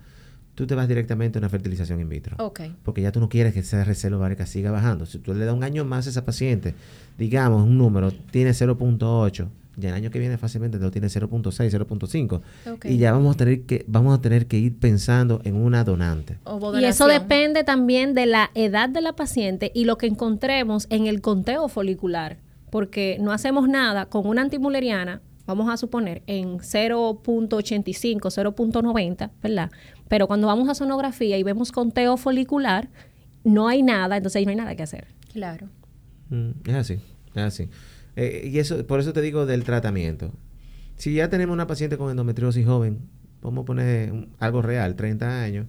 tú 0.54 0.66
te 0.66 0.74
vas 0.74 0.88
directamente 0.88 1.38
a 1.38 1.40
una 1.40 1.48
fertilización 1.48 2.00
in 2.00 2.08
vitro. 2.08 2.36
Ok. 2.38 2.60
Porque 2.82 3.02
ya 3.02 3.12
tú 3.12 3.20
no 3.20 3.28
quieres 3.28 3.52
que 3.52 3.60
esa 3.60 3.84
reserva 3.84 4.18
ovárica 4.18 4.46
siga 4.46 4.70
bajando. 4.70 5.06
Si 5.06 5.18
tú 5.18 5.34
le 5.34 5.44
das 5.44 5.54
un 5.54 5.64
año 5.64 5.84
más 5.84 6.06
a 6.06 6.10
esa 6.10 6.24
paciente, 6.24 6.74
digamos 7.18 7.64
un 7.64 7.76
número, 7.76 8.12
tiene 8.12 8.50
0.8, 8.50 9.48
ya 9.76 9.88
el 9.88 9.94
año 9.94 10.10
que 10.10 10.20
viene 10.20 10.38
fácilmente 10.38 10.78
te 10.78 10.84
lo 10.84 10.90
tiene 10.90 11.08
0.6, 11.08 11.70
0.5. 11.70 12.40
Ok. 12.72 12.84
Y 12.84 12.98
ya 12.98 13.12
vamos 13.12 13.34
a 13.34 13.38
tener 13.38 13.62
que 13.62 13.84
vamos 13.88 14.16
a 14.16 14.20
tener 14.20 14.46
que 14.46 14.58
ir 14.58 14.78
pensando 14.78 15.40
en 15.44 15.56
una 15.56 15.82
donante. 15.84 16.38
Y 16.80 16.84
eso 16.84 17.08
depende 17.08 17.64
también 17.64 18.14
de 18.14 18.26
la 18.26 18.50
edad 18.54 18.88
de 18.88 19.00
la 19.00 19.14
paciente 19.14 19.72
y 19.74 19.84
lo 19.84 19.98
que 19.98 20.06
encontremos 20.06 20.86
en 20.90 21.06
el 21.06 21.20
conteo 21.20 21.68
folicular, 21.68 22.38
porque 22.74 23.18
no 23.20 23.30
hacemos 23.30 23.68
nada 23.68 24.06
con 24.06 24.26
una 24.26 24.42
antimuleriana, 24.42 25.22
vamos 25.46 25.72
a 25.72 25.76
suponer, 25.76 26.24
en 26.26 26.58
0.85, 26.58 28.18
0.90, 28.18 29.30
¿verdad? 29.40 29.70
Pero 30.08 30.26
cuando 30.26 30.48
vamos 30.48 30.68
a 30.68 30.74
sonografía 30.74 31.38
y 31.38 31.44
vemos 31.44 31.70
conteo 31.70 32.16
folicular, 32.16 32.90
no 33.44 33.68
hay 33.68 33.84
nada, 33.84 34.16
entonces 34.16 34.40
ahí 34.40 34.44
no 34.44 34.50
hay 34.50 34.56
nada 34.56 34.74
que 34.74 34.82
hacer. 34.82 35.06
Claro. 35.32 35.68
Mm, 36.30 36.50
es 36.66 36.74
así, 36.74 36.94
es 37.36 37.42
así. 37.44 37.68
Eh, 38.16 38.50
y 38.52 38.58
eso, 38.58 38.84
por 38.88 38.98
eso 38.98 39.12
te 39.12 39.20
digo 39.20 39.46
del 39.46 39.62
tratamiento. 39.62 40.32
Si 40.96 41.14
ya 41.14 41.30
tenemos 41.30 41.54
una 41.54 41.68
paciente 41.68 41.96
con 41.96 42.10
endometriosis 42.10 42.66
joven, 42.66 43.08
vamos 43.40 43.62
a 43.62 43.66
poner 43.66 44.26
algo 44.40 44.62
real, 44.62 44.96
30 44.96 45.44
años, 45.44 45.68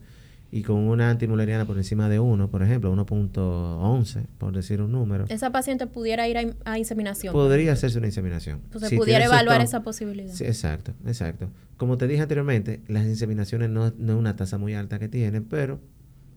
y 0.51 0.61
con 0.63 0.77
una 0.77 1.09
antimuleriana 1.09 1.65
por 1.65 1.77
encima 1.77 2.07
de 2.07 2.19
1, 2.19 2.49
por 2.49 2.63
ejemplo, 2.63 2.93
1.11, 2.95 4.25
por 4.37 4.53
decir 4.53 4.81
un 4.81 4.91
número, 4.91 5.25
Esa 5.29 5.51
paciente 5.51 5.87
pudiera 5.87 6.27
ir 6.27 6.37
a, 6.37 6.43
a 6.71 6.77
inseminación. 6.77 7.33
podría 7.33 7.73
hacerse 7.73 7.97
una 7.97 8.07
inseminación. 8.07 8.61
Entonces, 8.65 8.89
Si 8.89 8.97
pudiera 8.97 9.25
evaluar 9.25 9.61
esa 9.61 9.81
posibilidad. 9.83 10.33
Sí, 10.33 10.45
exacto, 10.45 10.93
exacto. 11.05 11.49
Como 11.77 11.97
te 11.97 12.07
dije 12.07 12.21
anteriormente, 12.21 12.81
las 12.87 13.05
inseminaciones 13.05 13.69
no, 13.69 13.91
no 13.97 14.13
es 14.13 14.19
una 14.19 14.35
tasa 14.35 14.57
muy 14.57 14.73
alta 14.75 14.97
que 14.99 15.09
tienen, 15.09 15.43
pero 15.45 15.79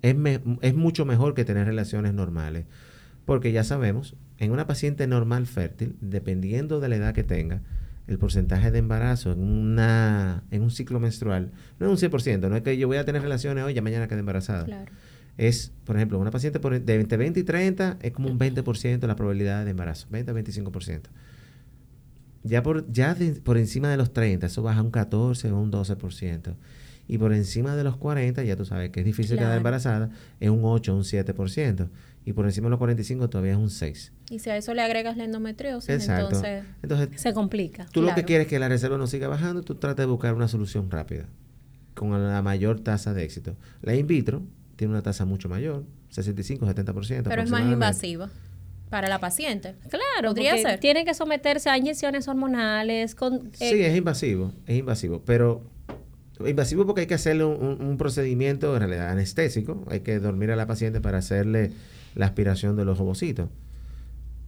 es, 0.03 0.16
me- 0.16 0.40
es 0.62 0.75
mucho 0.75 1.05
mejor 1.05 1.35
que 1.35 1.44
tener 1.44 1.66
relaciones 1.66 2.12
normales. 2.14 2.64
Porque 3.25 3.53
ya 3.53 3.62
sabemos, 3.62 4.16
en 4.38 4.51
una 4.53 4.66
paciente 4.66 5.07
normal 5.07 5.47
fértil, 5.47 5.97
dependiendo 6.01 6.81
de 6.81 6.88
la 6.88 6.97
edad 6.97 7.14
que 7.14 7.25
tenga, 7.25 7.61
el 8.09 8.18
porcentaje 8.18 8.71
de 8.71 8.79
embarazo 8.79 9.31
en, 9.33 9.40
una, 9.40 10.42
en 10.51 10.62
un 10.62 10.71
ciclo 10.71 10.99
menstrual 10.99 11.53
no 11.79 11.92
es 11.92 12.03
un 12.03 12.11
100%, 12.11 12.49
no 12.49 12.57
es 12.57 12.62
que 12.62 12.77
yo 12.77 12.88
voy 12.88 12.97
a 12.97 13.05
tener 13.05 13.23
relaciones 13.23 13.62
hoy 13.64 13.77
y 13.79 13.81
mañana 13.81 14.09
quede 14.09 14.21
embarazada. 14.21 14.64
Claro. 14.64 14.90
Es, 15.37 15.73
por 15.85 15.94
ejemplo, 15.97 16.18
una 16.18 16.31
paciente 16.33 16.59
por, 16.59 16.81
de 16.81 16.94
entre 16.97 17.16
20 17.18 17.38
y 17.38 17.44
30 17.44 17.99
es 18.03 18.11
como 18.12 18.29
un 18.29 18.38
20% 18.38 19.07
la 19.07 19.14
probabilidad 19.14 19.64
de 19.64 19.71
embarazo, 19.71 20.09
20 20.11 20.31
a 20.31 20.35
25%. 20.35 21.03
Ya 22.44 22.62
por, 22.62 22.90
ya 22.90 23.14
de- 23.14 23.33
por 23.40 23.59
encima 23.59 23.88
de 23.90 23.97
los 23.97 24.12
30, 24.12 24.47
eso 24.47 24.62
baja 24.62 24.83
un 24.83 24.90
14 24.90 25.51
o 25.53 25.59
un 25.61 25.71
12%. 25.71 26.55
Y 27.07 27.18
por 27.18 27.33
encima 27.33 27.75
de 27.77 27.85
los 27.85 27.97
40, 27.97 28.42
ya 28.44 28.57
tú 28.57 28.64
sabes 28.64 28.90
que 28.90 29.01
es 29.01 29.07
difícil 29.07 29.37
quedar 29.37 29.47
Claro. 29.49 29.57
embarazada, 29.59 30.11
es 30.40 30.51
un 30.51 30.61
8 30.62 30.92
o 30.92 30.97
un 30.97 31.05
7%. 31.05 31.88
Y 32.28 32.34
por 32.34 32.44
encima 32.44 32.66
de 32.66 32.70
los 32.72 32.78
45 32.78 33.30
todavía 33.30 33.52
es 33.52 33.58
un 33.58 33.70
6. 33.70 34.12
Y 34.28 34.38
si 34.40 34.50
a 34.50 34.56
eso 34.58 34.74
le 34.74 34.82
agregas 34.82 35.16
la 35.16 35.24
endometriosis, 35.24 35.88
Exacto. 35.88 36.26
entonces... 36.26 36.62
Entonces, 36.82 37.20
Se 37.22 37.32
complica. 37.32 37.86
tú 37.90 38.02
lo 38.02 38.14
que 38.14 38.24
quieres 38.24 38.44
es 38.46 38.50
que 38.50 38.58
la 38.58 38.68
reserva 38.68 38.98
no 38.98 39.06
siga 39.06 39.28
bajando, 39.28 39.62
tú 39.62 39.76
tratas 39.76 40.04
de 40.04 40.10
buscar 40.10 40.34
una 40.34 40.46
solución 40.46 40.90
rápida, 40.90 41.24
con 41.94 42.10
la 42.28 42.42
mayor 42.42 42.80
tasa 42.80 43.14
de 43.14 43.24
éxito. 43.24 43.56
La 43.80 43.94
in 43.94 44.06
vitro 44.06 44.42
tiene 44.76 44.92
una 44.92 45.02
tasa 45.02 45.24
mucho 45.24 45.48
mayor, 45.48 45.84
65, 46.10 46.66
70%. 46.66 47.22
Pero 47.26 47.40
es 47.40 47.50
más 47.50 47.62
invasiva 47.62 48.28
para 48.90 49.08
la 49.08 49.20
paciente. 49.20 49.76
Claro, 49.88 50.28
Podría 50.34 50.58
ser. 50.58 50.80
tiene 50.80 51.06
que 51.06 51.14
someterse 51.14 51.70
a 51.70 51.78
inyecciones 51.78 52.28
hormonales 52.28 53.14
con 53.14 53.46
eh, 53.58 53.70
Sí, 53.70 53.82
es 53.82 53.96
invasivo, 53.96 54.52
es 54.66 54.76
invasivo, 54.78 55.22
pero 55.24 55.62
invasivo 56.46 56.87
porque 56.87 57.03
hay 57.03 57.07
que 57.07 57.14
hacerle 57.14 57.44
un, 57.44 57.62
un- 57.64 57.87
un 57.87 57.96
procedimiento 57.98 58.74
en 58.74 58.81
realidad 58.81 59.09
anestésico, 59.11 59.85
hay 59.90 60.01
que 60.01 60.18
dormir 60.18 60.51
a 60.51 60.57
la 60.57 60.66
paciente 60.66 61.01
para 61.01 61.18
hacerle 61.18 61.72
la 62.14 62.27
aspiración 62.27 62.77
de 62.77 62.85
los 62.85 63.01
ovocitos. 63.01 63.48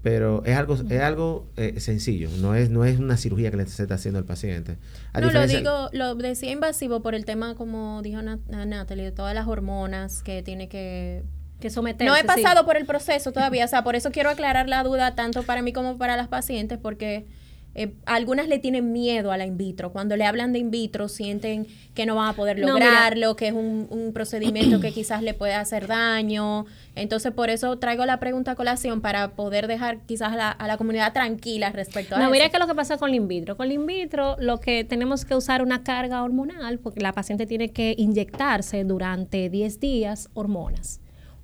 Pero 0.03 0.43
es 0.47 0.57
algo, 0.57 0.77
es 0.89 1.01
algo 1.03 1.47
eh, 1.59 1.79
sencillo, 1.79 2.31
no 2.41 2.55
es, 2.55 2.71
no 2.71 2.87
es 2.87 2.99
una 2.99 3.19
cirugía 3.19 3.51
que 3.51 3.59
le 3.59 3.67
se 3.67 3.83
está 3.83 3.97
haciendo 3.97 4.19
al 4.19 4.25
paciente. 4.25 4.79
A 5.13 5.21
no, 5.21 5.31
lo 5.31 5.47
digo, 5.47 5.91
lo 5.93 6.15
decía 6.15 6.51
invasivo 6.53 7.03
por 7.03 7.15
el 7.15 7.27
tema, 7.27 7.55
como 7.55 8.01
dijo 8.03 8.21
Nat- 8.23 8.47
Natalie, 8.49 9.05
de 9.05 9.13
todas 9.13 9.35
las 9.35 9.47
hormonas 9.47 10.23
que 10.23 10.43
tiene 10.43 10.71
que... 10.71 11.23
que 11.61 11.69
someterse. 11.69 12.07
No 12.09 12.17
he 12.17 12.21
sí. 12.23 12.27
pasado 12.27 12.65
por 12.65 12.79
el 12.79 12.87
proceso 12.87 13.31
todavía, 13.33 13.67
o 13.67 13.69
sea, 13.69 13.85
por 13.85 13.95
eso 13.95 14.11
quiero 14.11 14.31
aclarar 14.31 14.71
la 14.71 14.83
duda 14.85 15.15
tanto 15.15 15.43
para 15.43 15.61
mí 15.61 15.75
como 15.75 15.99
para 15.99 16.17
las 16.17 16.29
pacientes, 16.29 16.79
porque 16.81 17.27
eh, 17.75 17.93
algunas 18.05 18.49
le 18.49 18.59
tienen 18.59 18.93
miedo 18.93 19.31
a 19.31 19.37
la 19.37 19.47
in 19.47 19.57
vitro. 19.57 19.93
Cuando 19.93 20.17
le 20.17 20.25
hablan 20.25 20.53
de 20.53 20.59
in 20.59 20.71
vitro, 20.71 21.09
sienten 21.09 21.67
que 21.95 22.05
no 22.07 22.17
van 22.17 22.29
a 22.31 22.33
poder 22.33 22.59
No, 22.59 22.69
lograrlo, 22.69 23.37
que 23.37 23.49
es 23.49 23.53
un, 23.53 23.87
un 23.91 24.13
procedimiento 24.13 24.81
que 24.81 24.93
quizás 24.93 25.23
le 25.23 25.35
puede 25.35 25.55
hacer 25.55 25.87
daño. 25.87 26.67
Entonces, 26.97 27.33
por 27.33 27.49
eso 27.51 27.79
traigo 27.79 28.05
la 28.07 28.19
pregunta 28.19 28.53
a 28.53 28.55
colación 28.57 29.01
para 29.01 29.33
poder 29.33 29.67
dejar 29.69 29.99
quizás 30.07 30.33
a 30.33 30.37
la, 30.37 30.51
a 30.51 30.67
la 30.67 30.77
comunidad 30.77 31.13
tranquila 31.13 31.71
respecto 31.71 32.17
a 32.17 32.19
No, 32.19 32.25
eso. 32.25 32.33
mira 32.33 32.49
que 32.49 32.59
lo 32.59 32.67
que 32.67 32.75
pasa 32.75 32.99
con 32.99 33.11
el 33.11 33.17
in 33.17 33.29
vitro. 33.29 33.57
Con 33.57 33.67
el 33.67 33.73
in 33.73 33.87
vitro 33.87 34.37
lo 34.41 34.59
que 34.61 34.85
tenemos 34.85 35.25
que 35.25 35.35
usar 35.37 35.63
una 35.63 35.83
carga 35.85 36.23
hormonal 36.23 36.79
porque 36.81 37.01
la 37.01 37.13
paciente 37.13 37.47
tiene 37.47 37.71
que 37.71 37.95
inyectarse 37.97 38.85
durante 38.85 39.49
10 39.49 39.81
días 39.81 40.29
hormonas. 40.35 41.00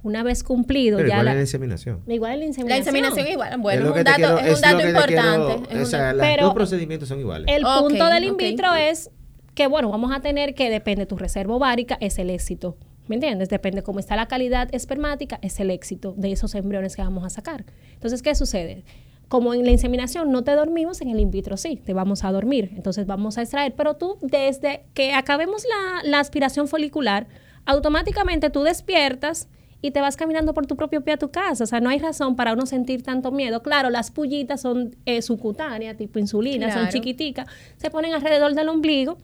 Una 0.06 0.22
vez 0.22 0.44
cumplido 0.44 0.98
Pero 0.98 1.08
ya 1.08 1.14
igual 1.16 1.24
la, 1.24 1.30
en 1.32 1.36
la 1.38 1.42
inseminación. 1.42 2.02
igual 2.06 2.32
en 2.34 2.38
la 2.38 2.44
La 2.44 2.46
inseminación. 2.46 2.78
inseminación 2.78 3.26
igual. 3.28 3.58
Bueno, 3.58 3.82
Es 3.82 3.90
es, 3.90 3.96
un 3.98 4.04
dato, 4.04 4.16
quiero- 4.16 4.38
es 4.38 4.46
es 4.46 4.54
un 4.54 4.60
dato 4.62 4.86
importante. 4.88 5.56
quiero- 5.68 5.80
es 5.82 5.88
o 5.88 5.90
sea, 5.90 6.12
los 6.12 6.22
Pero- 6.26 6.44
dos 6.44 6.54
procedimientos 6.54 7.08
son 7.08 7.18
iguales. 7.20 7.46
El 7.48 7.62
punto 7.64 8.06
del 8.06 8.24
in 8.24 8.36
vitro 8.36 8.72
es 8.74 9.10
que, 9.54 9.66
bueno, 9.66 9.90
vamos 9.90 10.12
a 10.14 10.20
tener 10.20 10.54
que, 10.54 10.70
depende 10.70 11.00
de 11.02 11.06
tu 11.06 11.16
reserva 11.16 11.54
ovárica, 11.56 11.98
es 12.00 12.18
el 12.18 12.30
éxito. 12.30 12.76
¿Me 13.08 13.14
entiendes? 13.16 13.48
Depende 13.48 13.82
cómo 13.82 13.98
está 14.00 14.14
la 14.16 14.26
calidad 14.26 14.68
espermática, 14.72 15.38
es 15.42 15.58
el 15.60 15.70
éxito 15.70 16.14
de 16.16 16.30
esos 16.32 16.54
embriones 16.54 16.94
que 16.96 17.02
vamos 17.02 17.24
a 17.24 17.30
sacar. 17.30 17.64
Entonces, 17.94 18.22
¿qué 18.22 18.34
sucede? 18.34 18.84
Como 19.28 19.54
en 19.54 19.64
la 19.64 19.70
inseminación 19.72 20.30
no 20.30 20.44
te 20.44 20.52
dormimos, 20.52 21.00
en 21.00 21.08
el 21.10 21.18
in 21.18 21.30
vitro 21.32 21.56
sí, 21.56 21.80
te 21.84 21.94
vamos 21.94 22.22
a 22.22 22.30
dormir. 22.30 22.70
Entonces 22.76 23.06
vamos 23.06 23.38
a 23.38 23.42
extraer. 23.42 23.74
Pero 23.76 23.94
tú, 23.94 24.18
desde 24.22 24.84
que 24.94 25.14
acabemos 25.14 25.64
la, 25.68 26.08
la 26.08 26.20
aspiración 26.20 26.68
folicular, 26.68 27.26
automáticamente 27.64 28.50
tú 28.50 28.62
despiertas 28.62 29.48
y 29.82 29.90
te 29.90 30.00
vas 30.00 30.16
caminando 30.16 30.54
por 30.54 30.66
tu 30.66 30.76
propio 30.76 31.02
pie 31.02 31.14
a 31.14 31.16
tu 31.16 31.30
casa. 31.30 31.64
O 31.64 31.66
sea, 31.66 31.80
no 31.80 31.90
hay 31.90 31.98
razón 31.98 32.36
para 32.36 32.52
uno 32.52 32.66
sentir 32.66 33.02
tanto 33.02 33.30
miedo. 33.30 33.62
Claro, 33.62 33.90
las 33.90 34.10
pullitas 34.10 34.60
son 34.60 34.96
eh, 35.04 35.22
subcutáneas, 35.22 35.96
tipo 35.96 36.18
insulina, 36.18 36.72
son 36.72 36.88
chiquiticas, 36.88 37.46
se 37.76 37.90
ponen 37.90 38.12
alrededor 38.12 38.54
del 38.54 38.68
ombligo 38.68 39.18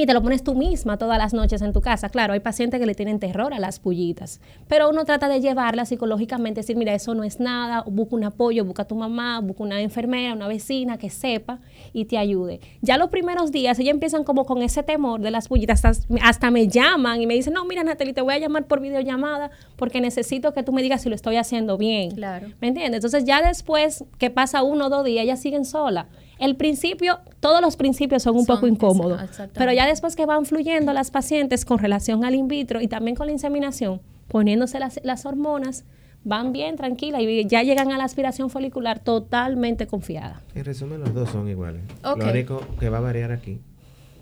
y 0.00 0.06
te 0.06 0.14
lo 0.14 0.22
pones 0.22 0.44
tú 0.44 0.54
misma 0.54 0.96
todas 0.96 1.18
las 1.18 1.34
noches 1.34 1.60
en 1.60 1.72
tu 1.72 1.80
casa. 1.80 2.08
Claro, 2.08 2.32
hay 2.32 2.38
pacientes 2.38 2.78
que 2.78 2.86
le 2.86 2.94
tienen 2.94 3.18
terror 3.18 3.52
a 3.52 3.58
las 3.58 3.80
pullitas, 3.80 4.40
pero 4.68 4.88
uno 4.88 5.04
trata 5.04 5.28
de 5.28 5.40
llevarla 5.40 5.84
psicológicamente, 5.84 6.60
decir, 6.60 6.76
mira, 6.76 6.94
eso 6.94 7.14
no 7.14 7.24
es 7.24 7.40
nada, 7.40 7.82
busca 7.82 8.14
un 8.14 8.22
apoyo, 8.22 8.64
busca 8.64 8.82
a 8.82 8.86
tu 8.86 8.94
mamá, 8.94 9.40
busca 9.40 9.64
una 9.64 9.80
enfermera, 9.80 10.34
una 10.34 10.46
vecina 10.46 10.98
que 10.98 11.10
sepa 11.10 11.58
y 11.92 12.04
te 12.04 12.16
ayude. 12.16 12.60
Ya 12.80 12.96
los 12.96 13.10
primeros 13.10 13.50
días, 13.50 13.76
ellos 13.80 13.92
empiezan 13.92 14.22
como 14.22 14.46
con 14.46 14.62
ese 14.62 14.84
temor 14.84 15.20
de 15.20 15.32
las 15.32 15.48
pullitas, 15.48 15.84
hasta, 15.84 16.06
hasta 16.22 16.50
me 16.52 16.68
llaman 16.68 17.20
y 17.20 17.26
me 17.26 17.34
dicen, 17.34 17.54
no, 17.54 17.64
mira, 17.64 17.82
Natalie, 17.82 18.14
te 18.14 18.22
voy 18.22 18.34
a 18.34 18.38
llamar 18.38 18.66
por 18.66 18.80
videollamada 18.80 19.50
porque 19.74 20.00
necesito 20.00 20.52
que 20.54 20.62
tú 20.62 20.72
me 20.72 20.82
digas 20.82 21.02
si 21.02 21.08
lo 21.08 21.16
estoy 21.16 21.36
haciendo 21.36 21.76
bien. 21.76 22.12
Claro. 22.12 22.46
¿Me 22.60 22.68
entiendes? 22.68 22.98
Entonces 22.98 23.24
ya 23.24 23.42
después 23.42 24.04
que 24.18 24.30
pasa 24.30 24.62
uno 24.62 24.86
o 24.86 24.88
dos 24.90 25.04
días, 25.04 25.24
ellas 25.24 25.42
siguen 25.42 25.64
solas. 25.64 26.06
El 26.38 26.56
principio, 26.56 27.18
todos 27.40 27.60
los 27.60 27.76
principios 27.76 28.22
son 28.22 28.36
un 28.36 28.44
Son, 28.44 28.56
poco 28.56 28.66
incómodos, 28.66 29.20
pero 29.54 29.72
ya 29.72 29.86
después 29.86 30.14
que 30.16 30.26
van 30.26 30.46
fluyendo 30.46 30.92
las 30.92 31.10
pacientes 31.10 31.64
con 31.64 31.78
relación 31.78 32.24
al 32.24 32.34
in 32.34 32.48
vitro 32.48 32.80
y 32.80 32.88
también 32.88 33.16
con 33.16 33.26
la 33.26 33.32
inseminación, 33.32 34.00
poniéndose 34.28 34.78
las, 34.78 35.00
las 35.02 35.26
hormonas, 35.26 35.84
van 36.24 36.52
bien, 36.52 36.76
tranquilas 36.76 37.22
y 37.22 37.46
ya 37.46 37.62
llegan 37.62 37.90
a 37.90 37.98
la 37.98 38.04
aspiración 38.04 38.50
folicular 38.50 39.00
totalmente 39.00 39.86
confiada. 39.86 40.42
En 40.54 40.64
resumen, 40.64 41.00
los 41.00 41.14
dos 41.14 41.30
son 41.30 41.48
iguales. 41.48 41.82
Lo 42.02 42.30
único 42.30 42.60
que 42.78 42.88
va 42.88 42.98
a 42.98 43.00
variar 43.00 43.32
aquí 43.32 43.60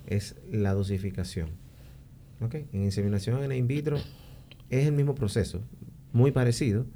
es 0.07 0.37
la 0.51 0.73
dosificación. 0.73 1.51
¿Ok? 2.41 2.55
En 2.73 2.85
inseminación 2.85 3.43
en 3.43 3.53
in 3.53 3.67
vitro 3.67 3.97
es 4.71 4.87
el 4.87 4.93
mismo 4.93 5.15
proceso, 5.15 5.61
muy 6.13 6.33
parecido. 6.33 6.87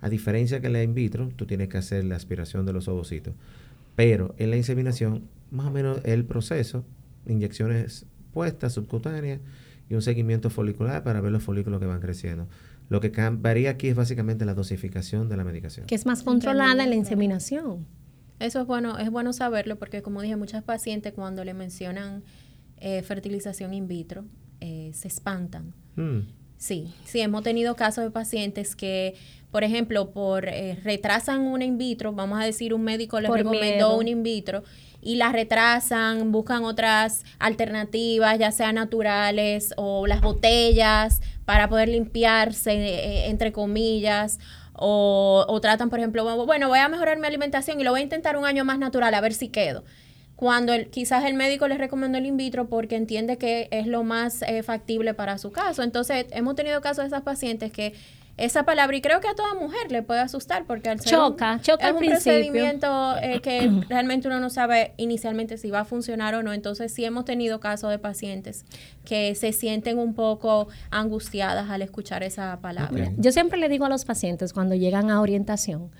A 0.00 0.08
diferencia 0.08 0.60
que 0.60 0.68
en 0.68 0.72
la 0.72 0.82
in 0.82 0.94
vitro, 0.94 1.28
tú 1.36 1.46
tienes 1.46 1.68
que 1.68 1.78
hacer 1.78 2.04
la 2.04 2.16
aspiración 2.16 2.64
de 2.66 2.72
los 2.72 2.88
ovocitos. 2.88 3.34
Pero 4.00 4.34
en 4.38 4.48
la 4.48 4.56
inseminación, 4.56 5.28
más 5.50 5.66
o 5.66 5.70
menos 5.70 6.00
el 6.04 6.24
proceso, 6.24 6.86
inyecciones 7.26 8.06
puestas, 8.32 8.72
subcutáneas 8.72 9.40
y 9.90 9.94
un 9.94 10.00
seguimiento 10.00 10.48
folicular 10.48 11.04
para 11.04 11.20
ver 11.20 11.30
los 11.30 11.42
folículos 11.42 11.80
que 11.80 11.84
van 11.84 12.00
creciendo. 12.00 12.48
Lo 12.88 13.02
que 13.02 13.10
varía 13.32 13.68
aquí 13.68 13.88
es 13.88 13.94
básicamente 13.94 14.46
la 14.46 14.54
dosificación 14.54 15.28
de 15.28 15.36
la 15.36 15.44
medicación. 15.44 15.84
Que 15.84 15.96
es 15.96 16.06
más 16.06 16.22
controlada 16.22 16.82
en 16.82 16.88
la 16.88 16.96
inseminación. 16.96 17.86
Eso 18.38 18.62
es 18.62 18.66
bueno, 18.66 18.96
es 18.96 19.10
bueno 19.10 19.34
saberlo 19.34 19.78
porque 19.78 20.00
como 20.00 20.22
dije, 20.22 20.34
muchas 20.34 20.62
pacientes 20.64 21.12
cuando 21.12 21.44
le 21.44 21.52
mencionan 21.52 22.24
eh, 22.78 23.02
fertilización 23.02 23.74
in 23.74 23.86
vitro 23.86 24.24
eh, 24.60 24.92
se 24.94 25.08
espantan. 25.08 25.74
Mm. 25.96 26.20
Sí, 26.56 26.94
sí, 27.04 27.20
hemos 27.20 27.42
tenido 27.42 27.76
casos 27.76 28.04
de 28.04 28.10
pacientes 28.10 28.76
que, 28.76 29.14
por 29.50 29.64
ejemplo, 29.64 30.10
por 30.12 30.48
eh, 30.48 30.78
retrasan 30.84 31.40
una 31.42 31.64
in 31.64 31.76
vitro, 31.78 32.12
vamos 32.12 32.40
a 32.40 32.44
decir, 32.44 32.72
un 32.74 32.82
médico 32.82 33.20
les 33.20 33.28
Por 33.28 33.38
recomendó 33.38 33.64
miedo. 33.88 33.96
una 33.98 34.10
in 34.10 34.22
vitro 34.22 34.62
y 35.02 35.16
la 35.16 35.32
retrasan, 35.32 36.30
buscan 36.30 36.64
otras 36.64 37.24
alternativas, 37.38 38.38
ya 38.38 38.52
sean 38.52 38.74
naturales 38.76 39.72
o 39.76 40.06
las 40.06 40.20
botellas 40.20 41.20
para 41.44 41.68
poder 41.68 41.88
limpiarse, 41.88 42.72
eh, 42.74 43.28
entre 43.30 43.52
comillas. 43.52 44.38
O, 44.82 45.44
o 45.46 45.60
tratan, 45.60 45.90
por 45.90 45.98
ejemplo, 45.98 46.24
bueno, 46.46 46.68
voy 46.68 46.78
a 46.78 46.88
mejorar 46.88 47.18
mi 47.18 47.26
alimentación 47.26 47.78
y 47.80 47.84
lo 47.84 47.90
voy 47.90 48.00
a 48.00 48.02
intentar 48.04 48.36
un 48.38 48.46
año 48.46 48.64
más 48.64 48.78
natural 48.78 49.12
a 49.12 49.20
ver 49.20 49.34
si 49.34 49.48
quedo 49.48 49.84
cuando 50.36 50.72
el- 50.72 50.88
quizás 50.88 51.24
el 51.26 51.34
médico 51.34 51.68
les 51.68 51.76
recomendó 51.76 52.16
el 52.16 52.24
in 52.24 52.38
vitro 52.38 52.66
porque 52.70 52.96
entiende 52.96 53.36
que 53.36 53.68
es 53.72 53.86
lo 53.86 54.04
más 54.04 54.40
eh, 54.40 54.62
factible 54.62 55.12
para 55.12 55.36
su 55.36 55.52
caso. 55.52 55.82
Entonces, 55.82 56.24
hemos 56.30 56.54
tenido 56.54 56.80
casos 56.80 57.02
de 57.04 57.08
esas 57.08 57.20
pacientes 57.20 57.70
que 57.72 57.92
esa 58.40 58.64
palabra, 58.64 58.96
y 58.96 59.00
creo 59.00 59.20
que 59.20 59.28
a 59.28 59.34
toda 59.34 59.54
mujer 59.54 59.90
le 59.92 60.02
puede 60.02 60.20
asustar 60.20 60.64
porque 60.66 60.88
al 60.88 61.00
ser 61.00 61.18
un- 61.18 61.30
Choca, 61.30 61.60
choca 61.62 61.84
es 61.84 61.88
al 61.90 61.94
un 61.94 61.98
principio. 62.00 62.32
procedimiento 62.32 63.16
eh, 63.22 63.40
que 63.42 63.70
realmente 63.88 64.28
uno 64.28 64.40
no 64.40 64.50
sabe 64.50 64.92
inicialmente 64.96 65.56
si 65.58 65.70
va 65.70 65.80
a 65.80 65.84
funcionar 65.84 66.34
o 66.34 66.42
no. 66.42 66.52
Entonces, 66.52 66.92
sí 66.92 67.04
hemos 67.04 67.24
tenido 67.24 67.60
casos 67.60 67.90
de 67.90 67.98
pacientes 67.98 68.64
que 69.04 69.34
se 69.34 69.52
sienten 69.52 69.98
un 69.98 70.14
poco 70.14 70.68
angustiadas 70.90 71.70
al 71.70 71.82
escuchar 71.82 72.22
esa 72.22 72.58
palabra. 72.60 73.12
Yo 73.16 73.32
siempre 73.32 73.58
le 73.58 73.68
digo 73.68 73.84
a 73.84 73.88
los 73.88 74.04
pacientes 74.04 74.52
cuando 74.52 74.74
llegan 74.74 75.10
a 75.10 75.20
orientación, 75.20 75.90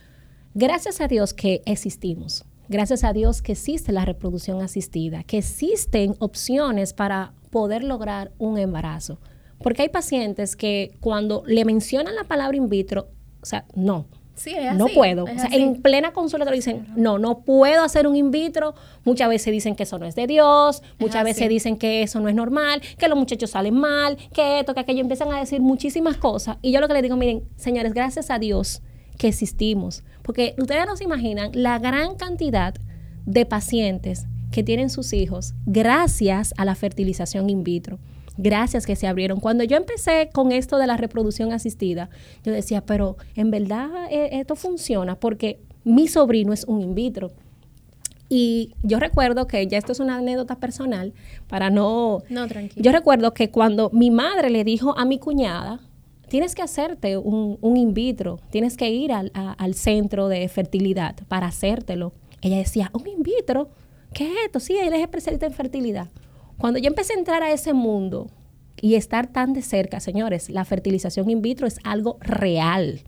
gracias 0.55 1.01
a 1.01 1.09
Dios 1.09 1.35
que 1.35 1.63
existimos, 1.67 2.45
gracias 2.69 3.05
a 3.05 3.13
Dios 3.13 3.43
que 3.43 3.53
existe 3.53 3.93
la 3.93 4.05
reproducción 4.05 4.63
asistida, 4.63 5.23
que 5.25 5.39
existen 5.39 6.15
opciones 6.19 6.93
para 6.93 7.33
poder 7.51 7.83
lograr 7.85 8.31
un 8.39 8.59
embarazo. 8.59 9.19
Porque 9.63 9.83
hay 9.83 9.89
pacientes 9.89 10.57
que 10.57 10.97
cuando 11.01 11.43
le 11.47 11.65
mencionan 11.65 12.15
la 12.15 12.25
palabra 12.25 12.57
in 12.57 12.69
vitro, 12.69 13.09
o 13.43 13.47
sea, 13.47 13.65
no, 13.75 14.07
Sí, 14.41 14.55
es 14.57 14.75
no 14.75 14.87
puedo. 14.87 15.27
es 15.27 15.35
O 15.35 15.37
sea, 15.37 15.49
así. 15.49 15.57
en 15.57 15.83
plena 15.83 16.13
consulta 16.15 16.47
te 16.47 16.51
lo 16.51 16.57
dicen, 16.57 16.87
no, 16.97 17.19
no 17.19 17.41
puedo 17.41 17.83
hacer 17.85 18.07
un 18.07 18.17
in 18.17 18.31
vitro. 18.31 18.75
Muchas 19.05 19.29
veces 19.29 19.53
dicen 19.53 19.77
que 19.77 19.83
eso 19.83 19.99
no 19.99 20.07
es 20.07 20.15
de 20.15 20.27
Dios, 20.27 20.83
muchas 20.99 21.25
veces 21.25 21.47
dicen 21.51 21.77
que 21.77 22.03
eso 22.03 22.21
no 22.21 22.29
es 22.31 22.35
normal, 22.35 22.81
que 22.97 23.07
los 23.09 23.19
muchachos 23.19 23.51
salen 23.51 23.75
mal, 23.75 24.17
que 24.33 24.61
esto, 24.61 24.73
que 24.73 24.81
aquello, 24.81 25.03
empiezan 25.03 25.31
a 25.31 25.39
decir 25.41 25.61
muchísimas 25.61 26.17
cosas. 26.17 26.57
Y 26.63 26.73
yo 26.73 26.81
lo 26.81 26.89
que 26.89 26.95
les 26.95 27.03
digo, 27.03 27.17
miren, 27.19 27.43
señores, 27.57 27.93
gracias 27.93 28.31
a 28.31 28.39
Dios 28.39 28.81
que 29.19 29.29
existimos. 29.29 30.05
Porque 30.23 30.55
ustedes 30.57 30.87
no 30.87 30.97
se 30.97 31.05
imaginan 31.05 31.51
la 31.53 31.79
gran 31.79 32.15
cantidad 32.15 32.75
de 33.27 33.45
pacientes 33.45 34.25
que 34.53 34.63
tienen 34.63 34.89
sus 34.89 35.13
hijos 35.13 35.53
gracias 35.67 36.55
a 36.57 36.65
la 36.65 36.75
fertilización 36.75 37.51
in 37.51 37.63
vitro. 37.63 37.99
Gracias 38.43 38.87
que 38.87 38.97
se 38.97 39.07
abrieron. 39.07 39.39
Cuando 39.41 39.65
yo 39.65 39.77
empecé 39.77 40.31
con 40.33 40.51
esto 40.53 40.79
de 40.79 40.87
la 40.87 40.97
reproducción 40.97 41.53
asistida, 41.53 42.09
yo 42.45 42.53
decía, 42.53 42.81
pero 42.87 43.17
en 43.37 43.51
verdad 43.51 43.89
eh, 44.11 44.31
esto 44.41 44.57
funciona 44.57 45.15
porque 45.19 45.61
mi 45.85 46.09
sobrino 46.09 46.53
es 46.53 46.65
un 46.65 46.81
in 46.81 46.95
vitro. 46.95 47.31
Y 48.29 48.75
yo 48.85 49.01
recuerdo 49.01 49.47
que, 49.47 49.67
ya 49.67 49.77
esto 49.79 49.91
es 49.93 49.99
una 50.01 50.17
anécdota 50.19 50.57
personal, 50.61 51.13
para 51.49 51.69
no... 51.69 52.23
No, 52.29 52.47
tranquilo. 52.47 52.81
Yo 52.83 52.93
recuerdo 52.93 53.35
que 53.35 53.51
cuando 53.51 53.91
mi 53.93 54.11
madre 54.13 54.51
le 54.51 54.63
dijo 54.63 54.97
a 54.97 55.05
mi 55.05 55.19
cuñada, 55.19 55.81
tienes 56.29 56.55
que 56.55 56.63
hacerte 56.63 57.17
un, 57.17 57.59
un 57.61 57.77
in 57.77 57.93
vitro, 57.93 58.39
tienes 58.51 58.77
que 58.77 58.89
ir 58.89 59.11
al, 59.13 59.33
a- 59.35 59.53
al 59.55 59.75
centro 59.75 60.29
de 60.29 60.47
fertilidad 60.49 61.17
para 61.27 61.49
hacértelo. 61.49 62.13
Ella 62.41 62.59
decía, 62.59 62.91
un 62.95 63.07
in 63.09 63.23
vitro, 63.25 63.69
¿qué 64.15 64.27
es 64.27 64.33
esto? 64.47 64.61
Sí, 64.61 64.77
él 64.77 64.93
es 64.95 65.01
especialista 65.01 65.47
en 65.47 65.53
fertilidad. 65.53 66.07
Cuando 66.61 66.79
yo 66.79 66.89
empecé 66.89 67.15
a 67.15 67.19
entrar 67.19 67.43
a 67.43 67.53
ese 67.53 67.73
mundo 67.73 68.27
y 68.83 68.95
estar 68.95 69.27
tan 69.27 69.55
de 69.55 69.63
cerca, 69.63 69.99
señores, 69.99 70.51
la 70.51 70.67
fertilización 70.67 71.31
in 71.31 71.41
vitro 71.41 71.67
es 71.67 71.79
algo 71.85 72.19
real, 72.21 73.01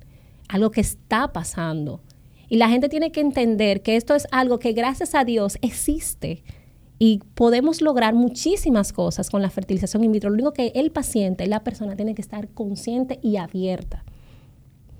algo 0.48 0.70
que 0.70 0.80
está 0.80 1.34
pasando. 1.34 2.00
Y 2.48 2.56
la 2.56 2.70
gente 2.70 2.88
tiene 2.88 3.12
que 3.12 3.20
entender 3.20 3.82
que 3.82 3.96
esto 3.96 4.14
es 4.14 4.26
algo 4.30 4.58
que 4.58 4.72
gracias 4.72 5.14
a 5.14 5.24
Dios 5.24 5.58
existe 5.60 6.44
y 6.98 7.20
podemos 7.34 7.82
lograr 7.82 8.14
muchísimas 8.14 8.94
cosas 8.94 9.28
con 9.28 9.42
la 9.42 9.50
fertilización 9.50 10.02
in 10.02 10.12
vitro. 10.12 10.30
Lo 10.30 10.34
único 10.34 10.54
que 10.54 10.72
el 10.74 10.90
paciente, 10.90 11.46
la 11.46 11.62
persona 11.62 11.94
tiene 11.94 12.14
que 12.14 12.22
estar 12.22 12.48
consciente 12.48 13.18
y 13.22 13.36
abierta. 13.36 14.02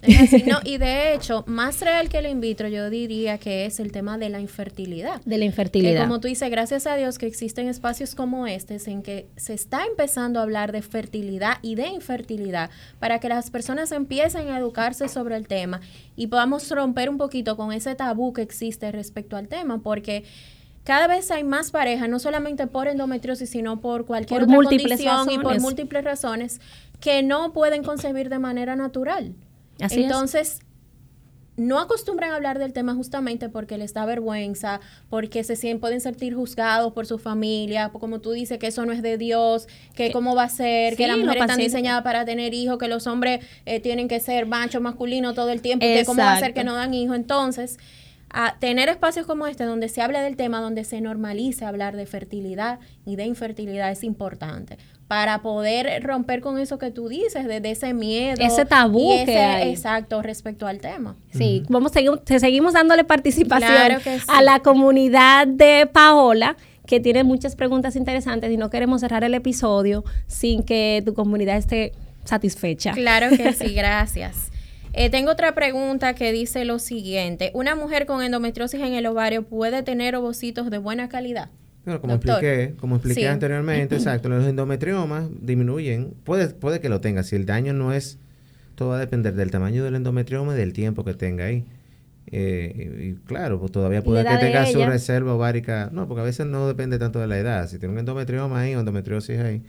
Es 0.02 0.20
así, 0.20 0.42
¿no? 0.46 0.58
Y 0.64 0.78
de 0.78 1.14
hecho, 1.14 1.44
más 1.46 1.80
real 1.80 2.08
que 2.08 2.18
el 2.18 2.26
in 2.26 2.40
vitro, 2.40 2.68
yo 2.68 2.90
diría 2.90 3.38
que 3.38 3.66
es 3.66 3.80
el 3.80 3.92
tema 3.92 4.18
de 4.18 4.28
la 4.28 4.40
infertilidad. 4.40 5.20
De 5.24 5.38
la 5.38 5.44
Que 5.44 5.46
infertilidad. 5.46 6.02
como 6.02 6.20
tú 6.20 6.28
dices, 6.28 6.50
gracias 6.50 6.86
a 6.86 6.96
Dios 6.96 7.18
que 7.18 7.26
existen 7.26 7.68
espacios 7.68 8.14
como 8.14 8.46
este 8.46 8.78
en 8.86 9.02
que 9.02 9.28
se 9.36 9.54
está 9.54 9.84
empezando 9.84 10.40
a 10.40 10.42
hablar 10.42 10.72
de 10.72 10.82
fertilidad 10.82 11.58
y 11.62 11.76
de 11.76 11.86
infertilidad 11.88 12.70
para 12.98 13.20
que 13.20 13.28
las 13.28 13.50
personas 13.50 13.92
empiecen 13.92 14.48
a 14.48 14.58
educarse 14.58 15.08
sobre 15.08 15.36
el 15.36 15.46
tema 15.46 15.80
y 16.16 16.26
podamos 16.26 16.68
romper 16.70 17.08
un 17.08 17.18
poquito 17.18 17.56
con 17.56 17.72
ese 17.72 17.94
tabú 17.94 18.32
que 18.32 18.42
existe 18.42 18.90
respecto 18.90 19.36
al 19.36 19.48
tema, 19.48 19.82
porque 19.82 20.24
cada 20.84 21.06
vez 21.06 21.30
hay 21.30 21.44
más 21.44 21.70
parejas, 21.70 22.08
no 22.08 22.18
solamente 22.18 22.66
por 22.66 22.88
endometriosis, 22.88 23.48
sino 23.48 23.80
por 23.80 24.04
cualquier 24.04 24.40
Por 24.40 24.44
otra 24.44 24.56
múltiples 24.56 25.00
condición 25.00 25.30
y 25.30 25.38
por 25.38 25.60
múltiples 25.60 26.02
razones 26.02 26.60
que 27.00 27.22
no 27.22 27.52
pueden 27.52 27.84
concebir 27.84 28.28
de 28.28 28.38
manera 28.38 28.74
natural. 28.74 29.34
Así 29.80 30.00
es. 30.00 30.04
Entonces, 30.04 30.60
no 31.56 31.78
acostumbran 31.78 32.30
a 32.30 32.36
hablar 32.36 32.58
del 32.58 32.72
tema 32.72 32.94
justamente 32.94 33.48
porque 33.48 33.76
les 33.76 33.92
da 33.92 34.06
vergüenza, 34.06 34.80
porque 35.10 35.44
se 35.44 35.56
sienten, 35.56 35.80
pueden 35.80 36.00
sentir 36.00 36.34
juzgados 36.34 36.92
por 36.92 37.06
su 37.06 37.18
familia, 37.18 37.90
como 37.90 38.20
tú 38.20 38.32
dices, 38.32 38.58
que 38.58 38.68
eso 38.68 38.86
no 38.86 38.92
es 38.92 39.02
de 39.02 39.18
Dios, 39.18 39.68
que 39.94 40.12
cómo 40.12 40.34
va 40.34 40.44
a 40.44 40.48
ser, 40.48 40.96
que 40.96 41.06
las 41.06 41.18
mujeres 41.18 41.42
están 41.42 41.58
diseñadas 41.58 42.02
para 42.02 42.24
tener 42.24 42.54
hijos, 42.54 42.78
que 42.78 42.88
los 42.88 43.06
hombres 43.06 43.44
eh, 43.66 43.80
tienen 43.80 44.08
que 44.08 44.20
ser 44.20 44.46
machos, 44.46 44.80
masculinos 44.80 45.34
todo 45.34 45.50
el 45.50 45.60
tiempo, 45.60 45.84
que 45.84 46.04
cómo 46.06 46.22
va 46.22 46.32
a 46.32 46.34
ser 46.36 46.50
Exacto. 46.50 46.60
que 46.60 46.64
no 46.64 46.74
dan 46.74 46.94
hijos. 46.94 47.16
Entonces, 47.16 47.78
a 48.30 48.56
tener 48.58 48.88
espacios 48.88 49.26
como 49.26 49.46
este 49.46 49.64
donde 49.64 49.90
se 49.90 50.00
hable 50.00 50.20
del 50.20 50.36
tema, 50.36 50.60
donde 50.60 50.84
se 50.84 51.02
normalice 51.02 51.66
hablar 51.66 51.96
de 51.96 52.06
fertilidad 52.06 52.80
y 53.04 53.16
de 53.16 53.26
infertilidad 53.26 53.90
es 53.90 54.04
importante 54.04 54.78
para 55.12 55.42
poder 55.42 56.02
romper 56.02 56.40
con 56.40 56.58
eso 56.58 56.78
que 56.78 56.90
tú 56.90 57.06
dices, 57.10 57.46
de, 57.46 57.60
de 57.60 57.72
ese 57.72 57.92
miedo. 57.92 58.38
Ese 58.40 58.64
tabú 58.64 59.12
y 59.12 59.26
que 59.26 59.36
hay. 59.36 59.68
Exacto, 59.68 60.22
respecto 60.22 60.66
al 60.66 60.80
tema. 60.80 61.16
Sí, 61.34 61.64
vamos 61.68 61.92
a 61.92 61.94
seguir, 61.96 62.12
te 62.24 62.40
seguimos 62.40 62.72
dándole 62.72 63.04
participación 63.04 63.70
Claro 63.70 64.00
que 64.02 64.20
sí. 64.20 64.24
a 64.26 64.40
la 64.40 64.60
comunidad 64.60 65.46
de 65.46 65.86
Paola, 65.86 66.56
que 66.86 66.98
tiene 66.98 67.24
muchas 67.24 67.56
preguntas 67.56 67.94
interesantes 67.94 68.50
y 68.50 68.56
no 68.56 68.70
queremos 68.70 69.02
cerrar 69.02 69.22
el 69.22 69.34
episodio 69.34 70.02
sin 70.28 70.62
que 70.62 71.02
tu 71.04 71.12
comunidad 71.12 71.58
esté 71.58 71.92
satisfecha. 72.24 72.92
Claro 72.92 73.36
que 73.36 73.52
sí, 73.52 73.74
gracias. 73.74 74.50
Eh, 74.94 75.10
tengo 75.10 75.30
otra 75.30 75.54
pregunta 75.54 76.14
que 76.14 76.32
dice 76.32 76.64
lo 76.64 76.78
siguiente. 76.78 77.50
¿Una 77.52 77.74
mujer 77.74 78.06
con 78.06 78.22
endometriosis 78.22 78.80
en 78.80 78.94
el 78.94 79.04
ovario 79.04 79.42
puede 79.42 79.82
tener 79.82 80.16
ovocitos 80.16 80.70
de 80.70 80.78
buena 80.78 81.10
calidad? 81.10 81.50
Bueno, 81.84 82.00
como 82.00 82.12
Doctor. 82.14 82.34
expliqué, 82.36 82.74
como 82.78 82.96
expliqué 82.96 83.20
Sí. 83.22 83.26
anteriormente, 83.26 83.94
exacto, 83.96 84.28
los 84.28 84.46
endometriomas 84.46 85.28
disminuyen, 85.40 86.14
puede, 86.24 86.48
puede 86.48 86.80
que 86.80 86.88
lo 86.88 87.00
tenga, 87.00 87.22
si 87.24 87.36
el 87.36 87.44
daño 87.46 87.72
no 87.72 87.92
es, 87.92 88.18
todo 88.76 88.90
va 88.90 88.96
a 88.96 89.00
depender 89.00 89.34
del 89.34 89.50
tamaño 89.50 89.82
del 89.84 89.96
endometrioma 89.96 90.54
y 90.54 90.58
del 90.58 90.72
tiempo 90.72 91.04
que 91.04 91.14
tenga 91.14 91.44
ahí. 91.46 91.64
Eh, 92.34 93.10
y, 93.18 93.26
claro, 93.26 93.58
pues 93.58 93.72
todavía 93.72 94.02
puede 94.02 94.24
que 94.24 94.36
tenga 94.38 94.64
su 94.66 94.78
ella? 94.78 94.88
reserva 94.90 95.34
ovárica, 95.34 95.90
no, 95.92 96.06
porque 96.06 96.20
a 96.22 96.24
veces 96.24 96.46
no 96.46 96.66
depende 96.68 96.98
tanto 96.98 97.18
de 97.18 97.26
la 97.26 97.36
edad, 97.38 97.68
si 97.68 97.78
tiene 97.78 97.92
un 97.92 97.98
endometrioma 97.98 98.60
ahí 98.60 98.74
o 98.74 98.80
endometriosis 98.80 99.38
ahí, 99.40 99.62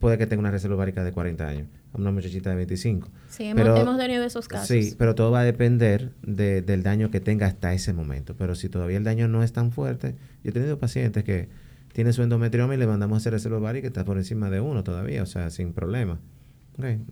puede 0.00 0.18
que 0.18 0.26
tenga 0.26 0.40
una 0.40 0.50
reserva 0.50 0.74
ovárica 0.74 1.04
de 1.04 1.12
40 1.12 1.46
años, 1.46 1.68
a 1.92 1.98
una 1.98 2.10
muchachita 2.10 2.50
de 2.50 2.56
25. 2.56 3.08
Sí, 3.28 3.44
hemos, 3.44 3.62
Pero- 3.62 3.76
hemos 3.76 3.96
tenido 3.98 4.24
esos 4.24 4.48
casos. 4.48 4.66
Sí, 4.66 4.94
pero 4.98 5.14
todo 5.14 5.30
va 5.30 5.40
a 5.40 5.44
depender 5.44 6.10
de- 6.22 6.62
del 6.62 6.82
daño 6.82 7.10
que 7.12 7.20
tenga 7.20 7.46
hasta 7.46 7.72
ese 7.74 7.92
momento. 7.92 8.34
Pero 8.36 8.54
si 8.56 8.68
todavía 8.68 8.96
el 8.96 9.04
daño 9.04 9.28
no 9.28 9.44
es 9.44 9.52
tan 9.52 9.70
fuerte, 9.70 10.16
yo 10.42 10.50
he 10.50 10.52
tenido 10.52 10.78
pacientes 10.78 11.22
que 11.22 11.48
tienen 11.92 12.12
su 12.12 12.22
endometrioma 12.22 12.74
y 12.74 12.78
le 12.78 12.86
mandamos 12.86 13.16
a 13.16 13.18
hacer 13.18 13.32
reserva 13.34 13.58
ovárica 13.58 13.82
que 13.82 13.86
está 13.88 14.04
por 14.04 14.16
encima 14.16 14.48
de 14.50 14.60
uno 14.60 14.82
todavía, 14.82 15.22
o 15.22 15.26
sea, 15.26 15.50
sin 15.50 15.72
problema. 15.72 16.18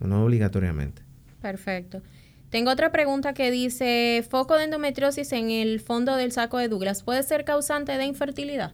No 0.01 0.24
obligatoriamente. 0.24 1.03
Perfecto. 1.43 2.01
Tengo 2.49 2.70
otra 2.70 2.91
pregunta 2.91 3.34
que 3.34 3.51
dice, 3.51 4.24
foco 4.30 4.57
de 4.57 4.64
endometriosis 4.64 5.30
en 5.32 5.51
el 5.51 5.80
fondo 5.80 6.16
del 6.16 6.32
saco 6.32 6.57
de 6.57 6.68
Douglas, 6.68 7.03
¿puede 7.03 7.22
ser 7.22 7.45
causante 7.45 7.93
de 7.99 8.07
infertilidad? 8.07 8.72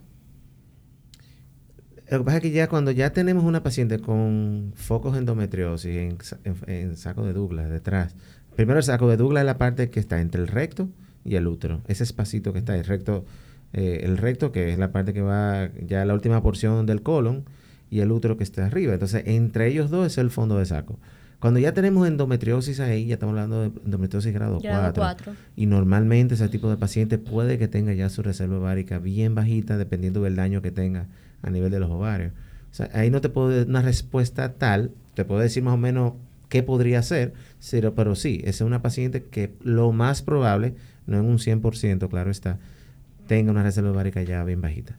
Lo 2.11 2.19
que 2.19 2.25
pasa 2.25 2.37
es 2.39 2.43
que 2.43 2.51
ya 2.51 2.69
cuando 2.69 2.91
ya 2.91 3.13
tenemos 3.13 3.45
una 3.45 3.63
paciente 3.63 3.99
con 3.99 4.73
focos 4.75 5.17
endometriosis 5.17 5.97
en, 5.97 6.19
sa- 6.21 6.39
en- 6.45 6.57
en 6.71 6.97
saco 6.97 7.25
de 7.27 7.33
Douglas 7.33 7.71
detrás, 7.71 8.15
primero 8.57 8.79
el 8.79 8.85
saco 8.85 9.09
de 9.09 9.17
Douglas 9.17 9.43
es 9.43 9.47
la 9.47 9.59
parte 9.59 9.91
que 9.91 10.01
está 10.01 10.21
entre 10.21 10.41
el 10.43 10.49
recto 10.49 10.89
y 11.25 11.37
el 11.37 11.47
útero, 11.47 11.81
ese 11.89 12.05
espacito 12.05 12.53
que 12.53 12.59
está, 12.59 12.77
el 12.77 12.85
recto, 12.85 13.25
eh, 13.73 14.01
el 14.05 14.19
recto 14.19 14.53
que 14.53 14.71
es 14.73 14.79
la 14.79 14.93
parte 14.93 15.13
que 15.15 15.23
va 15.23 15.71
ya 15.87 16.05
la 16.05 16.13
última 16.15 16.43
porción 16.43 16.85
del 16.87 17.03
colon 17.03 17.45
y 17.91 18.01
el 18.01 18.13
útero 18.13 18.37
que 18.37 18.45
está 18.45 18.67
arriba. 18.67 18.93
Entonces, 18.93 19.23
entre 19.27 19.69
ellos 19.69 19.91
dos 19.91 20.07
es 20.07 20.19
el 20.19 20.31
fondo 20.31 20.59
de 20.59 20.67
saco. 20.67 20.99
Cuando 21.41 21.61
ya 21.61 21.73
tenemos 21.73 22.07
endometriosis 22.09 22.81
ahí, 22.81 23.07
ya 23.07 23.15
estamos 23.15 23.33
hablando 23.35 23.61
de 23.63 23.67
endometriosis 23.85 24.33
grado, 24.33 24.61
Grado 24.61 24.93
4. 24.95 25.03
cuatro. 25.03 25.33
Y 25.57 25.67
normalmente 25.67 26.35
ese 26.35 26.49
tipo 26.49 26.71
de 26.71 26.77
paciente 26.77 27.19
puede 27.19 27.59
que 27.59 27.69
tenga 27.69 27.93
ya 27.95 28.09
su 28.09 28.23
reserva 28.23 28.59
ovárica 28.59 28.99
bien 28.99 29.35
bajita, 29.35 29.77
dependiendo 29.77 30.23
del 30.23 30.37
daño 30.37 30.63
que 30.63 30.71
tenga 30.71 31.07
a 31.45 31.51
nivel 31.51 31.71
de 31.71 31.81
los 31.81 31.91
ovarios. 31.91 32.33
O 32.71 32.75
sea, 32.75 32.91
ahí 32.93 33.11
no 33.11 33.21
te 33.21 33.29
puedo 33.29 33.57
dar 33.57 33.67
una 33.67 33.83
respuesta 33.83 34.55
tal, 34.55 34.91
te 35.15 35.25
puedo 35.25 35.41
decir 35.41 35.63
más 35.63 35.75
o 35.75 35.79
menos 35.79 36.15
qué 36.49 36.63
podría 36.63 37.03
ser, 37.03 37.35
pero, 37.71 37.95
pero 37.95 38.15
sí, 38.15 38.41
esa 38.45 38.65
es 38.65 38.67
una 38.67 38.83
paciente 38.83 39.25
que 39.25 39.53
lo 39.63 39.93
más 39.93 40.23
probable, 40.23 40.75
no 41.07 41.19
en 41.19 41.27
un 41.27 41.39
100%, 41.39 42.09
claro 42.09 42.31
está, 42.31 42.59
tenga 43.27 43.51
una 43.51 43.63
reserva 43.63 43.91
ovárica 43.91 44.23
ya 44.23 44.43
bien 44.45 44.61
bajita. 44.61 44.99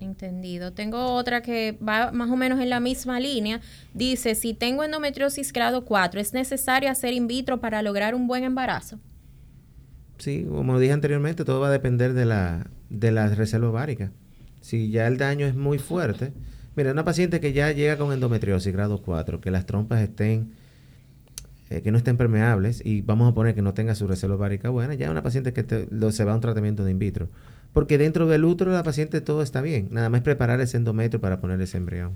Entendido. 0.00 0.72
Tengo 0.72 1.14
otra 1.14 1.42
que 1.42 1.76
va 1.86 2.12
más 2.12 2.30
o 2.30 2.36
menos 2.36 2.60
en 2.60 2.70
la 2.70 2.78
misma 2.78 3.18
línea. 3.18 3.60
Dice, 3.94 4.36
si 4.36 4.54
tengo 4.54 4.84
endometriosis 4.84 5.52
grado 5.52 5.84
4, 5.84 6.20
¿es 6.20 6.32
necesario 6.32 6.88
hacer 6.88 7.14
in 7.14 7.26
vitro 7.26 7.60
para 7.60 7.82
lograr 7.82 8.14
un 8.14 8.28
buen 8.28 8.44
embarazo? 8.44 9.00
Sí, 10.18 10.46
como 10.48 10.78
dije 10.78 10.92
anteriormente, 10.92 11.44
todo 11.44 11.60
va 11.60 11.68
a 11.68 11.72
depender 11.72 12.12
de 12.12 12.26
la, 12.26 12.70
de 12.90 13.10
la 13.10 13.28
reserva 13.28 13.70
ovárica. 13.70 14.12
Si 14.60 14.90
ya 14.90 15.06
el 15.06 15.18
daño 15.18 15.46
es 15.46 15.54
muy 15.54 15.78
fuerte, 15.78 16.32
mira, 16.76 16.92
una 16.92 17.04
paciente 17.04 17.40
que 17.40 17.52
ya 17.52 17.72
llega 17.72 17.96
con 17.96 18.12
endometriosis 18.12 18.72
grado 18.72 19.02
4, 19.02 19.40
que 19.40 19.50
las 19.50 19.66
trompas 19.66 20.00
estén, 20.02 20.52
eh, 21.70 21.82
que 21.82 21.90
no 21.92 21.98
estén 21.98 22.16
permeables, 22.16 22.82
y 22.84 23.02
vamos 23.02 23.30
a 23.30 23.34
poner 23.34 23.54
que 23.54 23.62
no 23.62 23.74
tenga 23.74 23.94
su 23.94 24.06
reserva 24.06 24.36
ovárica 24.36 24.70
buena, 24.70 24.94
ya 24.94 25.10
una 25.10 25.22
paciente 25.22 25.52
que 25.52 25.62
te- 25.62 25.86
se 26.12 26.24
va 26.24 26.32
a 26.32 26.34
un 26.34 26.40
tratamiento 26.40 26.84
de 26.84 26.90
in 26.90 26.98
vitro. 26.98 27.28
Porque 27.72 27.98
dentro 27.98 28.26
del 28.26 28.44
útero 28.44 28.72
la 28.72 28.82
paciente 28.82 29.20
todo 29.20 29.42
está 29.42 29.60
bien, 29.60 29.88
nada 29.90 30.08
más 30.08 30.22
preparar 30.22 30.60
ese 30.60 30.78
endometrio 30.78 31.20
para 31.20 31.40
poner 31.40 31.60
ese 31.60 31.76
embrión. 31.76 32.12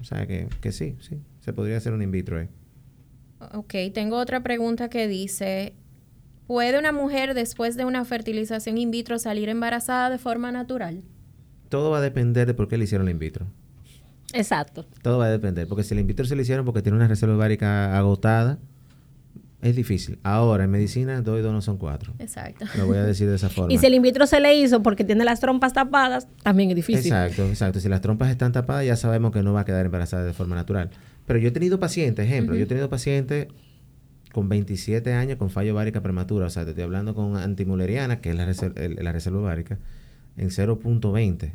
O 0.00 0.04
sea 0.04 0.26
que, 0.26 0.48
que 0.60 0.70
sí, 0.70 0.94
sí, 1.00 1.18
se 1.40 1.52
podría 1.52 1.76
hacer 1.76 1.92
un 1.92 2.02
in 2.02 2.12
vitro 2.12 2.38
ahí. 2.38 2.48
Ok, 3.52 3.74
tengo 3.92 4.16
otra 4.16 4.42
pregunta 4.42 4.88
que 4.88 5.08
dice, 5.08 5.74
¿puede 6.46 6.78
una 6.78 6.92
mujer 6.92 7.34
después 7.34 7.76
de 7.76 7.84
una 7.84 8.04
fertilización 8.04 8.78
in 8.78 8.90
vitro 8.92 9.18
salir 9.18 9.48
embarazada 9.48 10.08
de 10.10 10.18
forma 10.18 10.52
natural? 10.52 11.02
Todo 11.68 11.90
va 11.90 11.98
a 11.98 12.00
depender 12.00 12.46
de 12.46 12.54
por 12.54 12.68
qué 12.68 12.78
le 12.78 12.84
hicieron 12.84 13.04
la 13.06 13.10
in 13.10 13.18
vitro. 13.18 13.46
Exacto. 14.32 14.86
Todo 15.02 15.18
va 15.18 15.26
a 15.26 15.30
depender, 15.30 15.66
porque 15.68 15.82
si 15.84 15.94
el 15.94 16.00
in 16.00 16.06
vitro 16.06 16.24
se 16.26 16.36
le 16.36 16.42
hicieron 16.42 16.64
porque 16.64 16.82
tiene 16.82 16.96
una 16.96 17.08
reserva 17.08 17.34
ovárica 17.34 17.96
agotada, 17.98 18.58
es 19.62 19.74
difícil. 19.74 20.18
Ahora, 20.22 20.64
en 20.64 20.70
medicina, 20.70 21.20
dos 21.22 21.38
y 21.40 21.42
dos 21.42 21.52
no 21.52 21.60
son 21.62 21.78
cuatro. 21.78 22.12
Exacto. 22.18 22.64
Lo 22.76 22.86
voy 22.86 22.98
a 22.98 23.02
decir 23.04 23.28
de 23.28 23.36
esa 23.36 23.48
forma. 23.48 23.72
Y 23.72 23.78
si 23.78 23.86
el 23.86 23.94
in 23.94 24.02
vitro 24.02 24.26
se 24.26 24.38
le 24.38 24.54
hizo 24.54 24.82
porque 24.82 25.02
tiene 25.04 25.24
las 25.24 25.40
trompas 25.40 25.72
tapadas, 25.72 26.28
también 26.42 26.70
es 26.70 26.76
difícil. 26.76 27.06
Exacto, 27.06 27.46
exacto. 27.48 27.80
Si 27.80 27.88
las 27.88 28.00
trompas 28.00 28.30
están 28.30 28.52
tapadas, 28.52 28.84
ya 28.86 28.96
sabemos 28.96 29.32
que 29.32 29.42
no 29.42 29.52
va 29.52 29.60
a 29.60 29.64
quedar 29.64 29.84
embarazada 29.86 30.24
de 30.24 30.32
forma 30.32 30.54
natural. 30.54 30.90
Pero 31.26 31.38
yo 31.40 31.48
he 31.48 31.52
tenido 31.52 31.80
pacientes, 31.80 32.24
ejemplo, 32.26 32.54
yo 32.54 32.64
he 32.64 32.66
tenido 32.66 32.88
pacientes 32.88 33.48
con 34.32 34.48
27 34.48 35.12
años 35.14 35.38
con 35.38 35.50
fallo 35.50 35.72
ovárica 35.72 36.02
prematura, 36.02 36.46
o 36.46 36.50
sea, 36.50 36.64
te 36.64 36.70
estoy 36.70 36.84
hablando 36.84 37.14
con 37.14 37.36
antimuleriana, 37.36 38.20
que 38.20 38.30
es 38.30 38.36
la, 38.36 38.46
reser- 38.46 38.78
el- 38.78 39.02
la 39.02 39.10
reserva 39.10 39.40
ovárica, 39.40 39.78
en 40.38 40.48
0.20. 40.48 41.52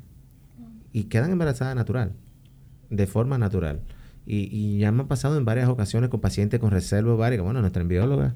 Y 0.91 1.05
quedan 1.05 1.31
embarazadas 1.31 1.75
natural, 1.75 2.13
de 2.89 3.07
forma 3.07 3.37
natural. 3.37 3.81
Y, 4.25 4.47
y 4.55 4.79
ya 4.79 4.91
me 4.91 5.03
ha 5.03 5.07
pasado 5.07 5.37
en 5.37 5.45
varias 5.45 5.67
ocasiones 5.67 6.09
con 6.09 6.21
pacientes 6.21 6.59
con 6.59 6.71
reserva 6.71 7.13
ovárica. 7.13 7.41
Bueno, 7.41 7.61
nuestra 7.61 7.81
embrióloga, 7.81 8.35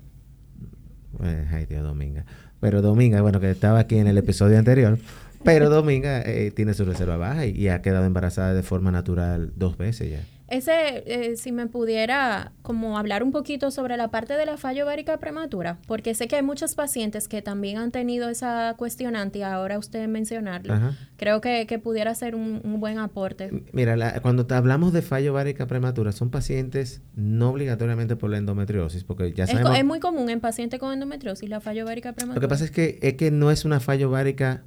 eh, 1.24 1.48
ay 1.52 1.66
Dios, 1.66 1.84
Dominga. 1.84 2.26
Pero 2.60 2.82
Dominga, 2.82 3.22
bueno, 3.22 3.40
que 3.40 3.52
estaba 3.52 3.80
aquí 3.80 3.98
en 3.98 4.08
el 4.08 4.18
episodio 4.18 4.58
anterior, 4.58 4.98
pero 5.44 5.70
Dominga 5.70 6.22
eh, 6.22 6.52
tiene 6.52 6.74
su 6.74 6.86
reserva 6.86 7.18
baja 7.18 7.46
y, 7.46 7.52
y 7.52 7.68
ha 7.70 7.82
quedado 7.82 8.06
embarazada 8.06 8.54
de 8.54 8.64
forma 8.64 8.92
natural 8.92 9.54
dos 9.56 9.78
veces 9.78 10.10
ya. 10.10 10.37
Ese, 10.50 11.04
eh, 11.06 11.36
si 11.36 11.52
me 11.52 11.68
pudiera 11.68 12.54
como 12.62 12.98
hablar 12.98 13.22
un 13.22 13.32
poquito 13.32 13.70
sobre 13.70 13.98
la 13.98 14.10
parte 14.12 14.34
de 14.36 14.46
la 14.46 14.56
falla 14.56 14.84
ovárica 14.86 15.18
prematura, 15.20 15.78
porque 15.88 16.16
sé 16.16 16.30
que 16.30 16.38
hay 16.38 16.42
muchos 16.42 16.74
pacientes 16.74 17.28
que 17.28 17.42
también 17.42 17.78
han 17.78 17.92
tenido 17.92 18.30
esa 18.30 18.74
cuestionante 18.78 19.40
y 19.40 19.42
ahora 19.42 19.78
usted 19.78 20.08
mencionarlo. 20.08 20.74
Ajá. 20.74 20.94
Creo 21.18 21.42
que, 21.42 21.68
que 21.68 21.80
pudiera 21.80 22.16
ser 22.16 22.34
un, 22.34 22.62
un 22.64 22.80
buen 22.80 22.98
aporte. 22.98 23.52
Mira, 23.74 23.98
la- 23.98 24.22
cuando 24.22 24.46
te 24.46 24.54
hablamos 24.56 24.94
de 24.94 25.02
fallo 25.02 25.34
ovárica 25.34 25.68
prematura, 25.68 26.14
son 26.14 26.30
pacientes 26.30 27.02
no 27.16 27.50
obligatoriamente 27.50 28.16
por 28.16 28.30
la 28.30 28.38
endometriosis, 28.38 29.04
porque 29.04 29.34
ya 29.34 29.44
Es, 29.44 29.50
sabemos... 29.52 29.78
es 29.78 29.84
muy 29.84 30.00
común 30.00 30.30
en 30.30 30.40
pacientes 30.40 30.80
con 30.80 30.94
endometriosis 30.94 31.50
la 31.50 31.60
falla 31.60 31.84
ovárica 31.84 32.14
prematura. 32.14 32.36
Lo 32.36 32.42
que 32.42 32.48
pasa 32.50 32.64
es 32.64 32.72
que, 32.72 33.00
es 33.02 33.16
que 33.16 33.32
no 33.32 33.52
es 33.52 33.66
una 33.66 33.82
falla 33.82 34.08
ovárica 34.08 34.64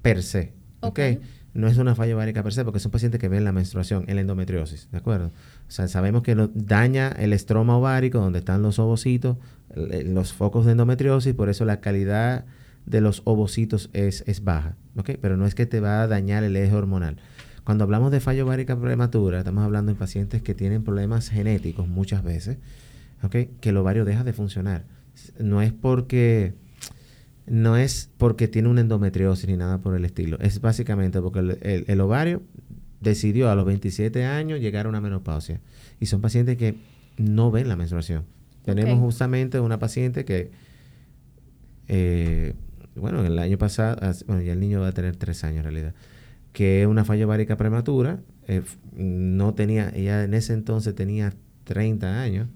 per 0.00 0.22
se, 0.22 0.54
¿ok? 0.80 0.88
Ok. 0.88 1.20
No 1.52 1.66
es 1.66 1.78
una 1.78 1.94
falla 1.94 2.14
ovárica 2.14 2.42
per 2.42 2.52
se, 2.52 2.64
porque 2.64 2.78
son 2.78 2.92
pacientes 2.92 3.20
que 3.20 3.28
ven 3.28 3.44
la 3.44 3.52
menstruación 3.52 4.04
en 4.06 4.14
la 4.14 4.20
endometriosis, 4.20 4.88
¿de 4.92 4.98
acuerdo? 4.98 5.32
Sabemos 5.68 6.22
que 6.22 6.36
daña 6.54 7.08
el 7.08 7.32
estroma 7.32 7.76
ovárico, 7.76 8.18
donde 8.18 8.38
están 8.38 8.62
los 8.62 8.78
ovocitos, 8.78 9.36
los 9.74 10.32
focos 10.32 10.66
de 10.66 10.72
endometriosis, 10.72 11.34
por 11.34 11.48
eso 11.48 11.64
la 11.64 11.80
calidad 11.80 12.44
de 12.86 13.00
los 13.00 13.22
ovocitos 13.24 13.90
es, 13.92 14.24
es 14.26 14.44
baja, 14.44 14.76
¿ok? 14.96 15.10
Pero 15.20 15.36
no 15.36 15.46
es 15.46 15.54
que 15.54 15.66
te 15.66 15.80
va 15.80 16.02
a 16.02 16.06
dañar 16.06 16.44
el 16.44 16.56
eje 16.56 16.74
hormonal. 16.74 17.16
Cuando 17.64 17.84
hablamos 17.84 18.10
de 18.10 18.20
falla 18.20 18.44
ovárica 18.44 18.78
prematura, 18.78 19.38
estamos 19.38 19.64
hablando 19.64 19.92
de 19.92 19.98
pacientes 19.98 20.42
que 20.42 20.54
tienen 20.54 20.82
problemas 20.82 21.28
genéticos 21.28 21.88
muchas 21.88 22.22
veces, 22.22 22.58
¿ok? 23.22 23.36
Que 23.60 23.68
el 23.68 23.76
ovario 23.76 24.04
deja 24.04 24.24
de 24.24 24.32
funcionar. 24.32 24.84
No 25.38 25.62
es 25.62 25.72
porque 25.72 26.54
no 27.46 27.76
es 27.76 28.10
porque 28.18 28.48
tiene 28.48 28.68
una 28.68 28.80
endometriosis 28.82 29.48
ni 29.48 29.56
nada 29.56 29.78
por 29.78 29.94
el 29.96 30.04
estilo. 30.04 30.38
Es 30.40 30.60
básicamente 30.60 31.20
porque 31.20 31.38
el, 31.40 31.50
el- 31.62 31.84
el 31.88 32.00
ovario 32.00 32.42
decidió 33.00 33.50
a 33.50 33.54
los 33.54 33.64
27 33.64 34.24
años 34.24 34.60
llegar 34.60 34.86
a 34.86 34.88
una 34.88 35.00
menopausia. 35.00 35.60
Y 36.00 36.06
son 36.06 36.20
pacientes 36.20 36.56
que 36.56 36.74
no 37.16 37.50
ven 37.50 37.68
la 37.68 37.76
menstruación. 37.76 38.24
Tenemos 38.64 38.98
justamente 39.00 39.58
una 39.60 39.78
paciente 39.78 40.24
que, 40.24 40.50
eh, 41.88 42.54
bueno, 42.94 43.24
el 43.24 43.38
año 43.38 43.58
pasado, 43.58 43.96
as- 44.02 44.24
bueno, 44.26 44.42
ya 44.42 44.52
el 44.52 44.60
niño 44.60 44.80
va 44.80 44.88
a 44.88 44.92
tener 44.92 45.16
tres 45.16 45.42
años 45.44 45.58
en 45.58 45.64
realidad, 45.64 45.94
que 46.52 46.82
es 46.82 46.86
una 46.88 47.04
falla 47.04 47.24
ovárica 47.26 47.56
prematura. 47.56 48.20
eh, 48.48 48.62
no 48.96 49.54
tenía, 49.54 49.90
ella 49.94 50.24
en 50.24 50.34
ese 50.34 50.52
entonces 50.54 50.94
tenía 50.94 51.32
30 51.64 52.20
años 52.20 52.48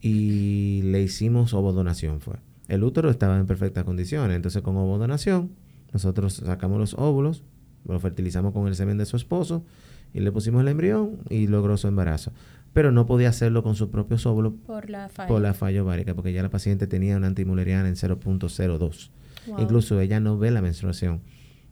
y 0.00 0.82
le 0.84 1.02
hicimos 1.02 1.52
ovodonación 1.54 2.20
fue. 2.20 2.36
El 2.68 2.82
útero 2.82 3.10
estaba 3.10 3.38
en 3.38 3.46
perfectas 3.46 3.84
condiciones, 3.84 4.36
entonces 4.36 4.62
con 4.62 4.76
ovodonación 4.76 5.50
nosotros 5.92 6.42
sacamos 6.44 6.78
los 6.78 6.94
óvulos, 6.94 7.42
lo 7.86 7.98
fertilizamos 8.00 8.52
con 8.52 8.66
el 8.66 8.74
semen 8.74 8.98
de 8.98 9.06
su 9.06 9.16
esposo 9.16 9.64
y 10.12 10.20
le 10.20 10.32
pusimos 10.32 10.62
el 10.62 10.68
embrión 10.68 11.18
y 11.30 11.46
logró 11.46 11.76
su 11.76 11.88
embarazo. 11.88 12.32
Pero 12.72 12.92
no 12.92 13.06
podía 13.06 13.30
hacerlo 13.30 13.62
con 13.62 13.74
sus 13.74 13.88
propios 13.88 14.26
óvulos 14.26 14.52
por 14.66 14.90
la 14.90 15.08
falla. 15.08 15.28
por 15.28 15.40
la 15.40 15.54
falla 15.54 15.82
ovárica, 15.82 16.14
porque 16.14 16.32
ya 16.32 16.42
la 16.42 16.50
paciente 16.50 16.86
tenía 16.86 17.16
una 17.16 17.28
antimuleriana 17.28 17.88
en 17.88 17.94
0.02. 17.94 19.10
Wow. 19.46 19.60
Incluso 19.60 20.00
ella 20.00 20.20
no 20.20 20.36
ve 20.38 20.50
la 20.50 20.60
menstruación 20.60 21.20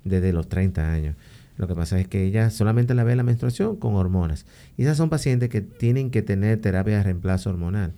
desde 0.04 0.32
los 0.32 0.48
30 0.48 0.92
años. 0.92 1.16
Lo 1.56 1.68
que 1.68 1.74
pasa 1.74 2.00
es 2.00 2.08
que 2.08 2.24
ella 2.24 2.50
solamente 2.50 2.94
la 2.94 3.04
ve 3.04 3.14
la 3.14 3.22
menstruación 3.22 3.76
con 3.76 3.94
hormonas. 3.94 4.46
Y 4.76 4.82
esas 4.82 4.96
son 4.96 5.10
pacientes 5.10 5.48
que 5.50 5.60
tienen 5.60 6.10
que 6.10 6.22
tener 6.22 6.60
terapia 6.60 6.96
de 6.96 7.02
reemplazo 7.02 7.50
hormonal. 7.50 7.92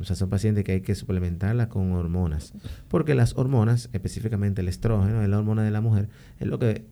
O 0.00 0.04
sea, 0.04 0.16
son 0.16 0.28
pacientes 0.30 0.64
que 0.64 0.72
hay 0.72 0.80
que 0.80 0.94
suplementarlas 0.94 1.68
con 1.68 1.92
hormonas. 1.92 2.52
Porque 2.88 3.14
las 3.14 3.36
hormonas, 3.36 3.88
específicamente 3.92 4.60
el 4.62 4.68
estrógeno, 4.68 5.22
es 5.22 5.28
la 5.28 5.38
hormona 5.38 5.62
de 5.62 5.70
la 5.70 5.80
mujer, 5.80 6.08
es 6.40 6.46
lo 6.46 6.58
que 6.58 6.84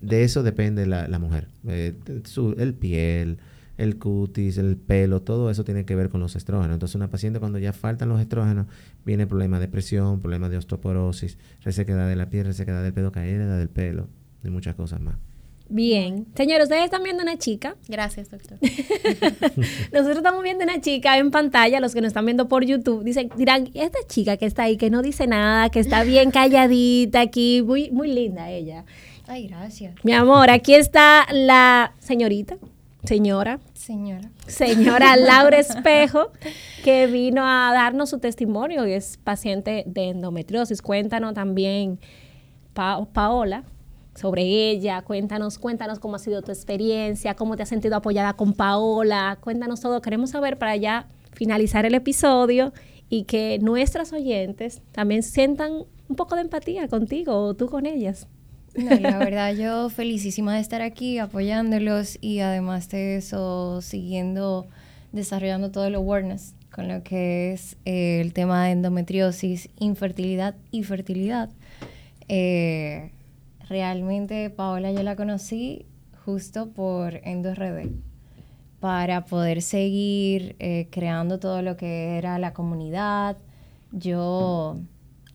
de 0.00 0.24
eso 0.24 0.42
depende 0.42 0.86
la, 0.86 1.08
la 1.08 1.18
mujer. 1.18 1.48
Eh, 1.66 1.94
su- 2.24 2.54
el 2.58 2.74
piel, 2.74 3.38
el 3.78 3.98
cutis, 3.98 4.58
el 4.58 4.76
pelo, 4.76 5.22
todo 5.22 5.50
eso 5.50 5.64
tiene 5.64 5.84
que 5.84 5.94
ver 5.94 6.08
con 6.08 6.20
los 6.20 6.36
estrógenos. 6.36 6.74
Entonces, 6.74 6.94
una 6.96 7.08
paciente 7.08 7.38
cuando 7.40 7.58
ya 7.58 7.72
faltan 7.72 8.08
los 8.08 8.20
estrógenos, 8.20 8.66
viene 9.06 9.26
problema 9.26 9.58
de 9.60 9.68
presión, 9.68 10.20
problema 10.20 10.48
de 10.48 10.56
osteoporosis, 10.58 11.38
resequedad 11.62 12.08
de 12.08 12.16
la 12.16 12.28
piel, 12.30 12.46
resequedad 12.46 12.82
del 12.82 12.92
pelo, 12.92 13.12
caída 13.12 13.56
del 13.56 13.68
pelo 13.68 14.08
y 14.44 14.50
muchas 14.50 14.74
cosas 14.74 15.00
más. 15.00 15.14
Bien. 15.74 16.26
Señores, 16.36 16.64
ustedes 16.64 16.84
están 16.84 17.02
viendo 17.02 17.22
una 17.22 17.38
chica. 17.38 17.76
Gracias, 17.88 18.30
doctor. 18.30 18.58
Nosotros 19.92 20.18
estamos 20.18 20.42
viendo 20.42 20.64
una 20.64 20.80
chica 20.82 21.16
en 21.16 21.30
pantalla, 21.30 21.80
los 21.80 21.94
que 21.94 22.00
nos 22.02 22.08
están 22.08 22.26
viendo 22.26 22.46
por 22.46 22.62
YouTube, 22.64 23.02
dicen, 23.04 23.30
dirán, 23.36 23.70
esta 23.72 23.98
chica 24.06 24.36
que 24.36 24.44
está 24.46 24.64
ahí, 24.64 24.76
que 24.76 24.90
no 24.90 25.00
dice 25.00 25.26
nada, 25.26 25.70
que 25.70 25.80
está 25.80 26.02
bien 26.04 26.30
calladita 26.30 27.20
aquí, 27.20 27.62
muy, 27.62 27.90
muy 27.90 28.08
linda 28.12 28.50
ella. 28.50 28.84
Ay, 29.26 29.46
gracias. 29.48 29.94
Mi 30.02 30.12
amor, 30.12 30.50
aquí 30.50 30.74
está 30.74 31.26
la 31.32 31.94
señorita. 32.00 32.56
señora, 33.04 33.58
Señora. 33.72 34.28
señora 34.46 35.16
Laura 35.16 35.58
Espejo, 35.58 36.32
que 36.84 37.06
vino 37.06 37.42
a 37.46 37.72
darnos 37.72 38.10
su 38.10 38.18
testimonio 38.18 38.86
y 38.86 38.92
es 38.92 39.16
paciente 39.24 39.84
de 39.86 40.10
endometriosis. 40.10 40.82
Cuéntanos 40.82 41.32
también, 41.32 41.98
Pa- 42.74 43.06
Paola, 43.12 43.64
sobre 44.14 44.42
ella. 44.42 45.02
Cuéntanos, 45.02 45.58
cuéntanos 45.58 45.98
cómo 45.98 46.16
ha 46.16 46.18
sido 46.18 46.42
tu 46.42 46.50
experiencia, 46.50 47.34
cómo 47.34 47.56
te 47.56 47.62
has 47.62 47.68
sentido 47.68 47.96
apoyada 47.96 48.34
con 48.34 48.52
Paola. 48.52 49.38
Cuéntanos 49.40 49.80
todo. 49.80 50.00
Queremos 50.02 50.30
saber 50.30 50.58
para 50.58 50.76
ya 50.76 51.08
finalizar 51.32 51.86
el 51.86 51.94
episodio 51.94 52.72
y 53.08 53.24
que 53.24 53.58
nuestras 53.60 54.12
oyentes 54.12 54.82
también 54.92 55.22
sientan 55.22 55.84
un 56.08 56.16
poco 56.16 56.34
de 56.34 56.42
empatía 56.42 56.88
contigo 56.88 57.36
o 57.36 57.54
tú 57.54 57.66
con 57.66 57.86
ellas. 57.86 58.26
No, 58.74 58.90
la 58.98 59.18
verdad, 59.18 59.54
yo 59.54 59.90
felicísima 59.90 60.54
de 60.54 60.60
estar 60.60 60.80
aquí 60.80 61.18
apoyándolos 61.18 62.16
y 62.20 62.40
además 62.40 62.88
de 62.88 63.16
eso, 63.16 63.82
siguiendo 63.82 64.66
desarrollando 65.12 65.70
todo 65.70 65.84
el 65.84 65.94
awareness 65.94 66.54
con 66.72 66.88
lo 66.88 67.02
que 67.02 67.52
es 67.52 67.76
eh, 67.84 68.20
el 68.20 68.32
tema 68.32 68.64
de 68.64 68.72
endometriosis, 68.72 69.68
infertilidad 69.78 70.54
y 70.70 70.84
fertilidad. 70.84 71.50
Eh, 72.28 73.10
realmente, 73.72 74.50
Paola, 74.50 74.92
yo 74.92 75.02
la 75.02 75.16
conocí 75.16 75.86
justo 76.24 76.70
por 76.70 77.16
EndoRD 77.24 77.90
para 78.78 79.24
poder 79.24 79.62
seguir 79.62 80.56
eh, 80.58 80.88
creando 80.90 81.38
todo 81.38 81.62
lo 81.62 81.76
que 81.76 82.18
era 82.18 82.38
la 82.38 82.52
comunidad. 82.52 83.38
Yo, 83.90 84.78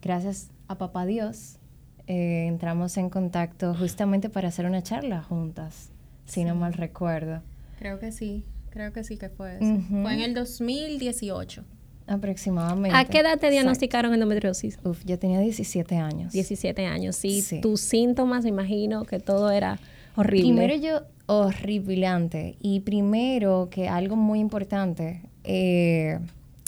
gracias 0.02 0.52
a 0.68 0.78
Papá 0.78 1.06
Dios, 1.06 1.58
eh, 2.06 2.46
entramos 2.48 2.96
en 2.98 3.10
contacto 3.10 3.74
justamente 3.74 4.30
para 4.30 4.50
hacer 4.50 4.66
una 4.66 4.84
charla 4.84 5.24
juntas, 5.24 5.90
si 6.26 6.44
no 6.44 6.56
mal 6.56 6.74
recuerdo. 6.74 7.42
Creo 7.80 8.00
que 8.00 8.12
sí, 8.12 8.46
creo 8.70 8.94
que 8.94 9.04
sí 9.04 9.18
que 9.18 9.30
fue 9.30 9.58
eso. 9.58 9.82
Fue 9.90 10.14
en 10.14 10.22
el 10.22 10.34
2018. 10.34 11.66
Aproximadamente. 12.08 12.98
¿A 12.98 13.06
qué 13.06 13.20
edad 13.20 13.32
te 13.32 13.34
Exacto. 13.34 13.52
diagnosticaron 13.52 14.14
endometriosis? 14.14 14.80
Uf, 14.84 15.04
yo 15.06 15.20
tenía 15.20 15.40
17 15.40 15.98
años. 15.98 16.32
17 16.32 16.86
años, 16.86 17.16
sí. 17.16 17.42
Sí. 17.42 17.62
Tus 17.62 17.82
síntomas, 17.82 18.44
me 18.44 18.50
imagino 18.50 19.04
que 19.06 19.20
todo 19.20 19.52
era 19.52 19.80
horrible. 20.16 20.48
Primero 20.48 20.76
yo, 20.76 21.02
horripilante. 21.28 22.56
Y 22.60 22.80
primero 22.80 23.68
que 23.70 23.88
algo 23.90 24.16
muy 24.16 24.40
importante, 24.40 25.22
eh, 25.44 26.20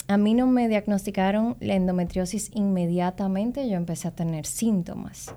a 0.08 0.16
mí 0.16 0.34
no 0.34 0.46
me 0.46 0.68
diagnosticaron 0.68 1.56
la 1.60 1.74
endometriosis 1.74 2.50
inmediatamente, 2.54 3.68
yo 3.68 3.76
empecé 3.76 4.08
a 4.08 4.10
tener 4.10 4.46
síntomas. 4.46 5.34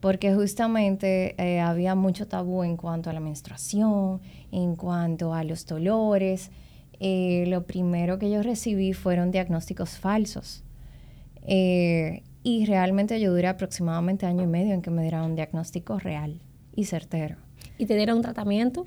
Porque 0.00 0.34
justamente 0.34 1.34
eh, 1.38 1.60
había 1.60 1.94
mucho 1.94 2.26
tabú 2.26 2.62
en 2.62 2.76
cuanto 2.76 3.10
a 3.10 3.12
la 3.12 3.20
menstruación, 3.20 4.20
en 4.52 4.76
cuanto 4.76 5.32
a 5.32 5.42
los 5.42 5.66
dolores. 5.66 6.50
Eh, 7.00 7.44
lo 7.48 7.66
primero 7.66 8.18
que 8.18 8.30
yo 8.30 8.42
recibí 8.42 8.92
fueron 8.92 9.30
diagnósticos 9.30 9.98
falsos. 9.98 10.64
Eh, 11.42 12.22
y 12.42 12.64
realmente 12.64 13.20
yo 13.20 13.32
duré 13.32 13.48
aproximadamente 13.48 14.26
año 14.26 14.44
y 14.44 14.46
medio 14.46 14.72
en 14.72 14.82
que 14.82 14.90
me 14.90 15.02
dieran 15.02 15.24
un 15.24 15.34
diagnóstico 15.34 15.98
real 15.98 16.40
y 16.74 16.84
certero. 16.84 17.36
¿Y 17.78 17.86
te 17.86 17.96
dieron 17.96 18.16
un 18.16 18.22
tratamiento? 18.22 18.86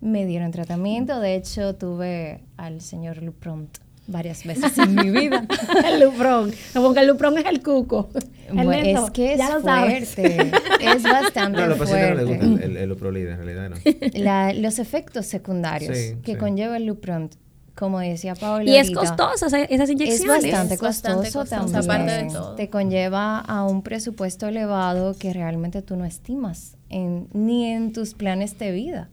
Me 0.00 0.26
dieron 0.26 0.50
tratamiento, 0.50 1.20
de 1.20 1.36
hecho 1.36 1.74
tuve 1.76 2.40
al 2.56 2.80
señor 2.80 3.22
Lupront 3.22 3.81
varias 4.06 4.44
veces 4.44 4.76
en 4.78 4.94
mi 4.94 5.10
vida. 5.10 5.46
el 5.86 6.00
Lupron. 6.00 6.52
Porque 6.74 7.00
el 7.00 7.06
Lupron 7.08 7.38
es 7.38 7.44
el 7.46 7.62
cuco. 7.62 8.08
Bueno, 8.52 8.72
es 8.72 9.10
que 9.12 9.32
es 9.32 9.38
ya 9.38 9.56
lo 9.56 9.62
sabes. 9.62 10.10
fuerte, 10.14 10.50
es 10.80 11.02
bastante 11.02 11.58
No, 11.58 11.64
a 11.64 11.66
los 11.68 11.78
pacientes 11.78 12.10
no 12.10 12.26
fuerte. 12.26 12.44
gusta 12.46 12.64
el, 12.64 12.70
el, 12.72 12.76
el 12.76 12.92
Uprolid, 12.92 13.26
en 13.28 13.36
realidad, 13.38 13.70
¿no? 13.70 13.76
La- 14.22 14.52
los 14.52 14.78
efectos 14.78 15.26
secundarios 15.26 15.96
Sí, 15.96 16.16
que 16.22 16.32
sí. 16.32 16.38
conlleva 16.38 16.76
el 16.76 16.84
Lupront, 16.84 17.34
como 17.74 18.00
decía 18.00 18.34
Paola 18.34 18.68
Y 18.70 18.76
es 18.76 18.90
costosa 18.90 19.46
esa- 19.46 19.62
esas 19.62 19.88
Es 19.88 19.94
inyecciones. 19.94 20.42
bastante 20.44 20.74
Es 20.74 20.80
bastante 20.82 21.30
costoso 21.32 21.38
costoso, 21.40 21.72
también. 21.72 21.90
aparte 22.10 22.24
de 22.24 22.30
todo. 22.30 22.54
Te 22.56 22.68
conlleva 22.68 23.38
a 23.38 23.64
un 23.64 23.82
presupuesto 23.82 24.46
elevado 24.48 25.16
que 25.18 25.32
realmente 25.32 25.80
tú 25.80 25.96
no 25.96 26.04
estimas 26.04 26.76
en- 26.90 27.28
ni 27.32 27.64
en 27.70 27.92
tus 27.94 28.12
planes 28.12 28.58
de 28.58 28.72
vida. 28.72 29.08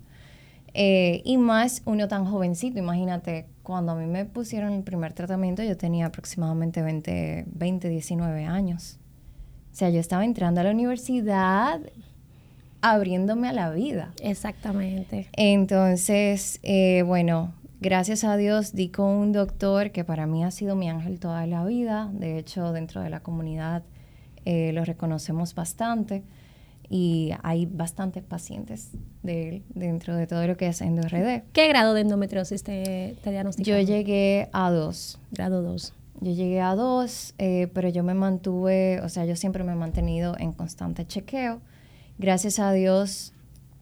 Eh, 0.73 1.21
y 1.23 1.37
más 1.37 1.81
uno 1.85 2.07
tan 2.09 2.25
jovencito, 2.25 2.77
imagínate, 2.77 3.45
cuando 3.69 3.91
a 3.91 3.95
mí 3.95 4.07
me 4.07 4.25
pusieron 4.25 4.73
el 4.73 4.81
primer 4.81 5.13
tratamiento 5.13 5.61
yo 5.61 5.77
tenía 5.77 6.07
aproximadamente 6.07 6.81
20, 6.81 7.45
20 7.47 7.87
19 7.87 8.45
años. 8.45 8.97
O 9.71 9.75
sea, 9.75 9.91
yo 9.91 9.99
estaba 9.99 10.25
entrando 10.25 10.59
a 10.59 10.63
la 10.63 10.71
universidad 10.71 11.79
abriéndome 12.81 13.47
a 13.47 13.53
la 13.53 13.69
vida. 13.69 14.11
Exactamente. 14.23 15.27
Entonces, 15.33 16.59
eh, 16.63 17.03
bueno, 17.05 17.53
gracias 17.79 18.23
a 18.23 18.37
Dios 18.37 18.73
di 18.73 18.89
con 18.89 19.05
un 19.05 19.33
doctor 19.33 19.91
que 19.91 20.03
para 20.03 20.25
mí 20.25 20.43
ha 20.43 20.49
sido 20.49 20.75
mi 20.75 20.89
ángel 20.89 21.19
toda 21.19 21.45
la 21.45 21.63
vida. 21.63 22.09
De 22.11 22.39
hecho, 22.39 22.71
dentro 22.71 23.03
de 23.03 23.11
la 23.11 23.19
comunidad 23.19 23.83
eh, 24.45 24.71
lo 24.73 24.83
reconocemos 24.83 25.53
bastante 25.53 26.23
y 26.89 27.31
hay 27.43 27.67
bastantes 27.67 28.23
pacientes 28.23 28.91
de 29.21 29.49
él 29.49 29.63
dentro 29.69 30.15
de 30.15 30.25
todo 30.25 30.45
lo 30.47 30.57
que 30.57 30.67
es 30.67 30.81
EndoRD. 30.81 31.43
¿Qué 31.53 31.67
grado 31.67 31.93
de 31.93 32.01
endometriosis 32.01 32.63
te, 32.63 33.15
te 33.21 33.25
Yo 33.25 33.31
diagnosticaron? 33.31 33.85
llegué 33.85 34.49
a 34.51 34.71
dos. 34.71 35.19
Grado 35.31 35.61
2. 35.61 35.93
Yo 36.21 36.33
llegué 36.33 36.59
a 36.59 36.75
dos, 36.75 37.33
eh, 37.37 37.67
pero 37.73 37.87
yo 37.87 38.03
me 38.03 38.13
mantuve, 38.13 38.99
o 39.01 39.09
sea, 39.09 39.25
yo 39.25 39.35
siempre 39.37 39.63
me 39.63 39.71
he 39.71 39.75
mantenido 39.75 40.35
en 40.37 40.51
constante 40.51 41.05
chequeo. 41.07 41.61
Gracias 42.17 42.59
a 42.59 42.73
Dios, 42.73 43.31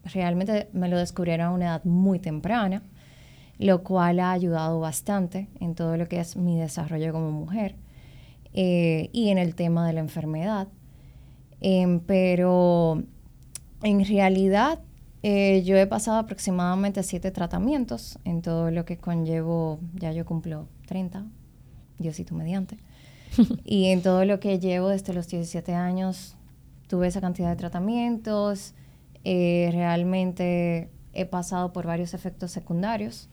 realmente 0.04 0.68
me 0.72 0.88
lo 0.88 0.98
descubrieron 0.98 1.46
a 1.46 1.50
una 1.50 1.64
edad 1.64 1.84
muy 1.84 2.20
temprana, 2.20 2.82
lo 3.58 3.82
cual 3.82 4.20
ha 4.20 4.30
ayudado 4.30 4.78
bastante 4.78 5.48
en 5.58 5.74
todo 5.74 5.96
lo 5.96 6.06
que 6.06 6.20
es 6.20 6.36
mi 6.36 6.56
desarrollo 6.56 7.12
como 7.12 7.32
mujer 7.32 7.74
eh, 8.54 9.10
y 9.12 9.30
en 9.30 9.38
el 9.38 9.56
tema 9.56 9.84
de 9.86 9.94
la 9.94 10.00
enfermedad. 10.00 10.68
Em, 11.60 12.00
pero 12.00 13.02
en 13.82 14.04
realidad 14.04 14.80
eh, 15.22 15.62
yo 15.64 15.76
he 15.76 15.86
pasado 15.86 16.18
aproximadamente 16.18 17.02
siete 17.02 17.30
tratamientos 17.30 18.18
en 18.24 18.42
todo 18.42 18.70
lo 18.70 18.84
que 18.84 18.98
conllevo, 18.98 19.80
ya 19.94 20.12
yo 20.12 20.24
cumplo 20.24 20.68
30, 20.86 21.26
Diosito 21.98 22.34
mediante. 22.34 22.78
y 23.64 23.86
en 23.86 24.02
todo 24.02 24.24
lo 24.24 24.40
que 24.40 24.58
llevo 24.58 24.88
desde 24.88 25.12
los 25.12 25.28
17 25.28 25.74
años, 25.74 26.36
tuve 26.86 27.08
esa 27.08 27.20
cantidad 27.20 27.50
de 27.50 27.56
tratamientos. 27.56 28.74
eh, 29.24 29.70
realmente 29.72 30.90
he 31.12 31.26
pasado 31.26 31.72
por 31.72 31.86
varios 31.86 32.14
efectos 32.14 32.52
secundarios. 32.52 33.28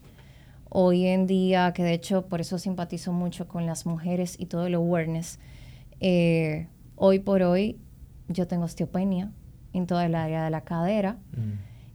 Hoy 0.68 1.06
en 1.06 1.26
día, 1.26 1.72
que 1.72 1.84
de 1.84 1.94
hecho 1.94 2.26
por 2.26 2.40
eso 2.40 2.58
simpatizo 2.58 3.12
mucho 3.12 3.46
con 3.46 3.66
las 3.66 3.86
mujeres 3.86 4.36
y 4.38 4.46
todo 4.46 4.66
el 4.66 4.74
awareness, 4.74 5.38
eh, 6.00 6.66
hoy 6.96 7.20
por 7.20 7.42
hoy 7.42 7.78
yo 8.28 8.46
tengo 8.46 8.64
osteopenia 8.64 9.30
en 9.72 9.86
toda 9.86 10.06
el 10.06 10.14
área 10.14 10.44
de 10.44 10.50
la 10.50 10.62
cadera. 10.62 11.18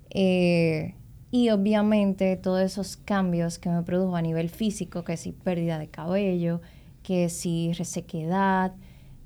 Eh, 0.10 0.96
y 1.32 1.50
obviamente 1.50 2.36
todos 2.36 2.62
esos 2.62 2.98
cambios 2.98 3.58
que 3.58 3.70
me 3.70 3.84
produjo 3.84 4.16
a 4.16 4.22
nivel 4.22 4.50
físico, 4.50 5.04
que 5.04 5.16
si 5.18 5.32
pérdida 5.32 5.80
de 5.80 5.88
cabello, 5.88 6.62
que 7.04 7.30
si 7.30 7.72
resequedad, 7.74 8.74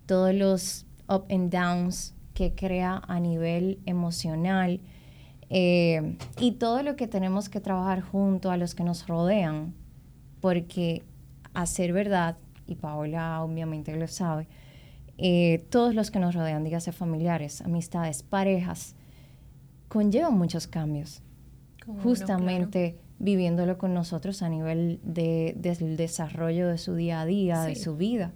todos 0.05 0.33
los 0.33 0.85
up 1.09 1.25
and 1.29 1.51
downs 1.51 2.13
que 2.33 2.53
crea 2.53 3.01
a 3.07 3.19
nivel 3.19 3.79
emocional 3.85 4.79
eh, 5.49 6.17
y 6.39 6.53
todo 6.53 6.83
lo 6.83 6.95
que 6.95 7.07
tenemos 7.07 7.49
que 7.49 7.59
trabajar 7.59 8.01
junto 8.01 8.51
a 8.51 8.57
los 8.57 8.75
que 8.75 8.83
nos 8.83 9.07
rodean, 9.07 9.73
porque 10.41 11.03
a 11.53 11.65
ser 11.65 11.93
verdad, 11.93 12.37
y 12.67 12.75
Paola 12.75 13.41
obviamente 13.41 13.95
lo 13.95 14.07
sabe, 14.07 14.47
eh, 15.17 15.65
todos 15.69 15.95
los 15.95 16.11
que 16.11 16.19
nos 16.19 16.35
rodean, 16.35 16.63
dígase 16.63 16.91
familiares, 16.91 17.61
amistades, 17.61 18.23
parejas, 18.23 18.95
conllevan 19.87 20.37
muchos 20.37 20.67
cambios. 20.67 21.21
No, 21.87 21.93
Justamente 22.01 22.97
viviéndolo 23.19 23.77
con 23.77 23.93
nosotros 23.93 24.41
a 24.41 24.49
nivel 24.49 24.99
de, 25.03 25.55
del 25.57 25.95
desarrollo 25.97 26.67
de 26.67 26.77
su 26.77 26.95
día 26.95 27.21
a 27.21 27.25
día, 27.25 27.61
de 27.61 27.75
Sí. 27.75 27.81
su 27.83 27.95
vida. 27.95 28.33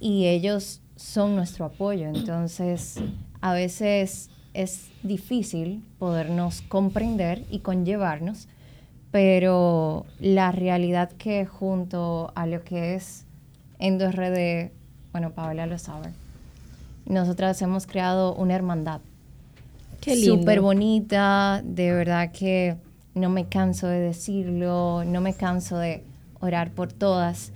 Y 0.00 0.26
ellos 0.26 0.80
son 0.96 1.34
nuestro 1.36 1.64
apoyo. 1.64 2.06
Entonces, 2.06 3.00
a 3.40 3.52
veces 3.52 4.30
es 4.54 4.88
difícil 5.02 5.84
podernos 5.98 6.62
comprender 6.62 7.44
y 7.50 7.60
conllevarnos, 7.60 8.48
pero 9.10 10.06
la 10.20 10.52
realidad 10.52 11.10
que 11.12 11.46
junto 11.46 12.32
a 12.34 12.46
lo 12.46 12.62
que 12.64 12.94
es 12.94 13.26
EndoRD, 13.78 14.70
bueno, 15.12 15.30
Paola 15.30 15.66
lo 15.66 15.78
sabe, 15.78 16.10
nosotras 17.06 17.60
hemos 17.62 17.86
creado 17.86 18.34
una 18.34 18.54
hermandad 18.54 19.00
Qué 20.00 20.16
lindo. 20.16 20.36
súper 20.38 20.60
bonita, 20.60 21.60
de 21.64 21.92
verdad 21.92 22.30
que 22.32 22.76
no 23.14 23.28
me 23.28 23.46
canso 23.46 23.86
de 23.86 23.98
decirlo, 24.00 25.04
no 25.04 25.20
me 25.20 25.34
canso 25.34 25.76
de 25.78 26.04
orar 26.40 26.70
por 26.70 26.92
todas. 26.92 27.52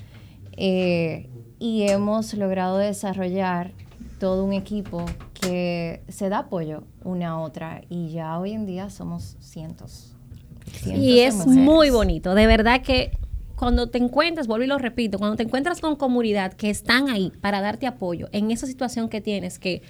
Eh, 0.56 1.28
y 1.58 1.82
hemos 1.88 2.34
logrado 2.34 2.76
desarrollar 2.78 3.72
todo 4.18 4.44
un 4.44 4.52
equipo 4.52 5.06
que 5.32 6.02
se 6.08 6.28
da 6.28 6.40
apoyo 6.40 6.84
una 7.02 7.30
a 7.30 7.38
otra 7.38 7.82
y 7.88 8.10
ya 8.10 8.38
hoy 8.38 8.52
en 8.52 8.66
día 8.66 8.90
somos 8.90 9.36
cientos. 9.40 10.14
cientos 10.70 11.02
Y 11.02 11.20
es 11.20 11.34
mujeres. 11.36 11.56
muy 11.64 11.90
bonito, 11.90 12.34
de 12.34 12.46
verdad 12.46 12.82
que 12.82 13.16
cuando 13.56 13.88
te 13.88 13.98
encuentras, 13.98 14.46
vuelvo 14.46 14.64
y 14.64 14.68
lo 14.68 14.78
repito, 14.78 15.18
cuando 15.18 15.36
te 15.36 15.44
encuentras 15.44 15.80
con 15.80 15.96
comunidad 15.96 16.52
que 16.54 16.70
están 16.70 17.08
ahí 17.08 17.32
para 17.40 17.60
darte 17.60 17.86
apoyo 17.86 18.28
en 18.32 18.50
esa 18.50 18.66
situación 18.66 19.08
que 19.08 19.20
tienes, 19.20 19.58
que, 19.58 19.82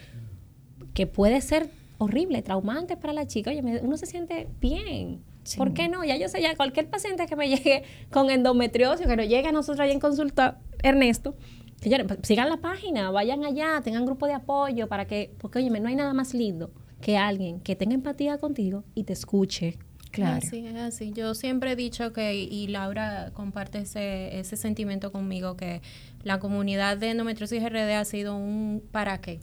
que 0.92 1.06
puede 1.06 1.40
ser 1.40 1.70
horrible, 1.98 2.42
traumante 2.42 2.96
para 2.96 3.12
la 3.12 3.26
chica, 3.26 3.50
oye, 3.50 3.62
uno 3.82 3.96
se 3.96 4.06
siente 4.06 4.48
bien. 4.60 5.22
Sí. 5.44 5.58
¿Por 5.58 5.74
qué 5.74 5.88
no? 5.88 6.04
Ya 6.04 6.16
yo 6.16 6.28
sé, 6.28 6.40
ya 6.40 6.56
cualquier 6.56 6.88
paciente 6.88 7.26
que 7.26 7.36
me 7.36 7.48
llegue 7.48 7.82
con 8.10 8.30
endometriosis, 8.30 9.06
que 9.06 9.16
nos 9.16 9.28
llegue 9.28 9.48
a 9.48 9.52
nosotros 9.52 9.80
ahí 9.80 9.92
en 9.92 10.00
consulta, 10.00 10.58
Ernesto, 10.82 11.36
señores, 11.80 12.06
pues, 12.06 12.20
sigan 12.22 12.48
la 12.48 12.58
página, 12.58 13.10
vayan 13.10 13.44
allá, 13.44 13.80
tengan 13.82 14.06
grupo 14.06 14.26
de 14.26 14.34
apoyo 14.34 14.88
para 14.88 15.06
que, 15.06 15.34
porque 15.38 15.58
oye, 15.58 15.70
no 15.70 15.88
hay 15.88 15.96
nada 15.96 16.14
más 16.14 16.32
lindo 16.32 16.70
que 17.00 17.18
alguien 17.18 17.60
que 17.60 17.76
tenga 17.76 17.94
empatía 17.94 18.38
contigo 18.38 18.84
y 18.94 19.04
te 19.04 19.12
escuche. 19.12 19.76
Claro. 20.14 20.46
Es 20.46 20.76
así. 20.76 21.12
Yo 21.12 21.34
siempre 21.34 21.72
he 21.72 21.76
dicho 21.76 22.12
que, 22.12 22.34
y 22.34 22.68
Laura 22.68 23.32
comparte 23.34 23.78
ese, 23.78 24.38
ese 24.38 24.56
sentimiento 24.56 25.10
conmigo, 25.10 25.56
que 25.56 25.82
la 26.22 26.38
comunidad 26.38 26.96
de 26.96 27.10
endometriosis 27.10 27.60
RD 27.62 27.92
ha 27.94 28.04
sido 28.04 28.36
un 28.36 28.80
para 28.92 29.20
qué. 29.20 29.40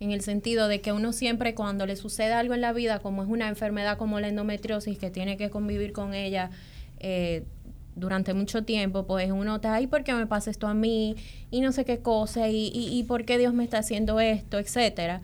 En 0.00 0.12
el 0.12 0.22
sentido 0.22 0.68
de 0.68 0.80
que 0.80 0.92
uno 0.92 1.12
siempre 1.12 1.54
cuando 1.54 1.84
le 1.84 1.96
sucede 1.96 2.32
algo 2.32 2.54
en 2.54 2.62
la 2.62 2.72
vida, 2.72 2.98
como 2.98 3.22
es 3.22 3.28
una 3.28 3.48
enfermedad 3.48 3.98
como 3.98 4.18
la 4.18 4.28
endometriosis, 4.28 4.98
que 4.98 5.10
tiene 5.10 5.36
que 5.36 5.50
convivir 5.50 5.92
con 5.92 6.14
ella 6.14 6.50
eh, 6.98 7.44
durante 7.94 8.32
mucho 8.32 8.64
tiempo, 8.64 9.06
pues 9.06 9.30
uno 9.30 9.56
está, 9.56 9.74
ay, 9.74 9.86
¿por 9.86 10.02
qué 10.02 10.14
me 10.14 10.26
pasa 10.26 10.50
esto 10.50 10.66
a 10.66 10.72
mí? 10.74 11.14
Y 11.50 11.60
no 11.60 11.72
sé 11.72 11.84
qué 11.84 11.98
cosa, 11.98 12.48
y, 12.48 12.68
y, 12.68 12.98
y 12.98 13.02
por 13.04 13.26
qué 13.26 13.36
Dios 13.36 13.52
me 13.52 13.64
está 13.64 13.78
haciendo 13.78 14.18
esto, 14.18 14.58
etcétera. 14.58 15.20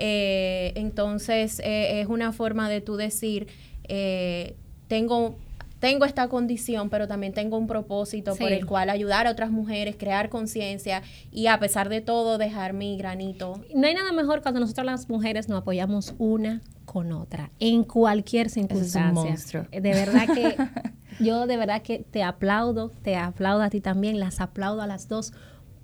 Eh, 0.00 0.72
entonces, 0.76 1.60
eh, 1.60 2.00
es 2.00 2.06
una 2.06 2.32
forma 2.32 2.68
de 2.70 2.80
tú 2.80 2.96
decir, 2.96 3.48
eh, 3.88 4.56
tengo, 4.86 5.36
tengo 5.80 6.04
esta 6.04 6.28
condición, 6.28 6.90
pero 6.90 7.08
también 7.08 7.32
tengo 7.32 7.56
un 7.56 7.66
propósito 7.66 8.34
por 8.36 8.52
el 8.52 8.66
cual 8.66 8.90
ayudar 8.90 9.26
a 9.26 9.30
otras 9.30 9.50
mujeres, 9.50 9.96
crear 9.96 10.28
conciencia 10.28 11.02
y 11.30 11.46
a 11.46 11.58
pesar 11.58 11.88
de 11.88 12.00
todo 12.00 12.38
dejar 12.38 12.72
mi 12.72 12.96
granito. 12.96 13.60
No 13.74 13.86
hay 13.86 13.94
nada 13.94 14.12
mejor 14.12 14.42
cuando 14.42 14.60
nosotros 14.60 14.86
las 14.86 15.08
mujeres 15.08 15.48
nos 15.48 15.62
apoyamos 15.62 16.14
una 16.18 16.62
con 16.84 17.12
otra, 17.12 17.50
en 17.60 17.84
cualquier 17.84 18.48
circunstancia. 18.48 19.12
monstruo. 19.12 19.66
De 19.70 19.80
verdad 19.80 20.26
que 20.26 20.56
yo 21.22 21.46
de 21.46 21.56
verdad 21.56 21.82
que 21.82 21.98
te 21.98 22.22
aplaudo, 22.22 22.90
te 23.02 23.16
aplaudo 23.16 23.62
a 23.62 23.70
ti 23.70 23.80
también, 23.80 24.18
las 24.18 24.40
aplaudo 24.40 24.80
a 24.80 24.86
las 24.86 25.08
dos 25.08 25.32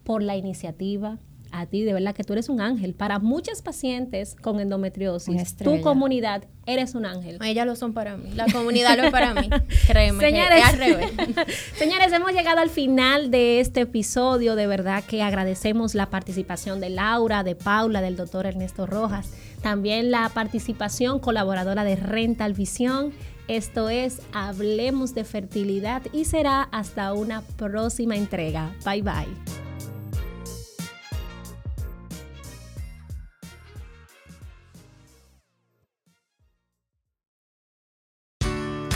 por 0.03 0.23
la 0.23 0.37
iniciativa. 0.37 1.19
A 1.57 1.67
ti, 1.67 1.85
de 1.85 1.93
verdad 1.93 2.17
que 2.17 2.25
tú 2.25 2.33
eres 2.33 2.49
un 2.49 2.61
ángel. 2.61 2.95
Para 2.95 3.21
muchas 3.21 3.63
pacientes 3.63 4.35
con 4.35 4.59
endometriosis, 4.59 5.57
tu 5.57 5.81
comunidad, 5.83 6.43
eres 6.67 6.97
un 6.97 7.07
ángel. 7.07 7.39
Ellas 7.45 7.65
lo 7.65 7.77
son 7.77 7.93
para 7.93 8.17
mí, 8.17 8.31
la 8.35 8.47
comunidad 8.47 8.97
lo 8.97 9.05
es 9.05 9.11
para 9.13 9.35
mí, 9.35 9.49
créeme, 9.87 10.19
que 10.19 10.31
Señores, 10.31 10.59
es 10.59 10.65
al 10.65 10.79
revés. 10.79 11.13
Señores, 11.79 12.13
hemos 12.13 12.33
llegado 12.33 12.59
al 12.59 12.71
final 12.71 13.31
de 13.31 13.61
este 13.61 13.83
episodio. 13.83 14.57
De 14.57 14.67
verdad 14.67 15.05
que 15.05 15.23
agradecemos 15.23 15.95
la 15.95 16.11
participación 16.11 16.81
de 16.81 16.91
Laura, 16.91 17.45
de 17.45 17.55
Paula, 17.55 18.01
del 18.01 18.17
doctor 18.17 18.47
Ernesto 18.47 18.87
Rojas. 18.87 19.31
También 19.63 20.11
la 20.11 20.29
participación 20.31 21.21
colaboradora 21.21 21.85
de 21.85 21.95
Rental 21.95 22.55
Visión. 22.55 23.13
Esto 23.47 23.91
es 23.91 24.23
Hablemos 24.33 25.15
de 25.15 25.23
Fertilidad 25.23 26.03
y 26.13 26.25
será 26.25 26.63
hasta 26.63 27.13
una 27.13 27.43
próxima 27.43 28.17
entrega. 28.17 28.75
Bye 28.85 29.03
bye. 29.03 29.64